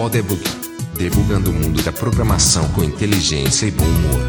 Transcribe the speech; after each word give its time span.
Podebug, 0.00 0.42
debugando 0.96 1.50
o 1.50 1.52
mundo 1.52 1.82
da 1.82 1.92
programação 1.92 2.66
com 2.72 2.82
inteligência 2.82 3.66
e 3.66 3.70
bom 3.70 3.84
humor. 3.84 4.20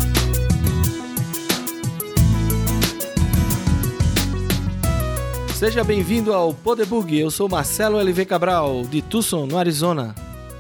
Seja 5.56 5.82
bem-vindo 5.82 6.34
ao 6.34 6.54
Podebug. 6.54 7.18
Eu 7.18 7.32
sou 7.32 7.48
Marcelo 7.48 7.98
LV 8.02 8.26
Cabral, 8.26 8.82
de 8.82 9.02
Tucson, 9.02 9.46
no 9.46 9.58
Arizona. 9.58 10.14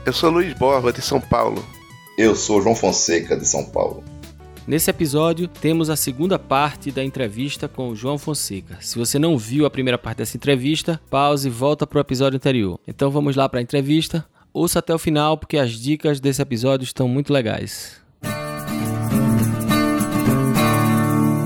Eu 0.05 0.13
sou 0.13 0.29
Luiz 0.29 0.53
Borba, 0.53 0.93
de 0.93 1.02
São 1.02 1.20
Paulo. 1.20 1.62
Eu 2.17 2.34
sou 2.34 2.62
João 2.62 2.73
Fonseca, 2.73 3.35
de 3.35 3.45
São 3.45 3.66
Paulo. 3.66 4.02
Nesse 4.66 4.89
episódio, 4.89 5.45
temos 5.45 5.89
a 5.89 5.98
segunda 5.98 6.39
parte 6.39 6.89
da 6.89 7.03
entrevista 7.03 7.67
com 7.67 7.89
o 7.89 7.95
João 7.98 8.17
Fonseca. 8.17 8.77
Se 8.80 8.98
você 8.98 9.20
não 9.20 9.38
viu 9.38 9.66
a 9.66 9.70
primeira 9.70 9.98
parte 9.98 10.20
dessa 10.20 10.38
entrevista, 10.38 11.02
pause 11.09 11.49
e 11.49 11.52
volta 11.52 11.85
para 11.85 11.98
o 11.98 12.02
episódio 12.02 12.38
anterior. 12.38 12.80
Então 12.88 13.12
vamos 13.12 13.35
lá 13.35 13.49
para 13.49 13.59
a 13.59 13.62
entrevista. 13.62 14.25
Ouça 14.53 14.79
até 14.79 14.93
o 14.93 14.99
final, 14.99 15.37
porque 15.37 15.57
as 15.57 15.71
dicas 15.71 16.19
desse 16.19 16.41
episódio 16.41 16.83
estão 16.83 17.07
muito 17.07 17.31
legais. 17.31 18.01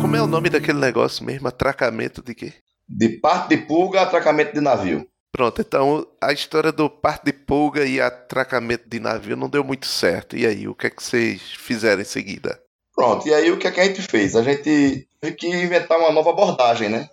Como 0.02 0.16
é 0.16 0.22
o 0.22 0.26
nome 0.26 0.50
daquele 0.50 0.80
negócio 0.80 1.24
mesmo? 1.24 1.48
Atracamento 1.48 2.24
de 2.24 2.34
quê? 2.34 2.54
De 2.90 3.10
parte 3.20 3.50
de 3.50 3.58
pulga 3.58 4.00
a 4.00 4.04
atracamento 4.04 4.54
de 4.54 4.60
navio. 4.60 5.08
Pronto, 5.32 5.62
então 5.62 6.08
a 6.20 6.34
história 6.34 6.72
do 6.72 6.90
parte 6.90 7.26
de 7.26 7.34
pulga 7.34 7.86
e 7.86 8.02
atracamento 8.02 8.90
de 8.90 9.00
navio 9.00 9.36
não 9.36 9.50
deu 9.50 9.64
muito 9.64 9.86
certo. 9.86 10.36
E 10.36 10.48
aí, 10.48 10.68
o 10.68 10.74
que 10.74 10.88
é 10.88 10.90
que 10.90 11.04
vocês 11.04 11.42
fizeram 11.42 12.02
em 12.02 12.06
seguida? 12.06 12.60
Pronto, 12.96 13.28
e 13.28 13.34
aí 13.34 13.52
o 13.52 13.60
que, 13.60 13.68
é 13.68 13.72
que 13.72 13.82
a 13.82 13.86
gente 13.86 14.02
fez? 14.02 14.36
A 14.36 14.42
gente 14.42 15.08
teve 15.22 15.36
que 15.36 15.48
inventar 15.48 16.00
uma 16.00 16.12
nova 16.12 16.32
abordagem, 16.32 16.90
né? 16.90 17.08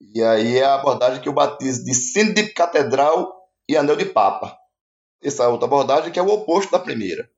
E 0.00 0.22
aí 0.22 0.58
é 0.58 0.64
a 0.64 0.74
abordagem 0.74 1.20
que 1.20 1.28
eu 1.28 1.32
batizo 1.32 1.84
de 1.84 1.94
sino 1.94 2.34
de 2.34 2.48
catedral 2.48 3.32
e 3.68 3.76
anel 3.76 3.94
de 3.94 4.06
papa. 4.06 4.56
Essa 5.22 5.48
outra 5.48 5.66
abordagem 5.66 6.12
que 6.12 6.18
é 6.18 6.22
o 6.22 6.28
oposto 6.28 6.70
da 6.70 6.78
primeira. 6.78 7.28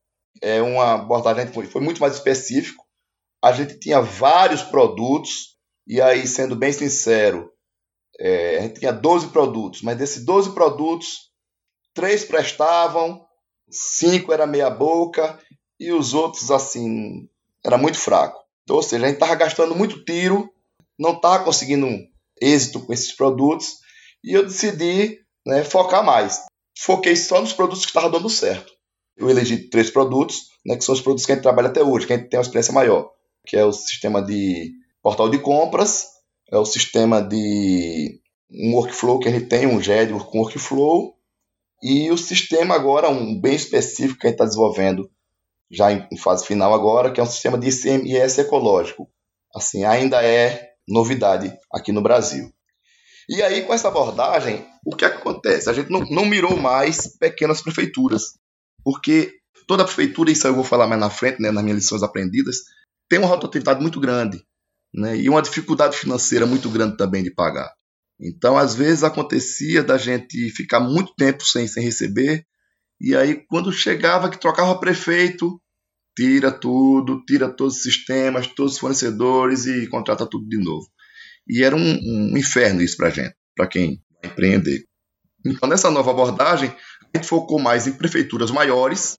É 0.43 0.61
uma 0.63 0.95
abordagem 0.95 1.47
que 1.47 1.55
foi, 1.55 1.67
foi 1.67 1.81
muito 1.81 2.01
mais 2.01 2.15
específico. 2.15 2.85
A 3.43 3.53
gente 3.53 3.79
tinha 3.79 4.01
vários 4.01 4.63
produtos, 4.63 5.57
e 5.87 6.01
aí, 6.01 6.27
sendo 6.27 6.57
bem 6.57 6.73
sincero, 6.73 7.53
é, 8.19 8.59
a 8.59 8.63
gente 8.63 8.81
tinha 8.81 8.93
12 8.93 9.29
produtos, 9.29 9.83
mas 9.83 9.97
desses 9.97 10.25
12 10.25 10.53
produtos, 10.53 11.31
três 11.95 12.25
prestavam, 12.25 13.25
cinco 13.71 14.33
era 14.33 14.47
meia 14.47 14.71
boca, 14.71 15.39
e 15.79 15.93
os 15.93 16.15
outros, 16.15 16.51
assim, 16.51 17.29
era 17.65 17.79
muito 17.79 17.99
fraco. 17.99 18.43
Então, 18.65 18.77
ou 18.77 18.83
seja, 18.83 19.05
a 19.05 19.09
gente 19.09 19.17
estava 19.17 19.35
gastando 19.37 19.75
muito 19.75 20.05
tiro, 20.05 20.53
não 20.99 21.13
estava 21.13 21.45
conseguindo 21.45 21.87
êxito 22.41 22.85
com 22.85 22.93
esses 22.93 23.13
produtos, 23.13 23.79
e 24.23 24.35
eu 24.35 24.45
decidi 24.45 25.21
né, 25.47 25.65
focar 25.65 26.05
mais. 26.05 26.45
Foquei 26.81 27.17
só 27.17 27.41
nos 27.41 27.53
produtos 27.53 27.85
que 27.85 27.91
estavam 27.91 28.11
dando 28.11 28.31
certo. 28.31 28.73
Eu 29.17 29.29
elegi 29.29 29.69
três 29.69 29.91
produtos, 29.91 30.51
né, 30.65 30.77
que 30.77 30.85
são 30.85 30.95
os 30.95 31.01
produtos 31.01 31.27
que 31.27 31.33
a 31.33 31.35
gente 31.35 31.43
trabalha 31.43 31.69
até 31.69 31.83
hoje, 31.83 32.07
que 32.07 32.13
a 32.13 32.17
gente 32.17 32.29
tem 32.29 32.39
uma 32.39 32.43
experiência 32.43 32.73
maior, 32.73 33.11
que 33.45 33.57
é 33.57 33.65
o 33.65 33.73
sistema 33.73 34.23
de 34.23 34.71
portal 35.03 35.29
de 35.29 35.39
compras, 35.41 36.07
é 36.53 36.57
o 36.57 36.65
sistema 36.65 37.21
de 37.21 38.21
um 38.49 38.75
workflow 38.75 39.19
que 39.19 39.29
a 39.29 39.33
gente 39.33 39.47
tem, 39.47 39.67
um 39.67 39.83
GED 39.83 40.13
com 40.13 40.39
workflow, 40.39 41.17
e 41.83 42.13
o 42.13 42.17
sistema 42.17 42.77
agora, 42.77 43.11
um 43.11 43.41
bem 43.41 43.57
específico 43.57 44.21
que 44.21 44.29
a 44.29 44.31
gente 44.31 44.37
está 44.37 44.45
desenvolvendo, 44.45 45.11
já 45.69 45.93
em, 45.93 46.17
fase 46.17 46.47
final 46.47 46.73
agora, 46.73 47.11
que 47.11 47.19
é 47.19 47.23
um 47.23 47.27
sistema 47.27 47.59
de 47.59 47.69
ICMS 47.69 48.41
ecológico. 48.41 49.11
Assim, 49.53 49.85
ainda 49.85 50.23
é 50.23 50.75
novidade 50.87 51.53
aqui 51.73 51.91
no 51.91 52.03
Brasil. 52.03 52.53
E 53.29 53.43
aí, 53.43 53.63
com 53.63 53.75
essa 53.75 53.89
abordagem, 53.89 54.67
o 54.85 54.97
que, 54.97 55.05
acontece? 55.05 55.69
A 55.69 55.73
gente 55.73 55.91
não, 55.91 56.01
não 56.01 56.25
mirou 56.25 56.57
mais 56.57 57.17
pequenas 57.19 57.61
prefeituras, 57.61 58.39
porque 58.83 59.35
toda 59.67 59.85
prefeitura, 59.85 60.31
isso 60.31 60.47
eu 60.47 60.55
vou 60.55 60.65
falar 60.65 60.87
mais 60.87 61.01
na 61.01 61.11
frente, 61.11 61.41
né, 61.41 61.51
nas 61.51 61.63
minhas 61.63 61.79
lições 61.79 62.03
aprendidas, 62.03 62.57
tem 63.09 63.19
uma 63.19 63.29
rotatividade 63.29 63.81
muito 63.81 64.01
grande 64.01 64.43
né, 64.95 65.17
e 65.17 65.29
uma 65.29 65.43
dificuldade 65.43 65.97
financeira 65.97 66.47
muito 66.47 66.71
grande 66.71 66.97
também 66.97 67.23
de 67.23 67.31
pagar. 67.31 67.71
Então, 68.21 68.57
às 68.57 68.75
vezes 68.75 69.05
acontecia 69.05 69.83
da 69.83 69.99
gente 69.99 70.51
ficar 70.51 70.81
muito 70.81 71.13
tempo 71.15 71.45
sem, 71.45 71.69
sem 71.69 71.85
receber 71.85 72.45
e 73.01 73.15
aí, 73.15 73.37
quando 73.47 73.73
chegava 73.73 74.29
que 74.29 74.41
trocava 74.41 74.79
prefeito, 74.79 75.61
tira 76.17 76.51
tudo, 76.51 77.25
tira 77.25 77.49
todos 77.49 77.77
os 77.77 77.83
sistemas, 77.83 78.49
todos 78.49 78.73
os 78.75 78.79
fornecedores 78.79 79.67
e 79.67 79.87
contrata 79.87 80.27
tudo 80.27 80.49
de 80.49 80.59
novo. 80.59 80.87
E 81.49 81.63
era 81.63 81.75
um, 81.75 81.81
um 81.81 82.37
inferno 82.37 82.83
isso 82.83 82.97
para 82.97 83.11
gente, 83.11 83.35
para 83.57 83.67
quem 83.67 84.03
vai 84.23 84.31
empreender. 84.31 84.85
Então, 85.45 85.69
nessa 85.69 85.91
nova 85.91 86.11
abordagem, 86.11 86.75
a 87.03 87.17
gente 87.17 87.27
focou 87.27 87.59
mais 87.59 87.87
em 87.87 87.93
prefeituras 87.93 88.51
maiores, 88.51 89.17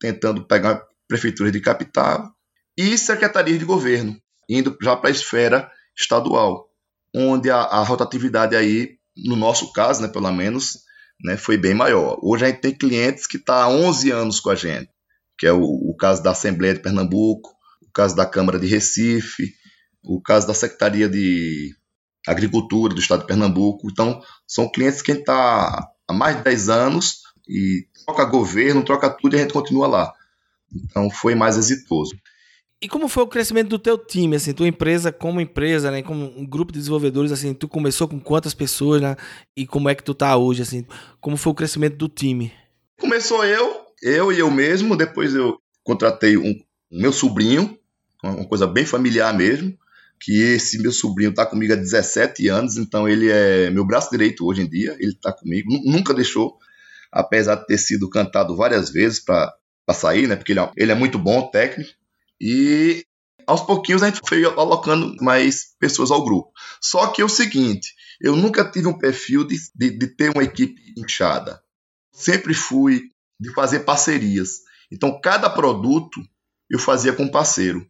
tentando 0.00 0.46
pegar 0.46 0.82
prefeituras 1.08 1.52
de 1.52 1.60
capital 1.60 2.30
e 2.76 2.96
secretarias 2.98 3.58
de 3.58 3.64
governo, 3.64 4.16
indo 4.48 4.76
já 4.82 4.96
para 4.96 5.08
a 5.08 5.12
esfera 5.12 5.70
estadual, 5.96 6.68
onde 7.14 7.50
a, 7.50 7.56
a 7.56 7.82
rotatividade 7.82 8.56
aí, 8.56 8.96
no 9.16 9.36
nosso 9.36 9.72
caso, 9.72 10.02
né, 10.02 10.08
pelo 10.08 10.30
menos, 10.32 10.78
né, 11.22 11.36
foi 11.36 11.56
bem 11.56 11.74
maior. 11.74 12.18
Hoje 12.22 12.44
a 12.44 12.48
gente 12.48 12.60
tem 12.60 12.76
clientes 12.76 13.26
que 13.26 13.36
estão 13.36 13.54
tá 13.54 13.64
há 13.64 13.68
11 13.68 14.10
anos 14.10 14.40
com 14.40 14.50
a 14.50 14.54
gente, 14.54 14.90
que 15.38 15.46
é 15.46 15.52
o, 15.52 15.62
o, 15.62 15.96
caso 15.96 16.22
da 16.22 16.32
Assembleia 16.32 16.74
de 16.74 16.80
Pernambuco, 16.80 17.50
o 17.82 17.92
caso 17.92 18.16
da 18.16 18.26
Câmara 18.26 18.58
de 18.58 18.66
Recife, 18.66 19.52
o 20.04 20.20
caso 20.20 20.46
da 20.46 20.54
Secretaria 20.54 21.08
de 21.08 21.74
Agricultura 22.26 22.94
do 22.94 23.00
Estado 23.00 23.20
de 23.20 23.26
Pernambuco. 23.26 23.88
Então, 23.90 24.22
são 24.46 24.70
clientes 24.70 25.02
que 25.02 25.10
a 25.10 25.14
gente 25.14 25.22
está 25.22 25.88
há 26.06 26.12
mais 26.12 26.36
de 26.36 26.42
10 26.42 26.68
anos 26.68 27.22
e 27.48 27.86
troca 28.04 28.24
governo, 28.24 28.84
troca 28.84 29.10
tudo 29.10 29.34
e 29.34 29.38
a 29.38 29.42
gente 29.42 29.52
continua 29.52 29.86
lá. 29.86 30.12
Então, 30.72 31.10
foi 31.10 31.34
mais 31.34 31.56
exitoso. 31.56 32.14
E 32.82 32.88
como 32.88 33.08
foi 33.08 33.22
o 33.22 33.26
crescimento 33.26 33.68
do 33.68 33.78
teu 33.78 33.96
time, 33.96 34.36
assim, 34.36 34.52
tua 34.52 34.68
empresa 34.68 35.10
como 35.10 35.40
empresa, 35.40 35.90
né, 35.90 36.02
como 36.02 36.26
um 36.38 36.44
grupo 36.44 36.70
de 36.70 36.78
desenvolvedores, 36.78 37.32
assim, 37.32 37.54
tu 37.54 37.66
começou 37.66 38.06
com 38.06 38.20
quantas 38.20 38.52
pessoas, 38.52 39.00
né, 39.00 39.16
e 39.56 39.66
como 39.66 39.88
é 39.88 39.94
que 39.94 40.04
tu 40.04 40.12
tá 40.12 40.36
hoje, 40.36 40.60
assim, 40.60 40.84
como 41.18 41.36
foi 41.36 41.52
o 41.52 41.54
crescimento 41.54 41.96
do 41.96 42.08
time? 42.08 42.52
Começou 43.00 43.42
eu, 43.42 43.86
eu 44.02 44.30
e 44.30 44.38
eu 44.38 44.50
mesmo, 44.50 44.96
depois 44.96 45.34
eu 45.34 45.58
contratei 45.82 46.36
um, 46.36 46.50
um 46.92 47.00
meu 47.00 47.12
sobrinho, 47.12 47.78
uma 48.22 48.44
coisa 48.44 48.66
bem 48.66 48.84
familiar 48.84 49.32
mesmo, 49.32 49.74
que 50.20 50.40
esse 50.40 50.78
meu 50.78 50.92
sobrinho 50.92 51.34
tá 51.34 51.44
comigo 51.44 51.72
há 51.72 51.76
17 51.76 52.48
anos, 52.48 52.76
então 52.76 53.08
ele 53.08 53.30
é 53.30 53.70
meu 53.70 53.84
braço 53.84 54.10
direito 54.10 54.46
hoje 54.46 54.62
em 54.62 54.68
dia, 54.68 54.96
ele 54.98 55.14
tá 55.14 55.32
comigo, 55.32 55.68
nunca 55.84 56.14
deixou, 56.14 56.56
apesar 57.12 57.56
de 57.56 57.66
ter 57.66 57.78
sido 57.78 58.08
cantado 58.08 58.56
várias 58.56 58.90
vezes 58.90 59.20
para 59.20 59.54
sair, 59.92 60.26
né, 60.26 60.36
porque 60.36 60.52
ele 60.52 60.60
é, 60.60 60.72
ele 60.76 60.92
é 60.92 60.94
muito 60.94 61.18
bom 61.18 61.50
técnico, 61.50 61.90
e 62.40 63.04
aos 63.46 63.60
pouquinhos 63.60 64.02
a 64.02 64.06
gente 64.06 64.20
foi 64.26 64.44
alocando 64.44 65.14
mais 65.22 65.74
pessoas 65.78 66.10
ao 66.10 66.24
grupo. 66.24 66.50
Só 66.80 67.08
que 67.08 67.20
é 67.20 67.24
o 67.24 67.28
seguinte, 67.28 67.94
eu 68.20 68.36
nunca 68.36 68.64
tive 68.64 68.88
um 68.88 68.98
perfil 68.98 69.44
de, 69.46 69.56
de, 69.74 69.90
de 69.90 70.06
ter 70.06 70.30
uma 70.30 70.42
equipe 70.42 70.80
inchada. 70.96 71.62
Sempre 72.12 72.54
fui 72.54 73.10
de 73.40 73.52
fazer 73.52 73.80
parcerias. 73.80 74.60
Então, 74.90 75.20
cada 75.20 75.50
produto 75.50 76.20
eu 76.70 76.78
fazia 76.78 77.12
com 77.12 77.28
parceiro. 77.28 77.86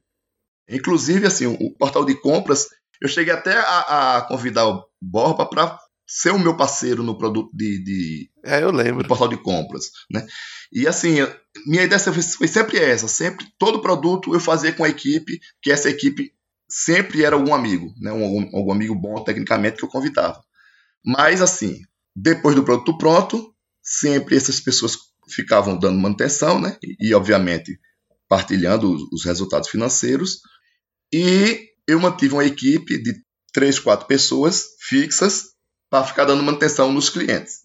Inclusive, 0.69 1.27
assim, 1.27 1.47
o 1.47 1.71
portal 1.77 2.05
de 2.05 2.15
compras, 2.21 2.69
eu 3.01 3.09
cheguei 3.09 3.33
até 3.33 3.55
a, 3.57 4.17
a 4.17 4.23
convidar 4.23 4.67
o 4.67 4.85
Borba 5.01 5.47
para 5.47 5.79
ser 6.07 6.31
o 6.31 6.39
meu 6.39 6.57
parceiro 6.57 7.03
no 7.03 7.17
produto 7.17 7.51
de, 7.55 7.83
de 7.83 8.31
é, 8.45 8.63
eu 8.63 8.71
lembro. 8.71 9.07
portal 9.09 9.29
de 9.29 9.37
compras, 9.37 9.91
né? 10.11 10.27
E 10.73 10.87
assim, 10.87 11.17
minha 11.67 11.83
ideia 11.83 11.99
foi 11.99 12.49
sempre 12.49 12.79
essa, 12.79 13.09
sempre 13.09 13.47
todo 13.59 13.81
produto 13.81 14.35
eu 14.35 14.41
fazia 14.41 14.73
com 14.73 14.85
a 14.85 14.89
equipe, 14.89 15.41
que 15.63 15.71
essa 15.71 15.89
equipe 15.89 16.33
sempre 16.69 17.25
era 17.25 17.37
algum 17.37 17.55
amigo, 17.55 17.93
né? 17.99 18.13
Um, 18.13 18.51
algum 18.55 18.73
amigo 18.73 18.95
bom 18.95 19.23
tecnicamente 19.25 19.79
que 19.79 19.85
eu 19.85 19.89
convidava. 19.89 20.43
Mas 21.05 21.41
assim, 21.41 21.81
depois 22.15 22.55
do 22.55 22.65
produto 22.65 22.99
pronto, 22.99 23.55
sempre 23.83 24.37
essas 24.37 24.61
pessoas 24.61 24.97
ficavam 25.29 25.79
dando 25.79 25.99
manutenção, 25.99 26.61
né? 26.61 26.77
E, 26.83 27.09
e 27.09 27.15
obviamente 27.15 27.79
partilhando 28.29 28.93
os, 28.93 29.03
os 29.13 29.25
resultados 29.25 29.69
financeiros. 29.69 30.41
E 31.17 31.69
eu 31.87 32.01
mantive 32.01 32.35
uma 32.35 32.45
equipe 32.45 33.01
de 33.01 33.15
três, 33.53 33.79
quatro 33.79 34.05
pessoas 34.05 34.65
fixas 34.81 35.51
para 35.89 36.03
ficar 36.03 36.25
dando 36.25 36.43
manutenção 36.43 36.91
nos 36.93 37.09
clientes. 37.09 37.61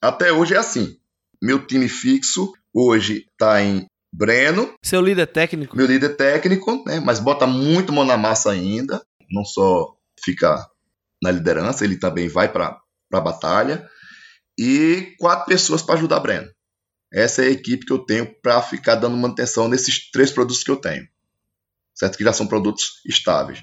Até 0.00 0.32
hoje 0.32 0.54
é 0.54 0.58
assim. 0.58 0.96
Meu 1.42 1.66
time 1.66 1.88
fixo 1.88 2.52
hoje 2.72 3.26
está 3.32 3.60
em 3.60 3.86
Breno. 4.14 4.72
Seu 4.84 5.00
líder 5.00 5.26
técnico? 5.26 5.76
Meu 5.76 5.84
líder 5.84 6.16
técnico, 6.16 6.84
né? 6.86 7.00
Mas 7.00 7.18
bota 7.18 7.44
muito 7.44 7.92
mão 7.92 8.04
na 8.04 8.16
massa 8.16 8.52
ainda. 8.52 9.04
Não 9.28 9.44
só 9.44 9.96
fica 10.24 10.64
na 11.20 11.32
liderança, 11.32 11.84
ele 11.84 11.96
também 11.96 12.28
vai 12.28 12.52
para 12.52 12.80
a 13.12 13.20
batalha. 13.20 13.84
E 14.56 15.16
quatro 15.18 15.46
pessoas 15.46 15.82
para 15.82 15.96
ajudar 15.96 16.20
Breno. 16.20 16.48
Essa 17.12 17.42
é 17.42 17.48
a 17.48 17.50
equipe 17.50 17.84
que 17.84 17.92
eu 17.92 17.98
tenho 17.98 18.32
para 18.40 18.62
ficar 18.62 18.94
dando 18.94 19.16
manutenção 19.16 19.66
nesses 19.66 20.08
três 20.12 20.30
produtos 20.30 20.62
que 20.62 20.70
eu 20.70 20.76
tenho. 20.76 21.04
Certo? 21.94 22.16
Que 22.16 22.24
já 22.24 22.32
são 22.32 22.46
produtos 22.46 23.00
estáveis. 23.06 23.60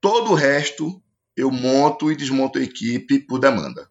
Todo 0.00 0.32
o 0.32 0.34
resto 0.34 1.02
eu 1.36 1.50
monto 1.50 2.10
e 2.10 2.16
desmonto 2.16 2.58
a 2.58 2.62
equipe 2.62 3.20
por 3.20 3.38
demanda. 3.38 3.88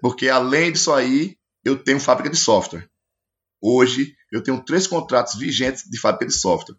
Porque 0.00 0.28
além 0.28 0.72
disso 0.72 0.92
aí, 0.92 1.36
eu 1.64 1.76
tenho 1.82 1.98
fábrica 1.98 2.30
de 2.30 2.36
software. 2.36 2.88
Hoje 3.60 4.14
eu 4.30 4.42
tenho 4.42 4.62
três 4.62 4.86
contratos 4.86 5.34
vigentes 5.34 5.84
de 5.90 5.98
fábrica 5.98 6.26
de 6.26 6.34
software. 6.34 6.76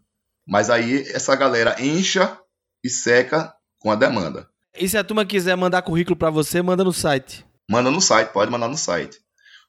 Mas 0.47 0.69
aí 0.69 1.01
essa 1.09 1.35
galera 1.35 1.75
encha 1.81 2.39
e 2.83 2.89
seca 2.89 3.53
com 3.79 3.91
a 3.91 3.95
demanda. 3.95 4.49
E 4.73 4.87
se 4.87 4.97
a 4.97 5.03
turma 5.03 5.25
quiser 5.25 5.57
mandar 5.57 5.81
currículo 5.81 6.15
para 6.15 6.29
você, 6.29 6.61
manda 6.61 6.83
no 6.83 6.93
site. 6.93 7.45
Manda 7.69 7.91
no 7.91 7.99
site, 7.99 8.31
pode 8.31 8.49
mandar 8.51 8.69
no 8.69 8.77
site. 8.77 9.17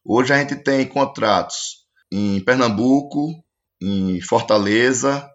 Hoje 0.05 0.33
a 0.33 0.39
gente 0.39 0.55
tem 0.57 0.87
contratos 0.87 1.87
em 2.13 2.41
Pernambuco, 2.41 3.33
em 3.81 4.21
Fortaleza, 4.21 5.29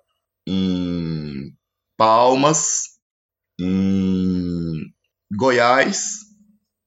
em 0.48 1.54
Palmas, 1.98 2.94
em 3.60 4.94
Goiás 5.36 6.20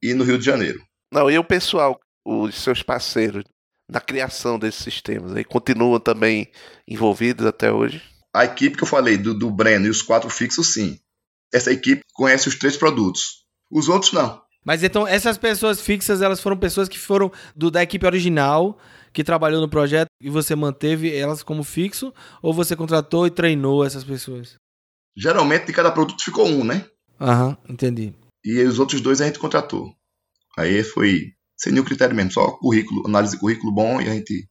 e 0.02 0.14
no 0.14 0.24
Rio 0.24 0.38
de 0.38 0.44
Janeiro. 0.44 0.82
Não, 1.12 1.30
e 1.30 1.38
o 1.38 1.44
pessoal, 1.44 1.98
os 2.24 2.54
seus 2.56 2.82
parceiros, 2.82 3.44
na 3.90 4.00
criação 4.00 4.58
desses 4.58 4.82
sistemas 4.82 5.34
aí, 5.34 5.44
continuam 5.44 6.00
também 6.00 6.50
envolvidos 6.86 7.46
até 7.46 7.72
hoje? 7.72 8.02
A 8.34 8.44
equipe 8.44 8.76
que 8.76 8.82
eu 8.82 8.88
falei, 8.88 9.16
do, 9.16 9.32
do 9.32 9.50
Breno 9.50 9.86
e 9.86 9.90
os 9.90 10.02
quatro 10.02 10.28
fixos, 10.28 10.72
sim. 10.72 10.98
Essa 11.52 11.72
equipe 11.72 12.02
conhece 12.12 12.48
os 12.48 12.56
três 12.56 12.76
produtos. 12.76 13.44
Os 13.70 13.88
outros 13.88 14.12
não. 14.12 14.42
Mas 14.64 14.82
então 14.82 15.06
essas 15.06 15.38
pessoas 15.38 15.80
fixas, 15.80 16.20
elas 16.20 16.40
foram 16.40 16.56
pessoas 16.56 16.88
que 16.88 16.98
foram 16.98 17.30
do, 17.54 17.70
da 17.70 17.82
equipe 17.82 18.04
original, 18.04 18.78
que 19.16 19.24
trabalhou 19.24 19.62
no 19.62 19.68
projeto 19.68 20.10
e 20.20 20.28
você 20.28 20.54
manteve 20.54 21.16
elas 21.16 21.42
como 21.42 21.64
fixo 21.64 22.12
ou 22.42 22.52
você 22.52 22.76
contratou 22.76 23.26
e 23.26 23.30
treinou 23.30 23.82
essas 23.82 24.04
pessoas? 24.04 24.56
Geralmente 25.16 25.64
de 25.64 25.72
cada 25.72 25.90
produto 25.90 26.22
ficou 26.22 26.46
um, 26.46 26.62
né? 26.62 26.86
Aham, 27.18 27.56
entendi. 27.66 28.12
E 28.44 28.60
os 28.60 28.78
outros 28.78 29.00
dois 29.00 29.22
a 29.22 29.24
gente 29.24 29.38
contratou. 29.38 29.90
Aí 30.58 30.82
foi 30.84 31.32
sem 31.56 31.72
nenhum 31.72 31.86
critério 31.86 32.14
mesmo, 32.14 32.30
só 32.30 32.58
currículo, 32.58 33.06
análise 33.06 33.32
de 33.32 33.40
currículo 33.40 33.72
bom 33.72 34.02
e 34.02 34.06
a 34.06 34.12
gente 34.12 34.46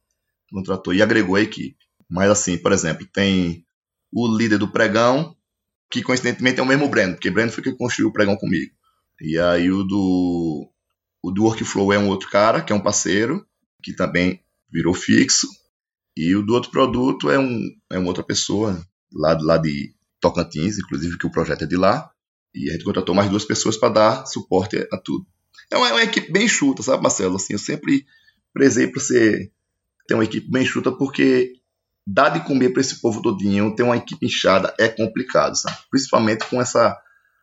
contratou 0.50 0.92
e 0.92 1.00
agregou 1.00 1.36
a 1.36 1.42
equipe. 1.42 1.76
Mas 2.10 2.28
assim, 2.28 2.58
por 2.58 2.72
exemplo, 2.72 3.06
tem 3.12 3.64
o 4.12 4.26
líder 4.26 4.58
do 4.58 4.72
pregão, 4.72 5.36
que 5.88 6.02
coincidentemente 6.02 6.58
é 6.58 6.62
o 6.64 6.66
mesmo 6.66 6.88
Breno, 6.88 7.14
porque 7.14 7.30
Breno 7.30 7.52
foi 7.52 7.62
quem 7.62 7.76
construiu 7.76 8.08
o 8.08 8.12
pregão 8.12 8.36
comigo. 8.36 8.72
E 9.20 9.38
aí 9.38 9.70
o 9.70 9.84
do 9.84 10.68
o 11.22 11.30
do 11.30 11.44
workflow 11.44 11.92
é 11.92 11.98
um 11.98 12.08
outro 12.08 12.28
cara, 12.28 12.60
que 12.62 12.72
é 12.72 12.76
um 12.76 12.82
parceiro, 12.82 13.46
que 13.80 13.94
também 13.94 14.44
virou 14.70 14.94
fixo. 14.94 15.48
E 16.16 16.34
o 16.34 16.42
do 16.42 16.54
outro 16.54 16.70
produto 16.70 17.30
é 17.30 17.38
um 17.38 17.60
é 17.90 17.98
uma 17.98 18.08
outra 18.08 18.24
pessoa 18.24 18.82
lá, 19.12 19.36
lá 19.40 19.58
de 19.58 19.94
Tocantins, 20.20 20.78
inclusive 20.78 21.18
que 21.18 21.26
o 21.26 21.30
projeto 21.30 21.64
é 21.64 21.66
de 21.66 21.76
lá. 21.76 22.10
E 22.54 22.70
a 22.70 22.72
gente 22.72 22.84
contratou 22.84 23.14
mais 23.14 23.28
duas 23.28 23.44
pessoas 23.44 23.76
para 23.76 23.92
dar 23.92 24.26
suporte 24.26 24.76
a 24.90 24.96
tudo. 24.96 25.26
É 25.70 25.76
uma, 25.76 25.88
é 25.88 25.92
uma, 25.92 26.02
equipe 26.02 26.32
bem 26.32 26.48
chuta, 26.48 26.82
sabe, 26.82 27.02
Marcelo? 27.02 27.36
Assim, 27.36 27.52
eu 27.52 27.58
sempre 27.58 28.06
prezei 28.52 28.86
para 28.86 29.00
você 29.00 29.50
ter 30.06 30.14
uma 30.14 30.24
equipe 30.24 30.50
bem 30.50 30.64
chuta, 30.64 30.90
porque 30.90 31.52
dar 32.06 32.30
de 32.30 32.40
comer 32.40 32.70
para 32.70 32.80
esse 32.80 33.00
povo 33.00 33.20
todinho, 33.20 33.74
ter 33.74 33.82
uma 33.82 33.96
equipe 33.96 34.24
inchada 34.24 34.74
é 34.78 34.88
complicado, 34.88 35.56
sabe? 35.56 35.76
Principalmente 35.90 36.46
com 36.46 36.60
essa 36.60 36.96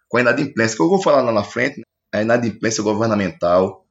com 0.08 0.18
a 0.18 0.22
inadimplência, 0.22 0.75
que 0.75 0.81
eu 0.84 0.90
vou 0.90 1.02
falar 1.02 1.22
lá 1.22 1.31
na 1.31 1.44
frente, 1.44 1.80
né? 1.80 1.84
a 2.14 2.22
inadimplência 2.22 2.84
governamental 2.84 3.83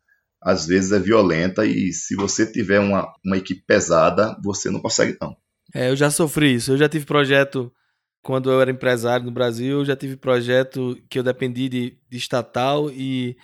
às 0.42 0.66
vezes 0.66 0.92
é 0.92 0.98
violenta 0.98 1.64
e 1.64 1.92
se 1.92 2.16
você 2.16 2.44
tiver 2.44 2.80
uma, 2.80 3.12
uma 3.24 3.36
equipe 3.36 3.62
pesada, 3.66 4.36
você 4.42 4.70
não 4.70 4.80
consegue 4.80 5.16
não. 5.20 5.36
É, 5.74 5.90
eu 5.90 5.96
já 5.96 6.10
sofri 6.10 6.54
isso. 6.54 6.72
Eu 6.72 6.76
já 6.76 6.88
tive 6.88 7.06
projeto 7.06 7.72
quando 8.22 8.50
eu 8.50 8.60
era 8.60 8.70
empresário 8.70 9.26
no 9.26 9.32
Brasil, 9.32 9.80
eu 9.80 9.84
já 9.84 9.96
tive 9.96 10.16
projeto 10.16 10.98
que 11.08 11.18
eu 11.18 11.22
dependi 11.22 11.68
de, 11.68 11.98
de 12.08 12.16
estatal 12.16 12.90
e 12.90 13.36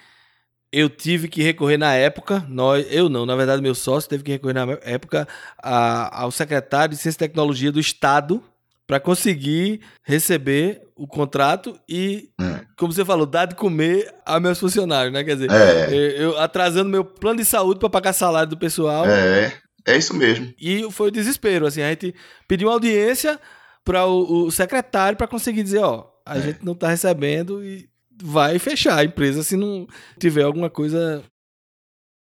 eu 0.70 0.88
tive 0.88 1.28
que 1.28 1.42
recorrer 1.42 1.78
na 1.78 1.94
época, 1.94 2.44
nós, 2.48 2.86
eu 2.90 3.08
não, 3.08 3.24
na 3.24 3.34
verdade 3.34 3.62
meu 3.62 3.74
sócio 3.74 4.08
teve 4.08 4.22
que 4.22 4.30
recorrer 4.30 4.54
na 4.54 4.78
época 4.82 5.26
a, 5.56 6.22
ao 6.22 6.30
secretário 6.30 6.94
de 6.94 7.00
Ciência 7.00 7.16
e 7.16 7.26
Tecnologia 7.26 7.72
do 7.72 7.80
Estado 7.80 8.42
para 8.86 9.00
conseguir 9.00 9.80
receber 10.02 10.82
o 10.98 11.06
contrato 11.06 11.78
e, 11.88 12.28
é. 12.40 12.64
como 12.76 12.92
você 12.92 13.04
falou, 13.04 13.24
dar 13.24 13.46
de 13.46 13.54
comer 13.54 14.12
a 14.26 14.40
meus 14.40 14.58
funcionários, 14.58 15.12
né? 15.12 15.22
Quer 15.22 15.36
dizer, 15.36 15.50
é. 15.50 15.94
eu 16.18 16.36
atrasando 16.38 16.90
meu 16.90 17.04
plano 17.04 17.38
de 17.38 17.44
saúde 17.44 17.78
para 17.78 17.88
pagar 17.88 18.12
salário 18.12 18.50
do 18.50 18.58
pessoal. 18.58 19.06
É, 19.06 19.52
é 19.86 19.96
isso 19.96 20.12
mesmo. 20.12 20.52
E 20.60 20.90
foi 20.90 21.08
o 21.08 21.12
desespero, 21.12 21.66
assim, 21.66 21.82
a 21.82 21.90
gente 21.90 22.12
pediu 22.48 22.68
uma 22.68 22.74
audiência 22.74 23.38
para 23.84 24.04
o, 24.06 24.46
o, 24.46 24.50
secretário 24.50 25.16
para 25.16 25.28
conseguir 25.28 25.62
dizer, 25.62 25.78
ó, 25.78 26.06
a 26.26 26.36
é. 26.36 26.42
gente 26.42 26.64
não 26.64 26.72
está 26.72 26.88
recebendo 26.88 27.64
e 27.64 27.88
vai 28.20 28.58
fechar 28.58 28.98
a 28.98 29.04
empresa 29.04 29.44
se 29.44 29.56
não 29.56 29.86
tiver 30.18 30.42
alguma 30.42 30.68
coisa. 30.68 31.22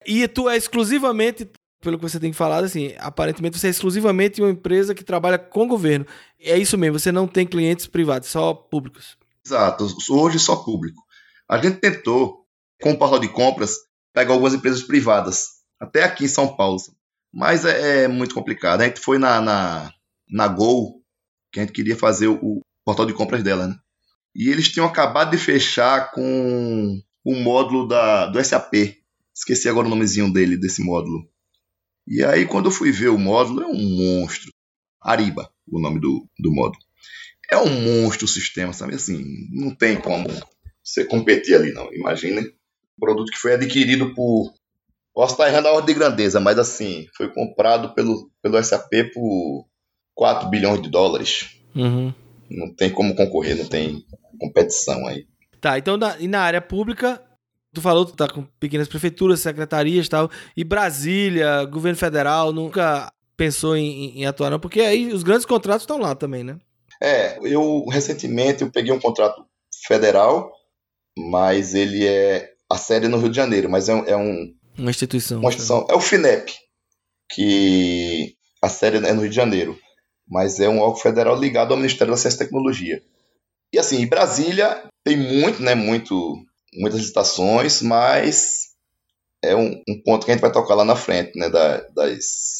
E 0.05 0.27
tu 0.27 0.47
é 0.47 0.55
exclusivamente, 0.55 1.49
pelo 1.81 1.97
que 1.97 2.03
você 2.03 2.19
tem 2.19 2.33
falado, 2.33 2.63
assim, 2.63 2.93
aparentemente 2.97 3.57
você 3.57 3.67
é 3.67 3.69
exclusivamente 3.69 4.41
uma 4.41 4.49
empresa 4.49 4.95
que 4.95 5.03
trabalha 5.03 5.37
com 5.37 5.63
o 5.63 5.67
governo. 5.67 6.05
É 6.39 6.57
isso 6.57 6.77
mesmo, 6.77 6.99
você 6.99 7.11
não 7.11 7.27
tem 7.27 7.45
clientes 7.45 7.87
privados, 7.87 8.29
só 8.29 8.53
públicos. 8.53 9.17
Exato, 9.45 9.87
hoje 10.09 10.39
só 10.39 10.55
público. 10.55 11.01
A 11.47 11.57
gente 11.57 11.77
tentou, 11.77 12.45
com 12.81 12.91
o 12.91 12.97
portal 12.97 13.19
de 13.19 13.29
compras, 13.29 13.75
pegar 14.13 14.33
algumas 14.33 14.53
empresas 14.53 14.83
privadas, 14.83 15.57
até 15.79 16.03
aqui 16.03 16.25
em 16.25 16.29
São 16.29 16.55
Paulo, 16.55 16.77
mas 17.31 17.65
é, 17.65 18.03
é 18.03 18.07
muito 18.07 18.33
complicado. 18.33 18.81
A 18.81 18.85
gente 18.85 18.99
foi 18.99 19.17
na, 19.17 19.39
na, 19.39 19.93
na 20.29 20.47
Gol, 20.47 21.01
que 21.51 21.59
a 21.59 21.63
gente 21.63 21.73
queria 21.73 21.95
fazer 21.95 22.27
o, 22.27 22.35
o 22.41 22.61
portal 22.83 23.05
de 23.05 23.13
compras 23.13 23.43
dela, 23.43 23.67
né? 23.67 23.75
E 24.35 24.49
eles 24.49 24.69
tinham 24.69 24.87
acabado 24.87 25.31
de 25.31 25.37
fechar 25.37 26.11
com 26.11 27.01
o 27.23 27.35
módulo 27.35 27.87
da, 27.87 28.27
do 28.27 28.43
SAP. 28.43 28.97
Esqueci 29.35 29.67
agora 29.67 29.87
o 29.87 29.89
nomezinho 29.89 30.31
dele, 30.31 30.57
desse 30.57 30.83
módulo. 30.83 31.27
E 32.07 32.23
aí, 32.23 32.45
quando 32.45 32.67
eu 32.67 32.71
fui 32.71 32.91
ver 32.91 33.09
o 33.09 33.17
módulo, 33.17 33.63
é 33.63 33.67
um 33.67 34.19
monstro. 34.21 34.51
Ariba, 35.01 35.49
o 35.69 35.79
nome 35.79 35.99
do, 35.99 36.27
do 36.39 36.51
módulo. 36.51 36.81
É 37.51 37.57
um 37.57 37.69
monstro 37.69 38.25
o 38.25 38.29
sistema, 38.29 38.73
sabe? 38.73 38.95
Assim, 38.95 39.23
não 39.51 39.75
tem 39.75 39.99
como 39.99 40.27
você 40.83 41.03
competir 41.05 41.55
ali, 41.55 41.73
não. 41.73 41.93
Imagina. 41.93 42.41
Um 42.41 42.99
produto 42.99 43.31
que 43.31 43.37
foi 43.37 43.53
adquirido 43.53 44.13
por. 44.13 44.53
Posso 45.13 45.33
estar 45.33 45.49
errando 45.49 45.67
a 45.67 45.73
ordem 45.73 45.93
de 45.93 45.99
grandeza, 45.99 46.39
mas 46.39 46.59
assim, 46.59 47.07
foi 47.15 47.31
comprado 47.33 47.93
pelo, 47.93 48.31
pelo 48.41 48.61
SAP 48.63 49.11
por 49.13 49.65
4 50.15 50.49
bilhões 50.49 50.81
de 50.81 50.89
dólares. 50.89 51.59
Uhum. 51.75 52.13
Não 52.49 52.73
tem 52.73 52.89
como 52.89 53.15
concorrer, 53.15 53.57
não 53.57 53.65
tem 53.65 54.05
competição 54.39 55.07
aí. 55.07 55.27
Tá, 55.59 55.77
então 55.77 55.97
na, 55.97 56.19
e 56.19 56.27
na 56.27 56.41
área 56.41 56.61
pública, 56.61 57.21
tu 57.73 57.81
falou 57.81 58.05
que 58.05 58.11
tu 58.11 58.17
tá 58.17 58.27
com 58.27 58.43
pequenas 58.59 58.87
prefeituras, 58.87 59.39
secretarias 59.39 60.05
e 60.05 60.09
tal, 60.09 60.29
e 60.55 60.63
Brasília, 60.63 61.65
governo 61.65 61.97
federal, 61.97 62.51
nunca 62.51 63.11
pensou 63.35 63.75
em, 63.75 64.19
em 64.19 64.25
atuar 64.25 64.49
não, 64.49 64.59
porque 64.59 64.81
aí 64.81 65.13
os 65.13 65.23
grandes 65.23 65.45
contratos 65.45 65.83
estão 65.83 65.99
lá 65.99 66.15
também, 66.15 66.43
né? 66.43 66.57
É, 67.01 67.37
eu 67.43 67.85
recentemente 67.85 68.63
eu 68.63 68.71
peguei 68.71 68.91
um 68.91 68.99
contrato 68.99 69.45
federal, 69.85 70.51
mas 71.17 71.75
ele 71.75 72.05
é 72.05 72.49
a 72.69 72.77
sede 72.77 73.07
no 73.07 73.17
Rio 73.17 73.29
de 73.29 73.35
Janeiro, 73.35 73.69
mas 73.69 73.87
é, 73.87 73.93
é 74.07 74.17
um 74.17 74.57
uma 74.77 74.91
instituição. 74.91 75.39
Uma 75.39 75.49
instituição. 75.49 75.87
É 75.89 75.95
o 75.95 75.99
FINEP, 75.99 76.53
que 77.31 78.35
a 78.61 78.69
sede 78.69 78.97
é 78.97 79.13
no 79.13 79.21
Rio 79.21 79.29
de 79.29 79.35
Janeiro, 79.35 79.77
mas 80.29 80.59
é 80.59 80.69
um 80.69 80.79
órgão 80.79 81.01
federal 81.01 81.35
ligado 81.35 81.71
ao 81.71 81.77
Ministério 81.77 82.13
da 82.13 82.17
Ciência 82.17 82.37
e 82.37 82.39
Tecnologia. 82.39 83.01
E 83.73 83.79
assim, 83.79 84.05
Brasília 84.05 84.87
tem 85.03 85.17
muito, 85.17 85.61
né, 85.61 85.73
muito, 85.73 86.37
muitas 86.73 86.99
licitações, 86.99 87.81
mas 87.81 88.67
é 89.43 89.55
um, 89.55 89.81
um, 89.87 90.01
ponto 90.03 90.25
que 90.25 90.31
a 90.31 90.33
gente 90.33 90.41
vai 90.41 90.51
tocar 90.51 90.75
lá 90.75 90.85
na 90.85 90.95
frente, 90.95 91.37
né, 91.37 91.49
da, 91.49 91.81
das 91.95 92.57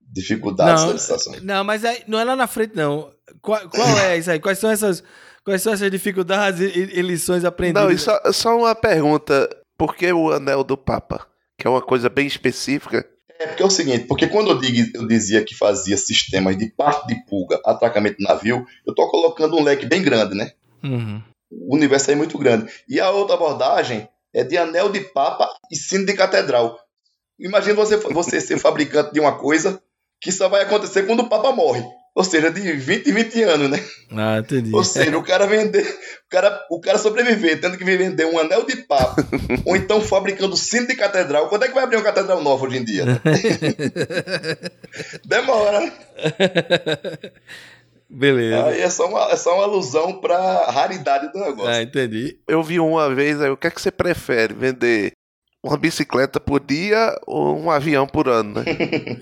dificuldades 0.00 0.82
não, 0.82 0.92
das 0.92 1.00
licitações. 1.00 1.42
Não, 1.42 1.64
mas 1.64 1.84
é, 1.84 2.02
não 2.06 2.18
é 2.18 2.24
lá 2.24 2.36
na 2.36 2.46
frente, 2.46 2.74
não. 2.74 3.12
Qual, 3.40 3.68
qual 3.68 3.98
é 3.98 4.18
isso 4.18 4.30
aí? 4.30 4.40
Quais 4.40 4.58
são 4.58 4.70
essas, 4.70 5.02
quais 5.44 5.62
são 5.62 5.72
essas 5.72 5.90
dificuldades 5.90 6.60
e, 6.60 6.98
e 6.98 7.02
lições 7.02 7.44
aprendidas? 7.44 7.90
Não, 7.90 7.98
só, 7.98 8.32
só 8.32 8.58
uma 8.58 8.74
pergunta. 8.74 9.48
Por 9.76 9.96
que 9.96 10.12
o 10.12 10.30
anel 10.30 10.62
do 10.62 10.76
Papa? 10.76 11.26
Que 11.56 11.66
é 11.66 11.70
uma 11.70 11.80
coisa 11.80 12.08
bem 12.08 12.26
específica. 12.26 13.06
É 13.38 13.46
porque 13.46 13.62
é 13.62 13.66
o 13.66 13.70
seguinte, 13.70 14.04
porque 14.04 14.26
quando 14.26 14.50
eu, 14.50 14.58
digo, 14.58 14.90
eu 14.94 15.06
dizia 15.08 15.42
que 15.42 15.54
fazia 15.54 15.96
sistemas 15.96 16.58
de 16.58 16.66
parte 16.66 17.06
de 17.06 17.24
pulga, 17.24 17.58
atracamento 17.64 18.18
de 18.18 18.24
navio, 18.24 18.66
eu 18.86 18.90
estou 18.90 19.10
colocando 19.10 19.56
um 19.56 19.62
leque 19.62 19.86
bem 19.86 20.02
grande, 20.02 20.34
né? 20.34 20.52
Uhum. 20.84 21.22
O 21.50 21.74
universo 21.74 22.10
é 22.10 22.14
muito 22.14 22.38
grande. 22.38 22.70
E 22.88 23.00
a 23.00 23.10
outra 23.10 23.34
abordagem 23.34 24.08
é 24.32 24.44
de 24.44 24.56
anel 24.56 24.90
de 24.90 25.00
papa 25.00 25.48
e 25.70 25.76
sino 25.76 26.06
de 26.06 26.14
catedral. 26.14 26.78
Imagina 27.38 27.74
você, 27.74 27.96
você 27.96 28.40
ser 28.40 28.58
fabricante 28.58 29.12
de 29.12 29.20
uma 29.20 29.38
coisa 29.38 29.82
que 30.20 30.30
só 30.30 30.48
vai 30.48 30.62
acontecer 30.62 31.06
quando 31.06 31.20
o 31.20 31.28
papa 31.28 31.52
morre. 31.52 31.82
Ou 32.14 32.24
seja, 32.24 32.50
de 32.50 32.72
20 32.72 33.08
em 33.08 33.12
20 33.12 33.42
anos, 33.44 33.70
né? 33.70 33.82
Ah, 34.10 34.38
entendi. 34.38 34.74
Ou 34.74 34.82
seja, 34.82 35.16
o 35.16 35.22
cara 35.22 35.46
vender, 35.46 35.86
o 35.86 36.28
cara, 36.28 36.66
o 36.68 36.80
cara 36.80 36.98
sobreviver 36.98 37.60
tendo 37.60 37.78
que 37.78 37.84
vender 37.84 38.26
um 38.26 38.38
anel 38.38 38.66
de 38.66 38.76
papo, 38.76 39.22
ou 39.64 39.76
então 39.76 40.00
fabricando 40.00 40.56
cinto 40.56 40.88
de 40.88 40.96
catedral. 40.96 41.48
Quando 41.48 41.64
é 41.64 41.68
que 41.68 41.74
vai 41.74 41.84
abrir 41.84 41.96
uma 41.96 42.02
catedral 42.02 42.42
nova 42.42 42.66
hoje 42.66 42.78
em 42.78 42.84
dia? 42.84 43.04
Demora. 45.24 45.92
Beleza. 48.10 48.66
Aí 48.66 48.80
é 48.80 48.90
só 48.90 49.06
uma, 49.06 49.30
é 49.30 49.36
só 49.36 49.54
uma 49.54 49.64
alusão 49.64 50.20
pra 50.20 50.66
raridade 50.66 51.32
do 51.32 51.38
negócio. 51.38 51.70
Ah, 51.70 51.80
entendi. 51.80 52.38
Eu 52.48 52.62
vi 52.62 52.80
uma 52.80 53.14
vez 53.14 53.40
aí, 53.40 53.50
o 53.50 53.56
que 53.56 53.68
é 53.68 53.70
que 53.70 53.80
você 53.80 53.92
prefere? 53.92 54.52
Vender 54.52 55.12
uma 55.62 55.76
bicicleta 55.76 56.40
por 56.40 56.58
dia 56.58 57.16
ou 57.26 57.56
um 57.56 57.70
avião 57.70 58.06
por 58.06 58.28
ano, 58.28 58.54
né? 58.54 58.64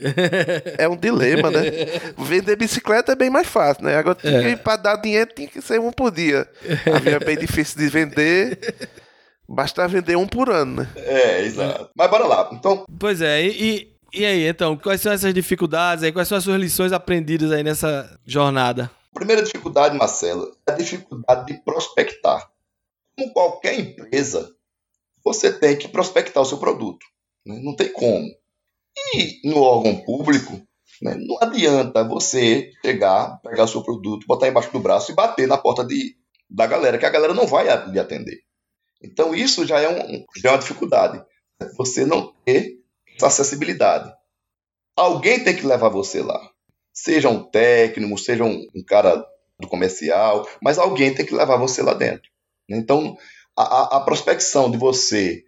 é 0.78 0.88
um 0.88 0.96
dilema, 0.96 1.50
né? 1.50 1.60
Vender 2.16 2.56
bicicleta 2.56 3.12
é 3.12 3.16
bem 3.16 3.28
mais 3.28 3.46
fácil, 3.46 3.84
né? 3.84 3.96
Agora, 3.96 4.16
é. 4.22 4.56
para 4.56 4.76
dar 4.76 4.96
dinheiro, 4.96 5.30
tinha 5.34 5.48
que 5.48 5.60
ser 5.60 5.80
um 5.80 5.92
por 5.92 6.10
dia. 6.10 6.48
Avião 6.94 7.16
é 7.16 7.24
bem 7.24 7.36
difícil 7.36 7.78
de 7.78 7.88
vender. 7.88 8.58
Basta 9.46 9.86
vender 9.88 10.16
um 10.16 10.26
por 10.26 10.50
ano, 10.50 10.82
né? 10.82 10.88
É, 10.96 11.42
exato. 11.42 11.90
Mas 11.96 12.10
bora 12.10 12.26
lá. 12.26 12.48
Então. 12.52 12.84
Pois 12.98 13.20
é, 13.20 13.44
e, 13.44 13.97
e 14.12 14.24
aí, 14.24 14.48
então, 14.48 14.76
quais 14.76 15.00
são 15.00 15.12
essas 15.12 15.34
dificuldades 15.34 16.02
aí? 16.02 16.12
Quais 16.12 16.28
são 16.28 16.38
as 16.38 16.44
suas 16.44 16.60
lições 16.60 16.92
aprendidas 16.92 17.52
aí 17.52 17.62
nessa 17.62 18.18
jornada? 18.24 18.90
Primeira 19.12 19.42
dificuldade, 19.42 19.96
Marcelo, 19.96 20.56
é 20.66 20.72
a 20.72 20.74
dificuldade 20.74 21.52
de 21.52 21.62
prospectar. 21.62 22.50
Como 23.16 23.32
qualquer 23.32 23.78
empresa, 23.78 24.54
você 25.24 25.52
tem 25.52 25.76
que 25.76 25.88
prospectar 25.88 26.42
o 26.42 26.46
seu 26.46 26.58
produto. 26.58 27.04
Né? 27.44 27.60
Não 27.62 27.74
tem 27.74 27.92
como. 27.92 28.26
E 29.14 29.48
no 29.48 29.60
órgão 29.60 29.96
público, 30.04 30.60
né, 31.02 31.14
não 31.14 31.36
adianta 31.40 32.02
você 32.04 32.70
chegar, 32.84 33.40
pegar 33.42 33.64
o 33.64 33.68
seu 33.68 33.82
produto, 33.82 34.26
botar 34.26 34.48
embaixo 34.48 34.72
do 34.72 34.80
braço 34.80 35.12
e 35.12 35.14
bater 35.14 35.46
na 35.46 35.58
porta 35.58 35.84
de, 35.84 36.16
da 36.48 36.66
galera, 36.66 36.98
que 36.98 37.06
a 37.06 37.10
galera 37.10 37.34
não 37.34 37.46
vai 37.46 37.66
lhe 37.90 37.98
atender. 37.98 38.40
Então 39.02 39.34
isso 39.34 39.66
já 39.66 39.80
é, 39.80 39.88
um, 39.88 40.24
já 40.36 40.50
é 40.50 40.52
uma 40.52 40.58
dificuldade. 40.58 41.22
Você 41.76 42.04
não 42.04 42.32
ter 42.44 42.77
acessibilidade. 43.26 44.12
Alguém 44.96 45.42
tem 45.42 45.54
que 45.54 45.66
levar 45.66 45.88
você 45.88 46.22
lá. 46.22 46.40
Seja 46.92 47.28
um 47.28 47.42
técnico, 47.42 48.18
seja 48.18 48.44
um, 48.44 48.66
um 48.74 48.84
cara 48.84 49.24
do 49.60 49.68
comercial, 49.68 50.48
mas 50.62 50.78
alguém 50.78 51.14
tem 51.14 51.26
que 51.26 51.34
levar 51.34 51.56
você 51.56 51.82
lá 51.82 51.94
dentro. 51.94 52.28
Então, 52.68 53.16
a, 53.56 53.96
a 53.96 54.00
prospecção 54.00 54.70
de 54.70 54.76
você, 54.76 55.42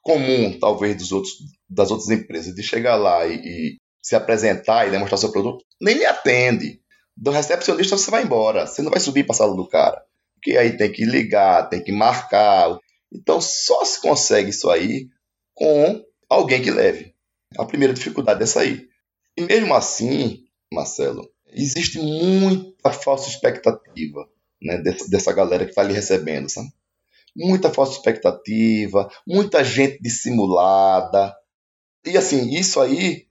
comum, 0.00 0.58
talvez, 0.58 0.96
dos 0.96 1.12
outros, 1.12 1.34
das 1.68 1.90
outras 1.90 2.10
empresas, 2.10 2.54
de 2.54 2.62
chegar 2.62 2.96
lá 2.96 3.26
e, 3.26 3.36
e 3.36 3.76
se 4.02 4.16
apresentar 4.16 4.86
e 4.86 4.90
demonstrar 4.90 5.18
seu 5.18 5.30
produto, 5.30 5.64
nem 5.80 5.96
lhe 5.96 6.04
atende. 6.04 6.80
Do 7.16 7.30
recepcionista 7.30 7.96
você 7.96 8.10
vai 8.10 8.24
embora, 8.24 8.66
você 8.66 8.82
não 8.82 8.90
vai 8.90 9.00
subir 9.00 9.24
para 9.24 9.34
a 9.34 9.36
sala 9.36 9.54
do 9.54 9.68
cara. 9.68 10.02
Porque 10.34 10.56
aí 10.56 10.76
tem 10.76 10.90
que 10.90 11.04
ligar, 11.04 11.68
tem 11.68 11.82
que 11.82 11.92
marcar. 11.92 12.78
Então 13.12 13.40
só 13.40 13.84
se 13.84 14.00
consegue 14.00 14.50
isso 14.50 14.68
aí 14.70 15.08
com 15.54 16.02
alguém 16.34 16.62
que 16.62 16.70
leve. 16.70 17.14
A 17.58 17.64
primeira 17.64 17.92
dificuldade 17.92 18.42
é 18.42 18.58
aí. 18.60 18.88
E 19.36 19.42
mesmo 19.42 19.74
assim, 19.74 20.44
Marcelo, 20.72 21.28
existe 21.46 21.98
muita 21.98 22.90
falsa 22.90 23.28
expectativa 23.28 24.28
né, 24.60 24.78
dessa, 24.78 25.08
dessa 25.08 25.32
galera 25.32 25.64
que 25.64 25.70
está 25.70 25.82
ali 25.82 25.92
recebendo, 25.92 26.48
sabe? 26.48 26.68
Muita 27.34 27.70
falsa 27.70 27.92
expectativa, 27.92 29.10
muita 29.26 29.64
gente 29.64 29.98
dissimulada. 30.00 31.34
E 32.04 32.16
assim, 32.16 32.54
isso 32.54 32.80
aí 32.80 33.26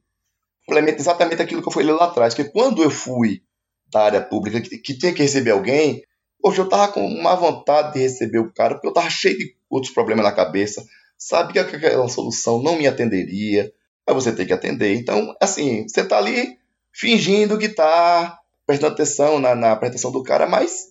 complementa 0.65 0.99
exatamente 0.99 1.41
aquilo 1.41 1.61
que 1.61 1.67
eu 1.67 1.73
falei 1.73 1.91
lá 1.91 2.05
atrás, 2.05 2.33
que 2.33 2.45
quando 2.45 2.81
eu 2.81 2.89
fui 2.89 3.43
da 3.91 4.03
área 4.03 4.21
pública, 4.21 4.61
que, 4.61 4.77
que 4.77 4.97
tinha 4.97 5.13
que 5.13 5.21
receber 5.21 5.51
alguém, 5.51 6.03
hoje 6.43 6.59
eu 6.59 6.69
tava 6.69 6.91
com 6.91 7.05
uma 7.05 7.35
vontade 7.35 7.93
de 7.93 7.99
receber 7.99 8.39
o 8.39 8.51
cara, 8.51 8.75
porque 8.75 8.87
eu 8.87 8.93
tava 8.93 9.09
cheio 9.09 9.37
de 9.37 9.55
outros 9.69 9.93
problemas 9.93 10.23
na 10.25 10.31
cabeça, 10.31 10.83
sabia 11.21 11.63
que 11.63 11.75
aquela 11.75 12.09
solução 12.09 12.63
não 12.63 12.75
me 12.75 12.87
atenderia, 12.87 13.71
mas 14.07 14.15
você 14.15 14.35
tem 14.35 14.45
que 14.45 14.53
atender. 14.53 14.95
Então, 14.95 15.35
assim, 15.39 15.87
você 15.87 16.03
tá 16.03 16.17
ali 16.17 16.57
fingindo 16.91 17.59
que 17.59 17.69
tá 17.69 18.39
prestando 18.65 18.93
atenção 18.93 19.39
na, 19.39 19.53
na 19.53 19.71
apresentação 19.71 20.11
do 20.11 20.23
cara, 20.23 20.47
mas 20.47 20.87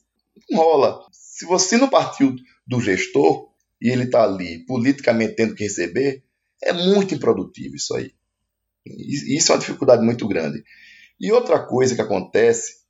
não 0.48 0.62
rola. 0.62 1.00
Se 1.10 1.44
você 1.44 1.76
não 1.76 1.90
partiu 1.90 2.36
do 2.64 2.80
gestor 2.80 3.50
e 3.82 3.90
ele 3.90 4.08
tá 4.08 4.22
ali 4.22 4.64
politicamente 4.66 5.34
tendo 5.34 5.56
que 5.56 5.64
receber, 5.64 6.22
é 6.62 6.72
muito 6.72 7.12
improdutivo 7.12 7.74
isso 7.74 7.94
aí. 7.96 8.12
Isso 8.86 9.50
é 9.50 9.56
uma 9.56 9.60
dificuldade 9.60 10.04
muito 10.04 10.28
grande. 10.28 10.62
E 11.18 11.32
outra 11.32 11.58
coisa 11.58 11.96
que 11.96 12.00
acontece 12.00 12.84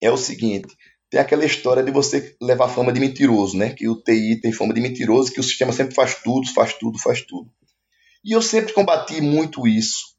é 0.00 0.10
o 0.10 0.16
seguinte: 0.16 0.74
tem 1.14 1.20
aquela 1.20 1.44
história 1.44 1.80
de 1.80 1.92
você 1.92 2.34
levar 2.42 2.66
fama 2.66 2.92
de 2.92 2.98
mentiroso, 2.98 3.56
né? 3.56 3.70
Que 3.70 3.88
o 3.88 3.94
TI 3.94 4.40
tem 4.40 4.50
fama 4.50 4.74
de 4.74 4.80
mentiroso, 4.80 5.30
que 5.30 5.38
o 5.38 5.44
sistema 5.44 5.72
sempre 5.72 5.94
faz 5.94 6.16
tudo, 6.24 6.52
faz 6.52 6.74
tudo, 6.74 6.98
faz 6.98 7.22
tudo. 7.22 7.48
E 8.24 8.32
eu 8.32 8.42
sempre 8.42 8.72
combati 8.72 9.20
muito 9.20 9.64
isso. 9.64 10.16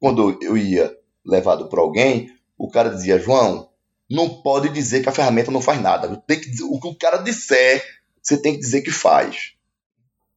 Quando 0.00 0.38
eu 0.40 0.56
ia 0.56 0.90
levado 1.22 1.68
para 1.68 1.82
alguém, 1.82 2.30
o 2.56 2.70
cara 2.70 2.88
dizia: 2.88 3.18
João, 3.18 3.68
não 4.10 4.40
pode 4.40 4.70
dizer 4.70 5.02
que 5.02 5.08
a 5.10 5.12
ferramenta 5.12 5.50
não 5.50 5.60
faz 5.60 5.82
nada. 5.82 6.16
Tem 6.26 6.40
que, 6.40 6.50
o 6.62 6.80
que 6.80 6.88
o 6.88 6.96
cara 6.96 7.18
disser, 7.18 7.84
você 8.22 8.38
tem 8.38 8.54
que 8.54 8.60
dizer 8.60 8.80
que 8.80 8.90
faz. 8.90 9.52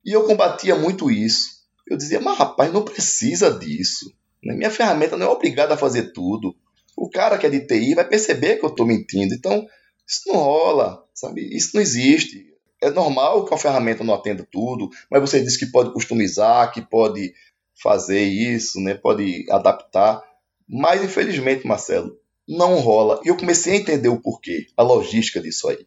E 0.05 0.11
eu 0.11 0.25
combatia 0.25 0.75
muito 0.75 1.09
isso. 1.09 1.51
Eu 1.87 1.95
dizia, 1.95 2.19
mas 2.19 2.37
rapaz, 2.37 2.73
não 2.73 2.83
precisa 2.83 3.49
disso. 3.49 4.13
Né? 4.43 4.55
Minha 4.55 4.71
ferramenta 4.71 5.15
não 5.15 5.27
é 5.27 5.29
obrigada 5.29 5.75
a 5.75 5.77
fazer 5.77 6.11
tudo. 6.11 6.53
O 6.97 7.09
cara 7.09 7.37
que 7.37 7.45
é 7.45 7.49
de 7.49 7.61
TI 7.61 7.95
vai 7.95 8.05
perceber 8.05 8.57
que 8.57 8.65
eu 8.65 8.69
estou 8.69 8.85
mentindo. 8.85 9.33
Então, 9.33 9.65
isso 10.07 10.21
não 10.27 10.35
rola, 10.35 11.03
sabe? 11.13 11.41
Isso 11.55 11.71
não 11.73 11.81
existe. 11.81 12.53
É 12.81 12.89
normal 12.89 13.45
que 13.45 13.53
a 13.53 13.57
ferramenta 13.57 14.03
não 14.03 14.13
atenda 14.13 14.47
tudo, 14.51 14.89
mas 15.09 15.21
você 15.21 15.41
diz 15.41 15.57
que 15.57 15.65
pode 15.65 15.91
customizar, 15.93 16.71
que 16.71 16.81
pode 16.81 17.33
fazer 17.81 18.21
isso, 18.23 18.79
né? 18.79 18.93
pode 18.93 19.45
adaptar. 19.49 20.21
Mas, 20.67 21.03
infelizmente, 21.03 21.65
Marcelo, 21.65 22.17
não 22.47 22.79
rola. 22.79 23.21
E 23.23 23.29
eu 23.29 23.37
comecei 23.37 23.73
a 23.73 23.77
entender 23.77 24.09
o 24.09 24.21
porquê, 24.21 24.67
a 24.77 24.83
logística 24.83 25.41
disso 25.41 25.67
aí. 25.67 25.85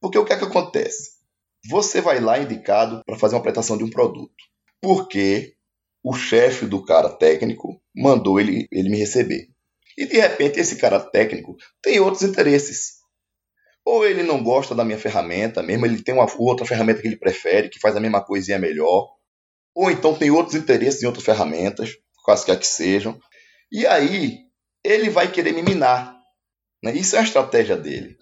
Porque 0.00 0.18
o 0.18 0.24
que 0.24 0.32
é 0.32 0.38
que 0.38 0.44
acontece? 0.44 1.20
Você 1.68 2.00
vai 2.00 2.20
lá 2.20 2.38
indicado 2.38 3.02
para 3.04 3.18
fazer 3.18 3.34
uma 3.34 3.40
apresentação 3.40 3.76
de 3.76 3.84
um 3.84 3.90
produto. 3.90 4.32
Porque 4.80 5.54
o 6.02 6.14
chefe 6.14 6.66
do 6.66 6.82
cara 6.84 7.10
técnico 7.10 7.80
mandou 7.94 8.40
ele, 8.40 8.66
ele 8.72 8.88
me 8.88 8.96
receber. 8.96 9.48
E 9.98 10.06
de 10.06 10.18
repente 10.18 10.58
esse 10.58 10.76
cara 10.76 10.98
técnico 10.98 11.56
tem 11.82 12.00
outros 12.00 12.22
interesses. 12.22 12.99
Ou 13.84 14.06
ele 14.06 14.22
não 14.22 14.42
gosta 14.42 14.74
da 14.74 14.84
minha 14.84 14.98
ferramenta 14.98 15.62
mesmo, 15.62 15.86
ele 15.86 16.02
tem 16.02 16.14
uma 16.14 16.26
outra 16.38 16.66
ferramenta 16.66 17.00
que 17.00 17.08
ele 17.08 17.16
prefere, 17.16 17.68
que 17.68 17.78
faz 17.78 17.96
a 17.96 18.00
mesma 18.00 18.22
coisinha 18.24 18.58
melhor. 18.58 19.08
Ou 19.74 19.90
então 19.90 20.14
tem 20.14 20.30
outros 20.30 20.54
interesses 20.54 21.02
em 21.02 21.06
outras 21.06 21.24
ferramentas, 21.24 21.96
quaisquer 22.24 22.58
que 22.58 22.66
sejam. 22.66 23.18
E 23.72 23.86
aí 23.86 24.38
ele 24.84 25.08
vai 25.08 25.30
querer 25.30 25.52
me 25.52 25.62
minar. 25.62 26.16
Né? 26.82 26.94
Isso 26.94 27.16
é 27.16 27.20
a 27.20 27.24
estratégia 27.24 27.76
dele. 27.76 28.16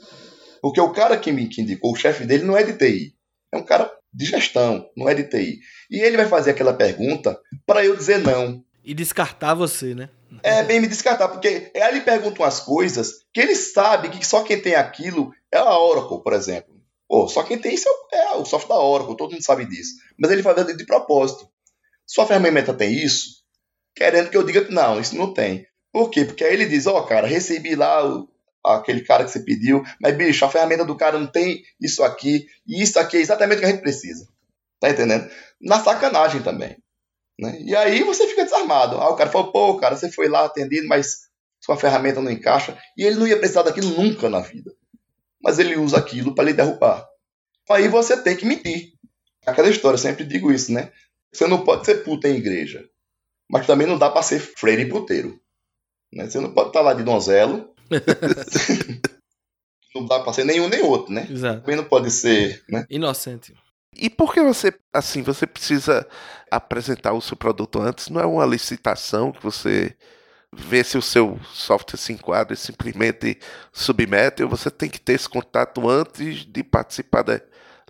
Porque 0.61 0.81
o 0.81 0.93
cara 0.93 1.17
que 1.17 1.33
me 1.33 1.49
que 1.49 1.63
indicou, 1.63 1.93
o 1.93 1.97
chefe 1.97 2.25
dele, 2.25 2.45
não 2.45 2.57
é 2.57 2.63
de 2.63 2.75
TI. 2.75 3.15
É 3.53 3.57
um 3.57 3.65
cara 3.65 3.91
de 4.13 4.25
gestão, 4.25 4.89
não 4.97 5.09
é 5.09 5.15
de 5.15 5.25
TI. 5.25 5.61
E 5.91 6.01
ele 6.01 6.17
vai 6.17 6.27
fazer 6.27 6.51
aquela 6.51 6.75
pergunta 6.75 7.39
para 7.67 7.85
eu 7.85 7.97
dizer 7.97 8.19
não. 8.19 8.63
E 8.89 8.95
descartar 8.95 9.53
você, 9.53 9.95
né? 9.95 10.09
É 10.43 10.63
bem 10.63 10.81
me 10.81 10.89
descartar, 10.89 11.29
porque 11.29 11.71
ele 11.75 12.01
pergunta 12.01 12.41
umas 12.41 12.59
coisas 12.59 13.23
que 13.35 13.39
ele 13.39 13.55
sabe 13.55 14.09
que 14.09 14.27
só 14.27 14.43
quem 14.43 14.63
tem 14.63 14.77
aquilo 14.77 15.31
é 15.53 15.59
a 15.59 15.79
Oracle, 15.79 16.23
por 16.23 16.33
exemplo. 16.33 16.75
Pô, 17.07 17.29
só 17.29 17.43
quem 17.43 17.59
tem 17.59 17.75
isso 17.75 17.87
é 18.11 18.33
o 18.37 18.47
software 18.47 18.77
da 18.77 18.83
Oracle, 18.83 19.15
todo 19.15 19.33
mundo 19.33 19.45
sabe 19.45 19.67
disso. 19.67 19.97
Mas 20.19 20.31
ele 20.31 20.43
faz 20.43 20.67
de 20.75 20.87
propósito. 20.87 21.47
Sua 22.07 22.25
ferramenta 22.25 22.73
tem 22.73 22.91
isso? 22.91 23.45
Querendo 23.95 24.31
que 24.31 24.39
eu 24.39 24.43
diga 24.43 24.65
que 24.65 24.73
não, 24.73 24.99
isso 24.99 25.15
não 25.15 25.35
tem. 25.35 25.67
Por 25.93 26.09
quê? 26.09 26.25
Porque 26.25 26.43
aí 26.43 26.55
ele 26.55 26.65
diz, 26.65 26.87
ó, 26.87 26.97
oh, 26.99 27.03
cara, 27.03 27.27
recebi 27.27 27.75
lá 27.75 28.03
o, 28.07 28.27
aquele 28.65 29.03
cara 29.03 29.23
que 29.23 29.31
você 29.31 29.41
pediu, 29.41 29.85
mas, 30.01 30.17
bicho, 30.17 30.47
a 30.47 30.51
ferramenta 30.51 30.87
do 30.87 30.97
cara 30.97 31.19
não 31.19 31.27
tem 31.27 31.63
isso 31.79 32.03
aqui, 32.03 32.47
e 32.67 32.83
isso 32.83 32.99
aqui 32.99 33.19
é 33.19 33.21
exatamente 33.21 33.59
o 33.59 33.61
que 33.61 33.67
a 33.67 33.71
gente 33.71 33.83
precisa. 33.83 34.27
Tá 34.81 34.89
entendendo? 34.89 35.31
Na 35.61 35.79
sacanagem 35.79 36.41
também. 36.41 36.79
Né? 37.39 37.57
E 37.61 37.77
aí 37.77 38.03
você 38.03 38.27
fica 38.27 38.48
desarmado. 38.69 38.97
Ah, 38.97 39.09
o 39.09 39.17
cara 39.17 39.31
falou, 39.31 39.51
pô, 39.51 39.77
cara, 39.79 39.97
você 39.97 40.11
foi 40.11 40.29
lá 40.29 40.45
atendido, 40.45 40.87
mas 40.87 41.29
sua 41.61 41.77
ferramenta 41.77 42.21
não 42.21 42.31
encaixa, 42.31 42.79
e 42.97 43.05
ele 43.05 43.17
não 43.17 43.27
ia 43.27 43.39
precisar 43.39 43.63
daquilo 43.63 43.91
nunca 43.91 44.29
na 44.29 44.41
vida. 44.41 44.73
Mas 45.43 45.59
ele 45.59 45.77
usa 45.77 45.99
aquilo 45.99 46.35
para 46.35 46.45
lhe 46.45 46.53
derrubar. 46.53 47.07
Aí 47.71 47.89
você 47.89 48.23
tem 48.23 48.37
que 48.37 48.47
mentir. 48.47 48.93
Aquela 49.47 49.69
história, 49.69 49.95
eu 49.95 49.99
sempre 49.99 50.25
digo 50.25 50.53
isso, 50.53 50.73
né? 50.73 50.93
Você 51.33 51.47
não 51.47 51.65
pode 51.65 51.85
ser 51.85 52.05
puta 52.05 52.29
em 52.29 52.37
igreja, 52.37 52.85
mas 53.49 53.67
também 53.67 53.87
não 53.87 53.99
dá 53.99 54.11
para 54.11 54.23
ser 54.23 54.41
freire 54.41 54.83
e 54.83 54.89
puteiro. 54.89 55.39
Né? 56.13 56.29
Você 56.29 56.41
não 56.41 56.53
pode 56.53 56.69
estar 56.69 56.81
tá 56.81 56.87
lá 56.87 56.95
de 56.95 57.03
donzelo. 57.03 57.75
não 59.95 60.07
dá 60.07 60.21
para 60.21 60.33
ser 60.33 60.45
nenhum 60.45 60.69
nem 60.69 60.83
outro, 60.83 61.13
né? 61.13 61.27
Exato. 61.31 61.61
Também 61.61 61.77
não 61.77 61.85
pode 61.85 62.11
ser. 62.11 62.63
Né? 62.69 62.87
Inocente. 62.89 63.55
E 63.97 64.09
por 64.09 64.33
que 64.33 64.41
você, 64.41 64.73
assim, 64.93 65.23
você 65.23 65.47
precisa 65.47 66.07
apresentar 66.51 67.13
o 67.13 67.21
seu 67.21 67.37
produto 67.37 67.81
antes? 67.81 68.09
Não 68.09 68.21
é 68.21 68.27
uma 68.27 68.47
licitação 68.47 69.33
que 69.33 69.43
você 69.43 69.97
vê 70.53 70.83
se 70.83 70.97
o 70.97 71.03
seu 71.03 71.39
software 71.53 71.99
se 71.99 72.13
enquadra 72.13 72.55
e 72.55 72.57
simplesmente 72.57 73.39
submete, 73.73 74.43
ou 74.43 74.49
você 74.49 74.71
tem 74.71 74.89
que 74.89 75.01
ter 75.01 75.15
esse 75.15 75.29
contato 75.29 75.89
antes 75.89 76.47
de 76.47 76.63
participar 76.63 77.23
das 77.23 77.43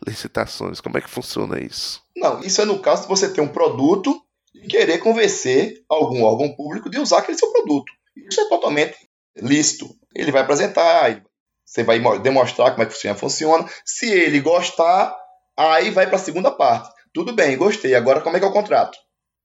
licitações? 0.07 0.81
Como 0.81 0.99
é 0.99 1.01
que 1.01 1.11
funciona 1.11 1.61
isso? 1.61 2.03
Não, 2.17 2.41
isso 2.41 2.61
é 2.61 2.65
no 2.65 2.81
caso 2.81 3.03
de 3.03 3.09
você 3.09 3.29
ter 3.29 3.41
um 3.41 3.49
produto 3.49 4.21
e 4.55 4.67
querer 4.67 4.99
convencer 4.99 5.83
algum 5.89 6.25
órgão 6.25 6.55
público 6.55 6.91
de 6.91 6.99
usar 6.99 7.19
aquele 7.19 7.39
seu 7.39 7.51
produto. 7.53 7.93
Isso 8.17 8.41
é 8.41 8.49
totalmente 8.49 8.97
lícito. 9.37 9.89
Ele 10.15 10.33
vai 10.33 10.43
apresentar, 10.43 11.23
você 11.65 11.85
vai 11.85 12.01
demonstrar 12.19 12.73
como 12.73 12.83
é 12.83 12.87
que 12.87 13.15
funciona. 13.15 13.69
Se 13.85 14.11
ele 14.11 14.41
gostar, 14.41 15.15
aí 15.59 15.91
vai 15.91 16.07
para 16.07 16.17
a 16.17 16.21
segunda 16.21 16.51
parte. 16.51 16.91
Tudo 17.13 17.33
bem, 17.33 17.57
gostei. 17.57 17.95
Agora 17.95 18.21
como 18.21 18.37
é 18.37 18.41
que 18.41 18.47
é 18.47 18.49
o 18.49 18.53
contrato? 18.53 18.97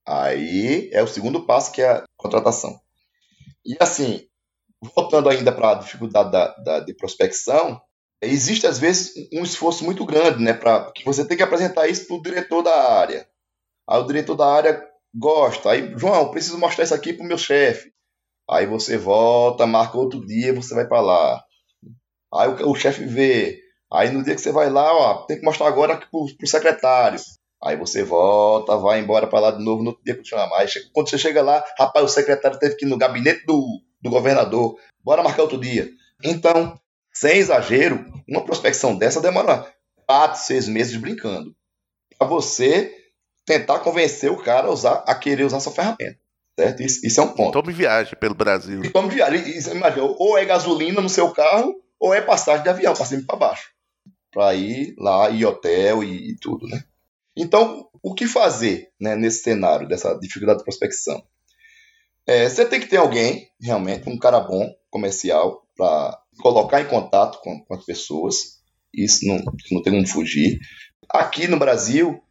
Aí 0.07 0.89
é 0.91 1.01
o 1.01 1.07
segundo 1.07 1.45
passo 1.45 1.71
que 1.71 1.81
é 1.81 1.89
a 1.89 2.03
contratação. 2.17 2.79
E 3.65 3.75
assim, 3.79 4.21
voltando 4.95 5.29
ainda 5.29 5.51
para 5.51 5.71
a 5.71 5.75
dificuldade 5.75 6.31
da, 6.31 6.47
da, 6.57 6.79
de 6.81 6.93
prospecção, 6.93 7.81
existe 8.21 8.67
às 8.67 8.77
vezes 8.77 9.13
um 9.33 9.43
esforço 9.43 9.83
muito 9.83 10.05
grande, 10.05 10.43
né, 10.43 10.53
para 10.53 10.91
que 10.91 11.05
você 11.05 11.25
tem 11.25 11.37
que 11.37 11.43
apresentar 11.43 11.87
isso 11.87 12.07
para 12.07 12.15
o 12.17 12.21
diretor 12.21 12.61
da 12.61 12.91
área. 12.91 13.27
Aí 13.89 13.99
o 13.99 14.05
diretor 14.05 14.35
da 14.35 14.47
área 14.47 14.83
gosta, 15.15 15.71
aí 15.71 15.93
João, 15.97 16.31
preciso 16.31 16.57
mostrar 16.57 16.83
isso 16.83 16.93
aqui 16.93 17.13
para 17.13 17.23
o 17.23 17.27
meu 17.27 17.37
chefe. 17.37 17.91
Aí 18.49 18.65
você 18.65 18.97
volta, 18.97 19.65
marca 19.65 19.97
outro 19.97 20.25
dia, 20.25 20.53
você 20.53 20.75
vai 20.75 20.87
para 20.87 21.01
lá. 21.01 21.43
Aí 22.33 22.49
o, 22.49 22.71
o 22.71 22.75
chefe 22.75 23.05
vê. 23.05 23.62
Aí 23.93 24.09
no 24.09 24.23
dia 24.23 24.33
que 24.33 24.41
você 24.41 24.51
vai 24.51 24.69
lá, 24.69 24.91
ó, 24.91 25.13
tem 25.25 25.37
que 25.37 25.45
mostrar 25.45 25.67
agora 25.67 25.95
para 25.97 26.07
o 26.11 26.47
secretário. 26.47 27.19
Aí 27.63 27.77
você 27.77 28.03
volta, 28.03 28.75
vai 28.75 28.99
embora 28.99 29.27
para 29.27 29.39
lá 29.39 29.51
de 29.51 29.63
novo 29.63 29.83
no 29.83 29.89
outro 29.91 30.03
dia 30.03 30.15
continua 30.15 30.47
mais. 30.47 30.73
Quando 30.91 31.09
você 31.09 31.17
chega 31.17 31.41
lá, 31.41 31.63
rapaz, 31.77 32.05
o 32.05 32.09
secretário 32.09 32.59
teve 32.59 32.75
que 32.75 32.85
ir 32.85 32.89
no 32.89 32.97
gabinete 32.97 33.45
do, 33.45 33.81
do 34.01 34.09
governador. 34.09 34.77
Bora 35.03 35.23
marcar 35.23 35.43
outro 35.43 35.59
dia. 35.59 35.87
Então, 36.23 36.77
sem 37.13 37.37
exagero, 37.37 38.03
uma 38.27 38.43
prospecção 38.43 38.97
dessa 38.97 39.21
demora 39.21 39.71
quatro, 40.07 40.41
seis 40.41 40.67
meses 40.67 40.95
brincando. 40.97 41.55
Para 42.17 42.27
você 42.27 42.91
tentar 43.45 43.79
convencer 43.79 44.31
o 44.31 44.41
cara 44.41 44.67
a, 44.67 44.71
usar, 44.71 45.03
a 45.07 45.13
querer 45.15 45.43
usar 45.43 45.59
sua 45.59 45.71
ferramenta. 45.71 46.17
Certo? 46.59 46.81
Isso, 46.81 47.05
isso 47.05 47.19
é 47.19 47.23
um 47.23 47.29
ponto. 47.29 47.53
Tome 47.61 47.73
viagem 47.73 48.15
pelo 48.19 48.35
Brasil. 48.35 48.91
Tome 48.91 49.09
viagem. 49.09 49.57
Isso, 49.57 49.71
imagina, 49.71 50.03
ou 50.03 50.37
é 50.37 50.45
gasolina 50.45 51.01
no 51.01 51.09
seu 51.09 51.31
carro, 51.31 51.75
ou 51.99 52.13
é 52.13 52.21
passagem 52.21 52.63
de 52.63 52.69
avião, 52.69 52.93
para 52.93 53.05
cima 53.05 53.21
e 53.21 53.25
para 53.25 53.35
baixo. 53.35 53.72
Para 54.33 54.55
ir 54.55 54.95
lá, 54.97 55.29
ir 55.29 55.45
hotel 55.45 56.03
e, 56.03 56.31
e, 56.31 56.35
tudo, 56.35 56.67
né? 56.67 56.83
Então, 57.35 57.87
o 58.01 58.13
que 58.13 58.27
fazer 58.27 58.89
né, 58.99 59.15
nesse 59.15 59.43
cenário, 59.43 59.87
dessa 59.87 60.17
dificuldade 60.19 60.59
de 60.59 60.65
prospecção? 60.65 61.23
É, 62.25 62.49
você 62.49 62.65
tem 62.65 62.79
que 62.79 62.87
ter 62.87 62.97
alguém, 62.97 63.49
realmente, 63.61 64.09
um 64.09 64.17
cara 64.17 64.39
bom, 64.39 64.73
comercial, 64.89 65.67
para 65.75 66.19
colocar 66.39 66.81
em 66.81 66.87
contato 66.87 67.39
com, 67.41 67.63
com, 67.63 67.73
as 67.73 67.85
pessoas. 67.85 68.61
Isso 68.93 69.25
não, 69.25 69.37
não 69.71 69.81
tem 69.81 69.93
como 69.93 70.07
fugir. 70.07 70.59
Aqui 71.09 71.47
no 71.47 71.59
Brasil, 71.59 72.21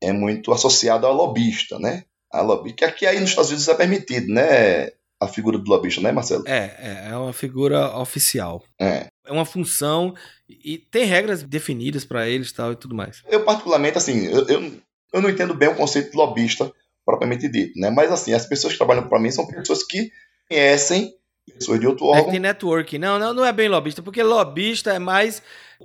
é 0.00 0.12
muito 0.12 0.52
associado 0.52 1.06
ao 1.06 1.14
lobista, 1.14 1.78
né? 1.78 2.04
A 2.30 2.40
lobby, 2.40 2.72
que 2.72 2.84
aqui 2.84 3.06
aí 3.06 3.20
nos 3.20 3.30
Estados 3.30 3.50
Unidos 3.50 3.68
é 3.68 3.74
permitido, 3.74 4.32
né? 4.32 4.90
A 5.22 5.28
figura 5.28 5.58
do 5.58 5.70
lobista, 5.70 6.00
né, 6.00 6.10
Marcelo? 6.10 6.44
É, 6.46 6.74
é, 6.78 7.08
é 7.10 7.16
uma 7.16 7.32
figura 7.32 7.96
oficial. 7.96 8.62
É. 8.78 9.06
É 9.24 9.32
uma 9.32 9.44
função 9.44 10.14
e 10.48 10.78
tem 10.78 11.04
regras 11.04 11.42
definidas 11.42 12.04
para 12.04 12.28
eles 12.28 12.52
tal, 12.52 12.72
e 12.72 12.76
tudo 12.76 12.94
mais. 12.94 13.22
Eu, 13.28 13.44
particularmente, 13.44 13.96
assim, 13.98 14.26
eu, 14.26 14.46
eu, 14.48 14.72
eu 15.12 15.22
não 15.22 15.30
entendo 15.30 15.54
bem 15.54 15.68
o 15.68 15.76
conceito 15.76 16.10
de 16.10 16.16
lobista 16.16 16.72
propriamente 17.04 17.48
dito, 17.48 17.78
né? 17.78 17.90
Mas, 17.90 18.10
assim, 18.10 18.32
as 18.32 18.46
pessoas 18.46 18.72
que 18.72 18.78
trabalham 18.78 19.08
para 19.08 19.20
mim 19.20 19.30
são 19.30 19.46
pessoas 19.46 19.84
que 19.84 20.10
conhecem 20.48 21.14
pessoas 21.54 21.80
de 21.80 21.86
outro 21.86 22.06
órgão. 22.06 22.28
É 22.28 22.30
tem 22.30 22.40
networking. 22.40 22.98
Não, 22.98 23.18
não, 23.18 23.34
não 23.34 23.44
é 23.44 23.52
bem 23.52 23.68
lobista, 23.68 24.02
porque 24.02 24.22
lobista 24.22 24.92
é 24.92 24.98
mais. 24.98 25.42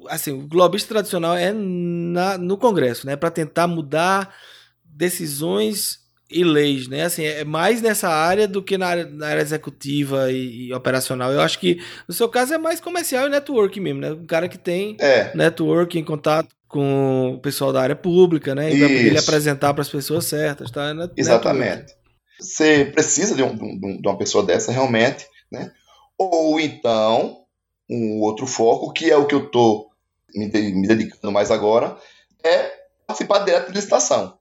Assim, 0.09 0.31
o 0.31 0.47
lobista 0.51 0.89
tradicional 0.89 1.35
é 1.35 1.51
na, 1.53 2.37
no 2.37 2.57
Congresso, 2.57 3.05
né? 3.05 3.15
Para 3.15 3.31
tentar 3.31 3.67
mudar 3.67 4.35
decisões 4.83 5.99
e 6.29 6.43
leis, 6.43 6.87
né? 6.87 7.03
Assim, 7.03 7.23
é 7.23 7.43
mais 7.43 7.81
nessa 7.81 8.09
área 8.09 8.47
do 8.47 8.61
que 8.61 8.77
na 8.77 8.87
área, 8.87 9.05
na 9.05 9.27
área 9.27 9.41
executiva 9.41 10.31
e, 10.31 10.67
e, 10.67 10.73
operacional. 10.73 11.31
Eu 11.31 11.41
acho 11.41 11.59
que 11.59 11.81
no 12.07 12.13
seu 12.13 12.27
caso 12.27 12.53
é 12.53 12.57
mais 12.57 12.79
comercial 12.79 13.27
e 13.27 13.29
networking 13.29 13.79
mesmo, 13.79 14.01
né? 14.01 14.11
Um 14.11 14.25
cara 14.25 14.49
que 14.49 14.57
tem 14.57 14.97
é. 14.99 15.35
networking, 15.35 16.03
contato 16.03 16.49
com 16.67 17.35
o 17.35 17.39
pessoal 17.39 17.71
da 17.71 17.81
área 17.81 17.95
pública, 17.95 18.53
né? 18.53 18.73
E 18.73 18.79
vai 18.79 18.89
poder 18.89 19.07
ele 19.07 19.19
apresentar 19.19 19.73
para 19.73 19.81
as 19.81 19.89
pessoas 19.89 20.25
certas, 20.25 20.69
tá? 20.69 20.93
Net 20.93 21.13
Exatamente. 21.15 21.95
Você 22.39 22.85
precisa 22.85 23.33
de, 23.33 23.41
um, 23.41 23.55
de, 23.55 24.07
uma 24.07 24.17
pessoa 24.17 24.45
dessa 24.45 24.71
realmente, 24.71 25.25
né? 25.51 25.71
Ou 26.17 26.59
então 26.59 27.43
um 27.89 28.21
outro 28.21 28.45
foco, 28.45 28.91
que 28.91 29.09
é 29.09 29.15
o 29.15 29.25
que 29.25 29.33
eu 29.33 29.45
estou 29.45 29.91
me, 30.35 30.47
me 30.47 30.87
dedicando 30.87 31.31
mais 31.31 31.51
agora, 31.51 31.97
é 32.43 32.69
participar 33.07 33.39
direto 33.39 33.67
de 33.67 33.73
licitação, 33.73 34.37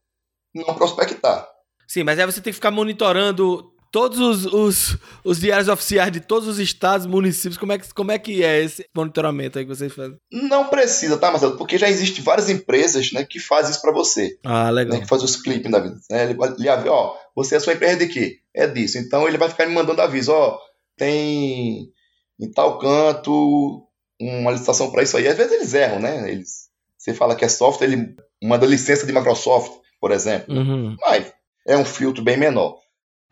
não 0.53 0.75
prospectar. 0.75 1.56
Sim, 1.87 2.03
mas 2.03 2.19
aí 2.19 2.27
você 2.27 2.41
tem 2.41 2.53
que 2.53 2.57
ficar 2.57 2.71
monitorando 2.71 3.73
todos 3.91 4.19
os, 4.19 4.45
os, 4.53 4.99
os, 5.25 5.41
diários 5.41 5.69
oficiais 5.69 6.13
de 6.13 6.21
todos 6.21 6.49
os 6.49 6.59
estados, 6.59 7.07
municípios. 7.07 7.57
Como 7.57 7.73
é, 7.73 7.79
que, 7.79 7.95
como 7.95 8.13
é 8.13 8.19
que 8.19 8.45
é 8.45 8.63
esse 8.63 8.85
monitoramento 8.95 9.59
aí 9.59 9.65
que 9.65 9.75
vocês 9.75 9.93
fazem? 9.93 10.19
Não 10.31 10.69
precisa, 10.69 11.17
tá, 11.17 11.31
Marcelo? 11.31 11.57
Porque 11.57 11.79
já 11.79 11.89
existem 11.89 12.23
várias 12.23 12.51
empresas 12.51 13.11
né, 13.13 13.25
que 13.25 13.41
fazem 13.41 13.71
isso 13.71 13.81
para 13.81 13.93
você. 13.93 14.39
Ah, 14.45 14.69
legal. 14.69 14.95
Né, 14.95 15.01
que 15.01 15.09
fazem 15.09 15.25
os 15.25 15.37
clipes 15.37 15.71
da 15.71 15.79
vida. 15.79 15.97
Né? 16.11 16.25
Ele, 16.25 16.37
ele, 16.59 16.89
ó, 16.91 17.15
você 17.35 17.57
é 17.57 17.61
sua 17.61 17.73
empresa 17.73 17.97
de 17.97 18.09
quê? 18.09 18.39
É 18.55 18.67
disso. 18.67 18.99
Então 18.99 19.27
ele 19.27 19.39
vai 19.39 19.49
ficar 19.49 19.67
me 19.67 19.75
mandando 19.75 20.03
aviso, 20.03 20.33
ó, 20.33 20.59
tem 20.97 21.91
em 22.39 22.51
tal 22.53 22.79
canto 22.79 23.87
uma 24.21 24.51
licitação 24.51 24.91
para 24.91 25.03
isso 25.03 25.17
aí. 25.17 25.27
Às 25.27 25.37
vezes 25.37 25.53
eles 25.53 25.75
erram, 25.75 26.01
né? 26.01 26.31
Eles, 26.31 26.69
você 26.99 27.15
fala 27.15 27.35
que 27.35 27.45
é 27.45 27.49
software, 27.49 27.87
ele 27.87 28.15
manda 28.43 28.67
licença 28.67 29.07
de 29.07 29.13
Microsoft, 29.13 29.73
por 30.01 30.11
exemplo. 30.13 30.55
Uhum. 30.55 30.97
Mas 31.01 31.33
é 31.67 31.77
um 31.77 31.85
filtro 31.85 32.23
bem 32.23 32.37
menor. 32.37 32.79